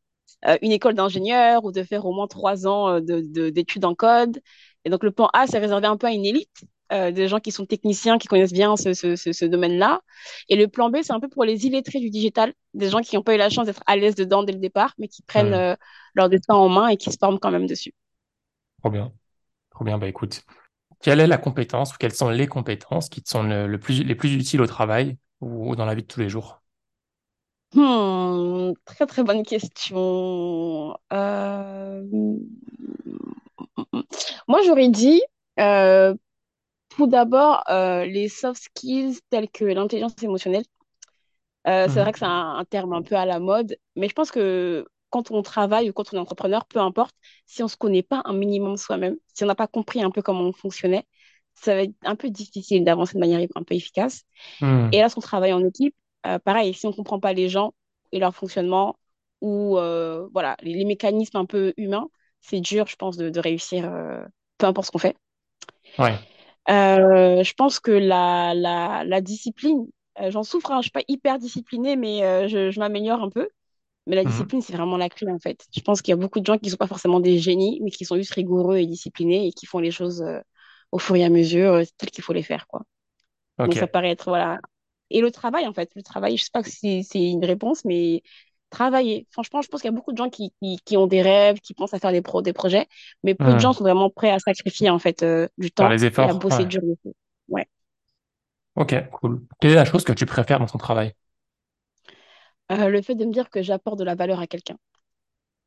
euh, 0.47 0.57
une 0.61 0.71
école 0.71 0.95
d'ingénieur 0.95 1.65
ou 1.65 1.71
de 1.71 1.83
faire 1.83 2.05
au 2.05 2.13
moins 2.13 2.27
trois 2.27 2.67
ans 2.67 2.89
euh, 2.89 3.01
d'études 3.01 3.81
de, 3.83 3.87
en 3.87 3.95
code. 3.95 4.41
Et 4.85 4.89
donc, 4.89 5.03
le 5.03 5.11
plan 5.11 5.29
A, 5.33 5.47
c'est 5.47 5.59
réservé 5.59 5.87
un 5.87 5.97
peu 5.97 6.07
à 6.07 6.11
une 6.11 6.25
élite. 6.25 6.65
Euh, 6.93 7.11
des 7.11 7.27
gens 7.27 7.39
qui 7.39 7.51
sont 7.51 7.65
techniciens, 7.65 8.17
qui 8.17 8.27
connaissent 8.27 8.53
bien 8.53 8.77
ce, 8.77 8.93
ce, 8.93 9.15
ce, 9.15 9.45
domaine-là. 9.45 10.01
Et 10.47 10.55
le 10.55 10.67
plan 10.69 10.89
B, 10.89 10.97
c'est 11.01 11.11
un 11.11 11.19
peu 11.19 11.27
pour 11.27 11.43
les 11.43 11.65
illettrés 11.65 11.99
du 11.99 12.09
digital, 12.09 12.53
des 12.73 12.89
gens 12.89 12.99
qui 12.99 13.15
n'ont 13.17 13.23
pas 13.23 13.35
eu 13.35 13.37
la 13.37 13.49
chance 13.49 13.65
d'être 13.65 13.83
à 13.87 13.97
l'aise 13.97 14.15
dedans 14.15 14.43
dès 14.43 14.53
le 14.53 14.59
départ, 14.59 14.93
mais 14.97 15.09
qui 15.09 15.21
prennent 15.21 15.73
hmm. 15.73 15.75
leur 16.13 16.29
destin 16.29 16.55
en 16.55 16.69
main 16.69 16.87
et 16.87 16.95
qui 16.95 17.11
se 17.11 17.17
forment 17.17 17.39
quand 17.39 17.51
même 17.51 17.67
dessus. 17.67 17.93
Trop 18.79 18.89
bien. 18.89 19.11
Trop 19.71 19.83
bien. 19.83 19.97
Bah 19.97 20.07
écoute, 20.07 20.43
quelle 21.01 21.19
est 21.19 21.27
la 21.27 21.37
compétence 21.37 21.93
ou 21.93 21.97
quelles 21.99 22.13
sont 22.13 22.29
les 22.29 22.47
compétences 22.47 23.09
qui 23.09 23.21
te 23.21 23.29
sont 23.29 23.43
le, 23.43 23.77
plus, 23.77 24.03
les 24.03 24.15
plus 24.15 24.33
utiles 24.33 24.61
au 24.61 24.67
travail 24.67 25.17
ou 25.41 25.75
dans 25.75 25.85
la 25.85 25.93
vie 25.93 26.03
de 26.03 26.07
tous 26.07 26.19
les 26.19 26.29
jours? 26.29 26.61
Hmm, 27.73 28.71
Très 28.85 29.05
très 29.05 29.23
bonne 29.23 29.43
question. 29.43 30.97
Euh, 31.11 32.03
moi 34.47 34.61
j'aurais 34.65 34.89
dit 34.89 35.21
euh, 35.59 36.15
tout 36.97 37.07
d'abord 37.07 37.63
euh, 37.69 38.05
les 38.05 38.27
soft 38.27 38.63
skills 38.63 39.19
tels 39.29 39.49
que 39.49 39.65
l'intelligence 39.65 40.21
émotionnelle. 40.21 40.63
C'est 41.65 41.87
vrai 41.87 42.13
que 42.13 42.19
c'est 42.19 42.25
un, 42.25 42.63
terme 42.69 42.93
un 42.93 43.01
peu 43.01 43.15
à 43.15 43.25
la 43.25 43.39
mode, 43.39 43.77
mais 43.97 44.07
je 44.07 44.13
pense 44.13 44.31
que 44.31 44.85
quand 45.09 45.31
on 45.31 45.41
travaille 45.41 45.89
ou 45.89 45.93
quand 45.93 46.13
on 46.13 46.17
est 46.17 46.19
entrepreneur, 46.19 46.65
peu 46.65 46.79
importe, 46.79 47.13
si 47.45 47.61
on 47.61 47.65
ne 47.65 47.69
se 47.69 47.75
connaît 47.75 48.03
pas 48.03 48.21
un 48.23 48.33
minimum 48.33 48.77
soi-même, 48.77 49.17
si 49.33 49.43
on 49.43 49.47
n'a 49.47 49.55
pas 49.55 49.67
compris 49.67 50.01
un 50.01 50.09
peu 50.09 50.21
comment 50.21 50.43
on 50.43 50.53
fonctionnait, 50.53 51.05
ça 51.55 51.75
va 51.75 51.83
être 51.83 51.93
un 52.03 52.15
peu 52.15 52.29
difficile 52.29 52.83
d'avancer 52.83 53.15
de 53.15 53.19
manière 53.19 53.45
un 53.55 53.63
peu 53.63 53.75
efficace. 53.75 54.23
Hmm. 54.61 54.89
Et 54.91 54.99
là, 54.99 55.09
si 55.09 55.17
on 55.17 55.21
travaille 55.21 55.53
en 55.53 55.63
équipe, 55.65 55.95
euh, 56.25 56.39
pareil, 56.39 56.73
si 56.73 56.85
on 56.85 56.91
ne 56.91 56.95
comprend 56.95 57.19
pas 57.19 57.33
les 57.33 57.49
gens 57.49 57.73
et 58.11 58.19
leur 58.19 58.33
fonctionnement 58.35 58.95
ou 59.41 59.77
euh, 59.77 60.27
voilà, 60.33 60.55
les, 60.61 60.85
mécanismes 60.85 61.37
un 61.37 61.45
peu 61.45 61.73
humains, 61.77 62.09
c'est 62.41 62.59
dur, 62.59 62.87
je 62.87 62.95
pense, 62.95 63.17
de, 63.17 63.39
réussir, 63.39 63.85
euh, 63.85 64.23
peu 64.57 64.65
importe 64.65 64.87
ce 64.87 64.91
qu'on 64.91 64.99
fait. 64.99 65.15
Je 66.67 67.53
pense 67.53 67.79
que 67.79 67.91
la, 67.91 68.53
la, 68.53 69.03
la 69.05 69.21
discipline, 69.21 69.87
j'en 70.29 70.43
souffre, 70.43 70.71
hein, 70.71 70.77
je 70.77 70.83
suis 70.83 70.91
pas 70.91 71.03
hyper 71.07 71.39
disciplinée, 71.39 71.95
mais 71.95 72.47
je, 72.47 72.71
je 72.71 72.79
m'améliore 72.79 73.21
un 73.21 73.29
peu. 73.29 73.49
Mais 74.05 74.15
la 74.15 74.23
mhm. 74.23 74.29
discipline, 74.29 74.61
c'est 74.61 74.73
vraiment 74.73 74.97
la 74.97 75.09
clé, 75.09 75.29
en 75.29 75.39
fait. 75.39 75.65
Je 75.75 75.81
pense 75.81 76.01
qu'il 76.01 76.11
y 76.11 76.13
a 76.13 76.17
beaucoup 76.17 76.39
de 76.39 76.45
gens 76.45 76.57
qui 76.57 76.67
ne 76.67 76.71
sont 76.71 76.77
pas 76.77 76.87
forcément 76.87 77.19
des 77.19 77.39
génies, 77.39 77.79
mais 77.83 77.91
qui 77.91 78.05
sont 78.05 78.15
juste 78.15 78.33
rigoureux 78.33 78.77
et 78.77 78.85
disciplinés 78.85 79.47
et 79.47 79.51
qui 79.51 79.65
font 79.65 79.79
les 79.79 79.91
choses 79.91 80.23
au 80.91 80.99
fur 80.99 81.15
et 81.15 81.23
à 81.23 81.29
mesure, 81.29 81.73
euh, 81.73 81.83
tel 81.97 82.09
qu'il 82.11 82.23
faut 82.23 82.33
les 82.33 82.43
faire, 82.43 82.67
quoi. 82.67 82.83
Donc, 83.57 83.73
ça 83.73 83.87
paraît 83.87 84.11
être, 84.11 84.29
voilà. 84.29 84.59
Et 85.09 85.21
le 85.21 85.31
travail, 85.31 85.67
en 85.67 85.73
fait, 85.73 85.89
le 85.95 86.03
travail, 86.03 86.37
je 86.37 86.43
sais 86.43 86.49
pas 86.53 86.63
si 86.63 87.03
c'est 87.03 87.23
une 87.23 87.43
réponse, 87.43 87.85
mais 87.85 88.21
travailler. 88.69 89.27
Franchement, 89.31 89.61
je 89.61 89.67
pense 89.67 89.81
qu'il 89.81 89.89
y 89.89 89.93
a 89.93 89.95
beaucoup 89.95 90.11
de 90.11 90.17
gens 90.17 90.29
qui, 90.29 90.53
qui, 90.85 90.97
ont 90.97 91.07
des 91.07 91.21
rêves, 91.21 91.59
qui 91.59 91.73
pensent 91.73 91.93
à 91.93 91.99
faire 91.99 92.11
des, 92.11 92.21
pro 92.21 92.41
des 92.41 92.53
projets, 92.53 92.87
mais 93.23 93.35
peu 93.35 93.53
de 93.53 93.59
gens 93.59 93.73
sont 93.73 93.83
vraiment 93.83 94.09
prêts 94.09 94.31
à 94.31 94.39
sacrifier, 94.39 94.89
en 94.89 94.99
fait, 94.99 95.23
euh, 95.23 95.47
du 95.57 95.71
temps 95.71 95.87
les 95.89 96.05
efforts, 96.05 96.27
et 96.27 96.31
à 96.31 96.33
bosser 96.33 96.65
dur. 96.65 96.81
Ouais. 97.47 97.67
Ok, 98.75 98.95
cool. 99.11 99.41
Quelle 99.59 99.71
est 99.71 99.75
la 99.75 99.85
chose 99.85 100.03
que 100.03 100.13
tu 100.13 100.25
préfères 100.25 100.59
dans 100.59 100.65
ton 100.65 100.77
travail? 100.77 101.13
Euh, 102.71 102.89
Le 102.89 103.01
fait 103.01 103.15
de 103.15 103.25
me 103.25 103.31
dire 103.31 103.49
que 103.49 103.61
j'apporte 103.61 103.97
de 103.97 104.03
la 104.03 104.15
valeur 104.15 104.39
à 104.39 104.47
quelqu'un. 104.47 104.77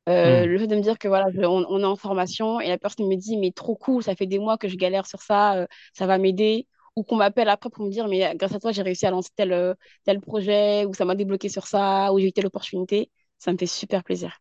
Euh, 0.09 0.45
hmm. 0.45 0.49
Le 0.49 0.59
fait 0.59 0.67
de 0.67 0.77
me 0.77 0.81
dire 0.81 0.99
que 0.99 1.09
voilà, 1.09 1.27
on, 1.47 1.81
est 1.81 1.85
en 1.85 1.97
formation 1.97 2.61
et 2.61 2.69
la 2.69 2.79
personne 2.79 3.07
me 3.07 3.17
dit 3.17 3.37
mais 3.37 3.53
trop 3.53 3.77
cool, 3.77 4.03
ça 4.03 4.15
fait 4.15 4.27
des 4.27 4.39
mois 4.39 4.57
que 4.59 4.69
je 4.69 4.77
galère 4.77 5.07
sur 5.07 5.23
ça, 5.23 5.67
ça 5.93 6.07
va 6.07 6.19
m'aider. 6.19 6.67
Ou 6.97 7.05
qu'on 7.05 7.17
m'appelle 7.17 7.49
après 7.49 7.71
pour 7.71 7.85
me 7.85 7.91
dire 7.91 8.09
mais 8.09 8.35
grâce 8.37 8.55
à 8.55 8.61
toi 8.61 8.73
j'ai 8.73 8.83
réussi 8.83 9.07
à 9.07 9.11
lancer 9.11 9.31
tel, 9.37 9.53
euh, 9.53 9.75
tel 10.05 10.21
projet, 10.21 10.85
ou 10.87 10.95
ça 10.95 11.05
m'a 11.05 11.15
débloqué 11.15 11.49
sur 11.49 11.67
ça, 11.67 12.13
ou 12.13 12.19
j'ai 12.19 12.29
eu 12.29 12.33
telle 12.33 12.47
opportunité, 12.47 13.11
ça 13.39 13.53
me 13.53 13.59
fait 13.59 13.67
super 13.67 14.05
plaisir. 14.05 14.41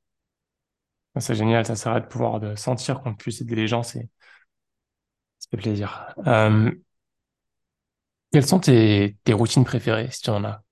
C'est 1.19 1.35
génial, 1.35 1.65
ça 1.65 1.75
sert 1.75 1.99
de 2.01 2.05
pouvoir 2.07 2.39
de 2.39 2.55
sentir 2.55 3.01
qu'on 3.01 3.13
puisse 3.15 3.41
aider 3.41 3.55
les 3.55 3.67
gens, 3.67 3.83
c'est 3.83 4.09
ça 5.39 5.47
fait 5.51 5.57
plaisir. 5.57 6.13
quelles 8.31 8.45
sont 8.45 8.59
tes, 8.59 9.17
tes 9.23 9.33
routines 9.33 9.63
préférées 9.65 10.09
si 10.11 10.21
tu 10.21 10.29
en 10.29 10.43
as? 10.43 10.63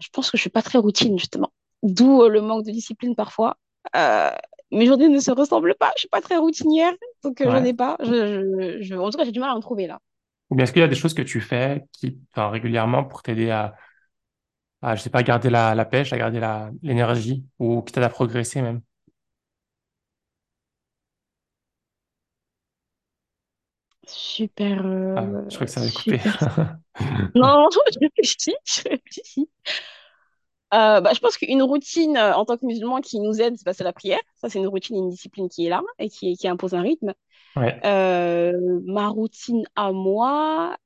Je 0.00 0.08
pense 0.12 0.30
que 0.30 0.36
je 0.36 0.42
suis 0.42 0.50
pas 0.50 0.62
très 0.62 0.78
routine, 0.78 1.18
justement. 1.18 1.52
D'où 1.82 2.22
euh, 2.22 2.28
le 2.28 2.40
manque 2.42 2.64
de 2.64 2.70
discipline 2.70 3.14
parfois. 3.14 3.56
Euh, 3.96 4.30
mes 4.74 4.86
journées 4.86 5.08
ne 5.08 5.20
se 5.20 5.30
ressemblent 5.30 5.74
pas. 5.76 5.92
Je 5.96 6.00
suis 6.00 6.08
pas 6.08 6.20
très 6.20 6.36
routinière, 6.36 6.92
donc 7.22 7.40
euh, 7.40 7.50
je 7.50 7.56
n'en 7.56 7.64
ai 7.64 7.74
pas. 7.74 7.96
Je, 8.00 8.78
je, 8.80 8.94
en 8.94 9.10
tout 9.10 9.18
cas, 9.18 9.24
j'ai 9.24 9.32
du 9.32 9.40
mal 9.40 9.50
à 9.50 9.54
en 9.56 9.60
trouver 9.60 9.86
là. 9.86 10.00
Ou 10.50 10.56
bien 10.56 10.64
est-ce 10.64 10.72
qu'il 10.72 10.80
y 10.82 10.84
a 10.84 10.88
des 10.88 10.94
choses 10.94 11.14
que 11.14 11.22
tu 11.22 11.40
fais 11.40 11.84
qui, 11.92 12.18
enfin, 12.32 12.48
régulièrement 12.50 13.04
pour 13.04 13.22
t'aider 13.22 13.50
à, 13.50 13.74
à, 14.82 14.94
je 14.96 15.02
sais 15.02 15.10
pas, 15.10 15.22
garder 15.22 15.50
la, 15.50 15.74
la 15.74 15.84
pêche, 15.84 16.12
à 16.12 16.18
garder 16.18 16.38
la, 16.40 16.70
l'énergie 16.82 17.44
ou 17.58 17.82
qui 17.82 17.92
t'aident 17.92 18.04
à 18.04 18.08
progresser 18.08 18.62
même? 18.62 18.82
Super. 24.06 24.82
Ah, 25.16 25.30
je 25.48 25.54
crois 25.54 25.66
que 25.66 25.72
ça 25.72 25.80
avait 25.80 25.92
coupé. 25.92 26.20
non, 27.34 27.68
je 27.92 27.98
réfléchis, 28.00 28.54
je 28.64 28.82
réfléchis. 28.88 29.48
Euh, 30.72 31.00
bah, 31.00 31.12
je 31.14 31.20
pense 31.20 31.36
qu'une 31.36 31.62
routine 31.62 32.16
euh, 32.16 32.34
en 32.34 32.44
tant 32.44 32.56
que 32.56 32.66
musulman 32.66 33.00
qui 33.00 33.20
nous 33.20 33.40
aide, 33.40 33.56
bah, 33.64 33.72
c'est 33.72 33.84
la 33.84 33.92
prière. 33.92 34.18
Ça, 34.36 34.48
c'est 34.48 34.58
une 34.58 34.66
routine, 34.66 34.96
une 34.96 35.10
discipline 35.10 35.48
qui 35.48 35.66
est 35.66 35.68
là 35.68 35.82
et 35.98 36.08
qui, 36.08 36.36
qui 36.36 36.48
impose 36.48 36.74
un 36.74 36.80
rythme. 36.80 37.12
Euh, 37.56 38.80
ma 38.84 39.08
routine 39.08 39.64
à 39.76 39.92
moi, 39.92 40.76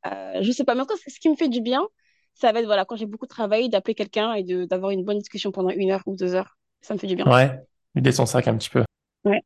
je 0.41 0.53
sais 0.53 0.65
pas, 0.65 0.75
mais 0.75 0.83
ce 1.07 1.21
qui 1.21 1.31
me 1.31 1.37
fait 1.37 1.49
du 1.49 1.63
bien, 1.63 1.87
ça 2.35 2.53
va 2.53 2.61
être 2.61 2.67
voilà, 2.67 2.85
quand 2.85 2.97
j'ai 2.97 3.07
beaucoup 3.07 3.27
travaillé, 3.27 3.69
d'appeler 3.69 3.95
quelqu'un 3.95 4.35
et 4.35 4.43
d'avoir 4.67 4.91
une 4.91 5.05
bonne 5.05 5.19
discussion 5.19 5.51
pendant 5.51 5.71
une 5.71 5.91
heure 5.91 6.03
ou 6.07 6.17
deux 6.17 6.35
heures. 6.35 6.59
Ça 6.83 6.93
me 6.95 6.99
fait 6.99 7.07
du 7.07 7.17
bien. 7.17 7.27
Ouais, 7.27 7.59
vider 7.95 8.13
son 8.13 8.27
sac 8.27 8.47
un 8.49 8.57
petit 8.57 8.71
peu. 8.71 8.85
Ouais. 9.25 9.43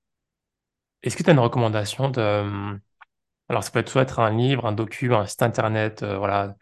Est-ce 1.03 1.17
que 1.17 1.23
tu 1.23 1.31
as 1.31 1.33
une 1.33 1.39
recommandation 1.39 2.11
de. 2.11 2.79
Alors, 3.49 3.63
ça 3.63 3.71
peut 3.71 3.79
être 3.79 3.89
soit 3.89 4.03
être 4.03 4.19
un 4.19 4.37
livre, 4.37 4.67
un 4.67 4.73
docu, 4.73 5.15
un 5.15 5.27
site 5.27 5.43
internet, 5.43 6.03
voilà, 6.03 6.57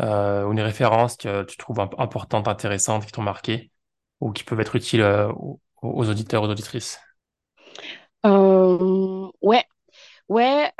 euh, 0.00 0.44
ou 0.44 0.52
une 0.52 0.60
référence 0.60 1.16
que 1.16 1.44
tu 1.44 1.56
trouves 1.56 1.80
importante, 1.80 2.48
intéressante, 2.48 3.06
qui 3.06 3.12
t'ont 3.12 3.22
marqué, 3.22 3.70
ou 4.20 4.32
qui 4.32 4.44
peuvent 4.44 4.60
être 4.60 4.76
utiles 4.76 5.02
euh, 5.02 5.32
aux, 5.82 6.08
auditeurs, 6.08 6.42
aux 6.42 6.48
auditrices? 6.48 7.00
Euh, 8.26 9.28
Ouais, 9.40 9.64
ouais, 10.28 10.70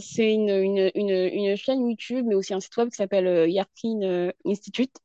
c'est 0.00 0.32
une, 0.32 0.48
une, 0.50 0.90
une, 0.94 1.10
une, 1.10 1.56
chaîne 1.56 1.86
YouTube, 1.88 2.24
mais 2.26 2.34
aussi 2.34 2.54
un 2.54 2.60
site 2.60 2.76
web 2.76 2.90
qui 2.90 2.96
s'appelle 2.96 3.50
Yarkin 3.50 4.30
Institute. 4.44 4.96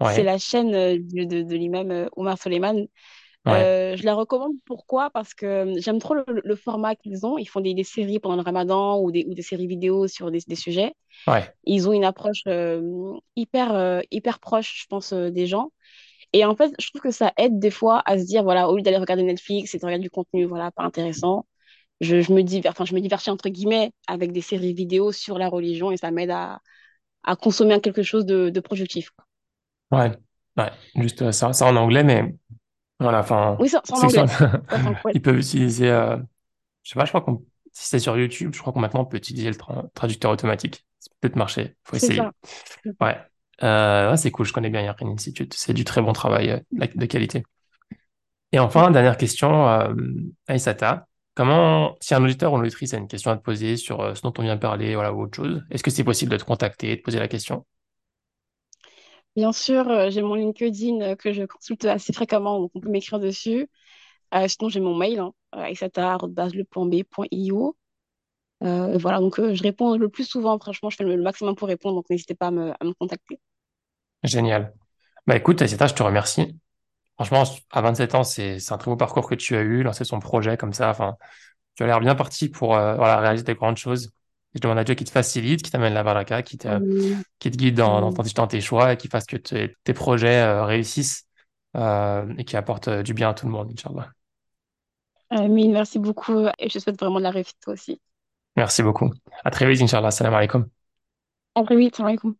C'est 0.00 0.22
la 0.22 0.38
chaîne 0.38 0.70
de, 0.70 1.24
de, 1.24 1.42
de 1.42 1.56
l'imam 1.56 2.08
Omar 2.16 2.38
Soleiman. 2.38 2.86
Je 3.46 4.04
la 4.04 4.14
recommande 4.14 4.52
pourquoi? 4.64 5.10
Parce 5.10 5.34
que 5.34 5.74
j'aime 5.78 5.98
trop 5.98 6.14
le, 6.14 6.56
format 6.56 6.94
qu'ils 6.94 7.24
ont. 7.24 7.38
Ils 7.38 7.46
font 7.46 7.60
des, 7.60 7.74
des, 7.74 7.84
séries 7.84 8.18
pendant 8.18 8.36
le 8.36 8.42
ramadan 8.42 9.00
ou 9.00 9.10
des, 9.10 9.24
ou 9.28 9.34
des 9.34 9.42
séries 9.42 9.66
vidéo 9.66 10.06
sur 10.06 10.30
des, 10.30 10.40
des 10.46 10.54
sujets. 10.54 10.94
Ils 11.64 11.88
ont 11.88 11.92
une 11.92 12.04
approche 12.04 12.42
euh, 12.46 13.14
hyper, 13.36 13.74
euh, 13.74 14.00
hyper 14.10 14.38
proche, 14.38 14.82
je 14.82 14.86
pense, 14.86 15.12
euh, 15.12 15.30
des 15.30 15.46
gens. 15.46 15.70
Et 16.32 16.44
en 16.44 16.54
fait, 16.54 16.72
je 16.78 16.88
trouve 16.88 17.00
que 17.00 17.10
ça 17.10 17.32
aide 17.36 17.58
des 17.58 17.70
fois 17.70 18.02
à 18.04 18.18
se 18.18 18.24
dire, 18.24 18.42
voilà, 18.42 18.68
au 18.68 18.76
lieu 18.76 18.82
d'aller 18.82 18.98
regarder 18.98 19.22
Netflix 19.22 19.74
et 19.74 19.78
de 19.78 19.84
regarder 19.84 20.02
du 20.02 20.10
contenu, 20.10 20.44
voilà, 20.44 20.70
pas 20.70 20.82
intéressant, 20.82 21.46
je, 22.00 22.20
je 22.20 22.32
me 22.32 22.42
divers, 22.42 22.72
enfin, 22.72 22.84
je 22.84 22.94
me 22.94 23.00
divertis 23.00 23.30
entre 23.30 23.48
guillemets 23.48 23.92
avec 24.06 24.32
des 24.32 24.40
séries 24.40 24.74
vidéo 24.74 25.10
sur 25.10 25.38
la 25.38 25.48
religion 25.48 25.90
et 25.90 25.96
ça 25.96 26.10
m'aide 26.10 26.30
à, 26.30 26.60
à 27.24 27.36
consommer 27.36 27.80
quelque 27.80 28.02
chose 28.02 28.26
de, 28.26 28.50
de 28.50 28.60
productif. 28.60 29.10
Ouais, 29.90 30.12
ouais, 30.56 30.70
juste 30.96 31.30
ça, 31.32 31.52
ça 31.52 31.66
en 31.66 31.76
anglais, 31.76 32.04
mais 32.04 32.34
voilà, 32.98 33.20
enfin. 33.20 33.56
Oui, 33.60 33.68
ça, 33.68 33.82
en 33.90 34.00
anglais. 34.00 34.24
Ils 35.14 35.22
peuvent 35.22 35.38
utiliser, 35.38 35.86
je 35.86 36.90
sais 36.90 36.98
pas, 36.98 37.04
je 37.04 37.10
crois 37.10 37.20
qu'on, 37.20 37.44
si 37.72 37.88
c'est 37.88 37.98
sur 37.98 38.16
YouTube, 38.16 38.52
je 38.54 38.60
crois 38.60 38.72
qu'on 38.72 38.80
maintenant 38.80 39.02
on 39.02 39.04
peut 39.04 39.16
utiliser 39.16 39.50
le 39.50 39.56
traducteur 39.94 40.30
automatique 40.30 40.84
peut-être 41.20 41.36
marcher. 41.36 41.76
Faut 41.84 41.96
essayer. 41.96 42.20
Ouais. 43.00 43.16
Euh, 43.62 44.16
c'est 44.16 44.30
cool. 44.30 44.46
Je 44.46 44.52
connais 44.52 44.70
bien 44.70 44.82
Yarkin 44.82 45.08
Institute. 45.08 45.54
C'est 45.54 45.72
du 45.72 45.84
très 45.84 46.02
bon 46.02 46.12
travail 46.12 46.50
euh, 46.50 46.86
de 46.94 47.06
qualité. 47.06 47.42
Et 48.52 48.58
enfin, 48.58 48.90
dernière 48.90 49.16
question, 49.16 49.68
euh, 49.68 49.94
Aïsata. 50.46 51.06
Comment, 51.34 51.96
si 52.00 52.14
un 52.14 52.24
auditeur 52.24 52.52
ou 52.52 52.56
une 52.56 52.62
auditrice 52.62 52.94
a 52.94 52.96
une 52.96 53.06
question 53.06 53.30
à 53.30 53.36
te 53.36 53.42
poser 53.42 53.76
sur 53.76 54.00
euh, 54.00 54.14
ce 54.14 54.22
dont 54.22 54.32
on 54.38 54.42
vient 54.42 54.56
de 54.56 54.60
parler, 54.60 54.94
voilà, 54.94 55.12
ou 55.12 55.22
autre 55.22 55.36
chose, 55.36 55.62
est-ce 55.70 55.82
que 55.82 55.90
c'est 55.90 56.02
possible 56.02 56.32
de 56.32 56.36
te 56.36 56.44
contacter, 56.44 56.96
de 56.96 57.00
poser 57.00 57.18
la 57.18 57.28
question? 57.28 57.64
Bien 59.36 59.52
sûr, 59.52 60.10
j'ai 60.10 60.22
mon 60.22 60.34
LinkedIn 60.34 61.14
que 61.16 61.32
je 61.32 61.44
consulte 61.44 61.84
assez 61.84 62.12
fréquemment, 62.12 62.60
donc 62.60 62.72
on 62.74 62.80
peut 62.80 62.88
m'écrire 62.88 63.20
dessus. 63.20 63.68
sinon, 64.48 64.68
j'ai 64.68 64.80
mon 64.80 64.96
mail, 64.96 65.20
hein. 65.20 65.32
Euh, 68.64 68.98
voilà, 68.98 69.20
donc 69.20 69.38
euh, 69.38 69.54
je 69.54 69.62
réponds 69.62 69.96
le 69.96 70.08
plus 70.08 70.24
souvent, 70.24 70.58
franchement, 70.58 70.90
je 70.90 70.96
fais 70.96 71.04
le, 71.04 71.16
maximum 71.22 71.54
pour 71.54 71.68
répondre, 71.68 71.96
donc 71.96 72.10
n'hésitez 72.10 72.34
pas 72.34 72.48
à 72.48 72.50
me, 72.50 72.92
contacter. 72.98 73.40
Génial. 74.24 74.74
Bah 75.26 75.36
écoute, 75.36 75.62
Aïssata, 75.62 75.86
je 75.86 75.94
te 75.94 76.02
remercie. 76.02 76.58
Franchement, 77.14 77.44
à 77.72 77.82
27 77.82 78.14
ans, 78.14 78.24
c'est 78.24 78.58
un 78.70 78.78
très 78.78 78.90
beau 78.90 78.96
parcours 78.96 79.28
que 79.28 79.34
tu 79.34 79.56
as 79.56 79.60
eu, 79.60 79.82
lancer 79.82 80.04
son 80.04 80.20
projet 80.20 80.56
comme 80.56 80.72
ça. 80.72 80.90
Enfin, 80.90 81.16
tu 81.76 81.82
as 81.84 81.86
l'air 81.86 82.00
bien 82.00 82.14
parti 82.14 82.48
pour 82.48 82.76
euh, 82.76 82.96
voilà, 82.96 83.18
réaliser 83.18 83.44
des 83.44 83.54
grandes 83.54 83.76
choses. 83.76 84.12
Je 84.54 84.60
demande 84.60 84.78
à 84.78 84.84
Dieu 84.84 84.94
qui 84.94 85.04
te 85.04 85.10
facilite, 85.10 85.62
qui 85.62 85.70
t'amène 85.70 85.94
la 85.94 86.02
baraka, 86.02 86.42
qui 86.42 86.56
te, 86.56 86.68
qui 87.38 87.50
te 87.50 87.56
guide 87.56 87.76
dans, 87.76 88.10
dans, 88.10 88.46
tes 88.46 88.60
choix 88.60 88.94
et 88.94 88.96
qui 88.96 89.08
fasse 89.08 89.26
que 89.26 89.36
tes 89.36 89.94
projets 89.94 90.40
euh, 90.40 90.64
réussissent 90.64 91.26
euh, 91.76 92.26
et 92.38 92.44
qui 92.44 92.56
apportent 92.56 92.88
du 92.88 93.12
bien 93.12 93.30
à 93.30 93.34
tout 93.34 93.46
le 93.46 93.52
monde, 93.52 93.70
Inch'Allah. 93.70 94.10
Amin, 95.30 95.70
merci 95.70 95.98
beaucoup 95.98 96.46
et 96.58 96.70
je 96.70 96.78
souhaite 96.78 96.98
vraiment 96.98 97.18
de 97.18 97.24
la 97.24 97.30
réussite 97.30 97.58
toi 97.60 97.74
aussi. 97.74 98.00
Merci 98.56 98.82
beaucoup. 98.82 99.12
À 99.44 99.50
très 99.50 99.68
vite, 99.68 99.82
Inch'Allah. 99.82 100.10
Salam 100.10 100.34
alaikum. 100.34 100.66
À 101.54 101.62
très 101.62 101.76
vite, 101.76 101.96
salam 101.96 102.08
alaikum. 102.08 102.34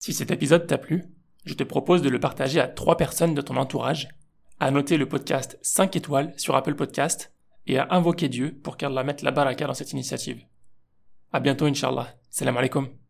Si 0.00 0.12
cet 0.12 0.30
épisode 0.30 0.66
t'a 0.66 0.76
plu, 0.76 1.04
je 1.44 1.54
te 1.54 1.62
propose 1.62 2.02
de 2.02 2.08
le 2.08 2.18
partager 2.18 2.60
à 2.60 2.66
trois 2.66 2.96
personnes 2.96 3.34
de 3.34 3.40
ton 3.40 3.56
entourage, 3.56 4.08
à 4.60 4.70
noter 4.70 4.96
le 4.96 5.08
podcast 5.08 5.58
5 5.62 5.94
étoiles 5.96 6.34
sur 6.36 6.56
Apple 6.56 6.74
Podcast 6.74 7.32
et 7.66 7.78
à 7.78 7.86
invoquer 7.90 8.28
Dieu 8.28 8.58
pour 8.62 8.76
qu'Allah 8.76 9.04
mette 9.04 9.22
la 9.22 9.30
baraka 9.30 9.66
dans 9.66 9.74
cette 9.74 9.92
initiative. 9.92 10.44
À 11.34 11.40
bientôt, 11.40 11.66
Inch'Allah. 11.66 12.14
Salam 12.30 12.56
alaikum. 12.56 13.03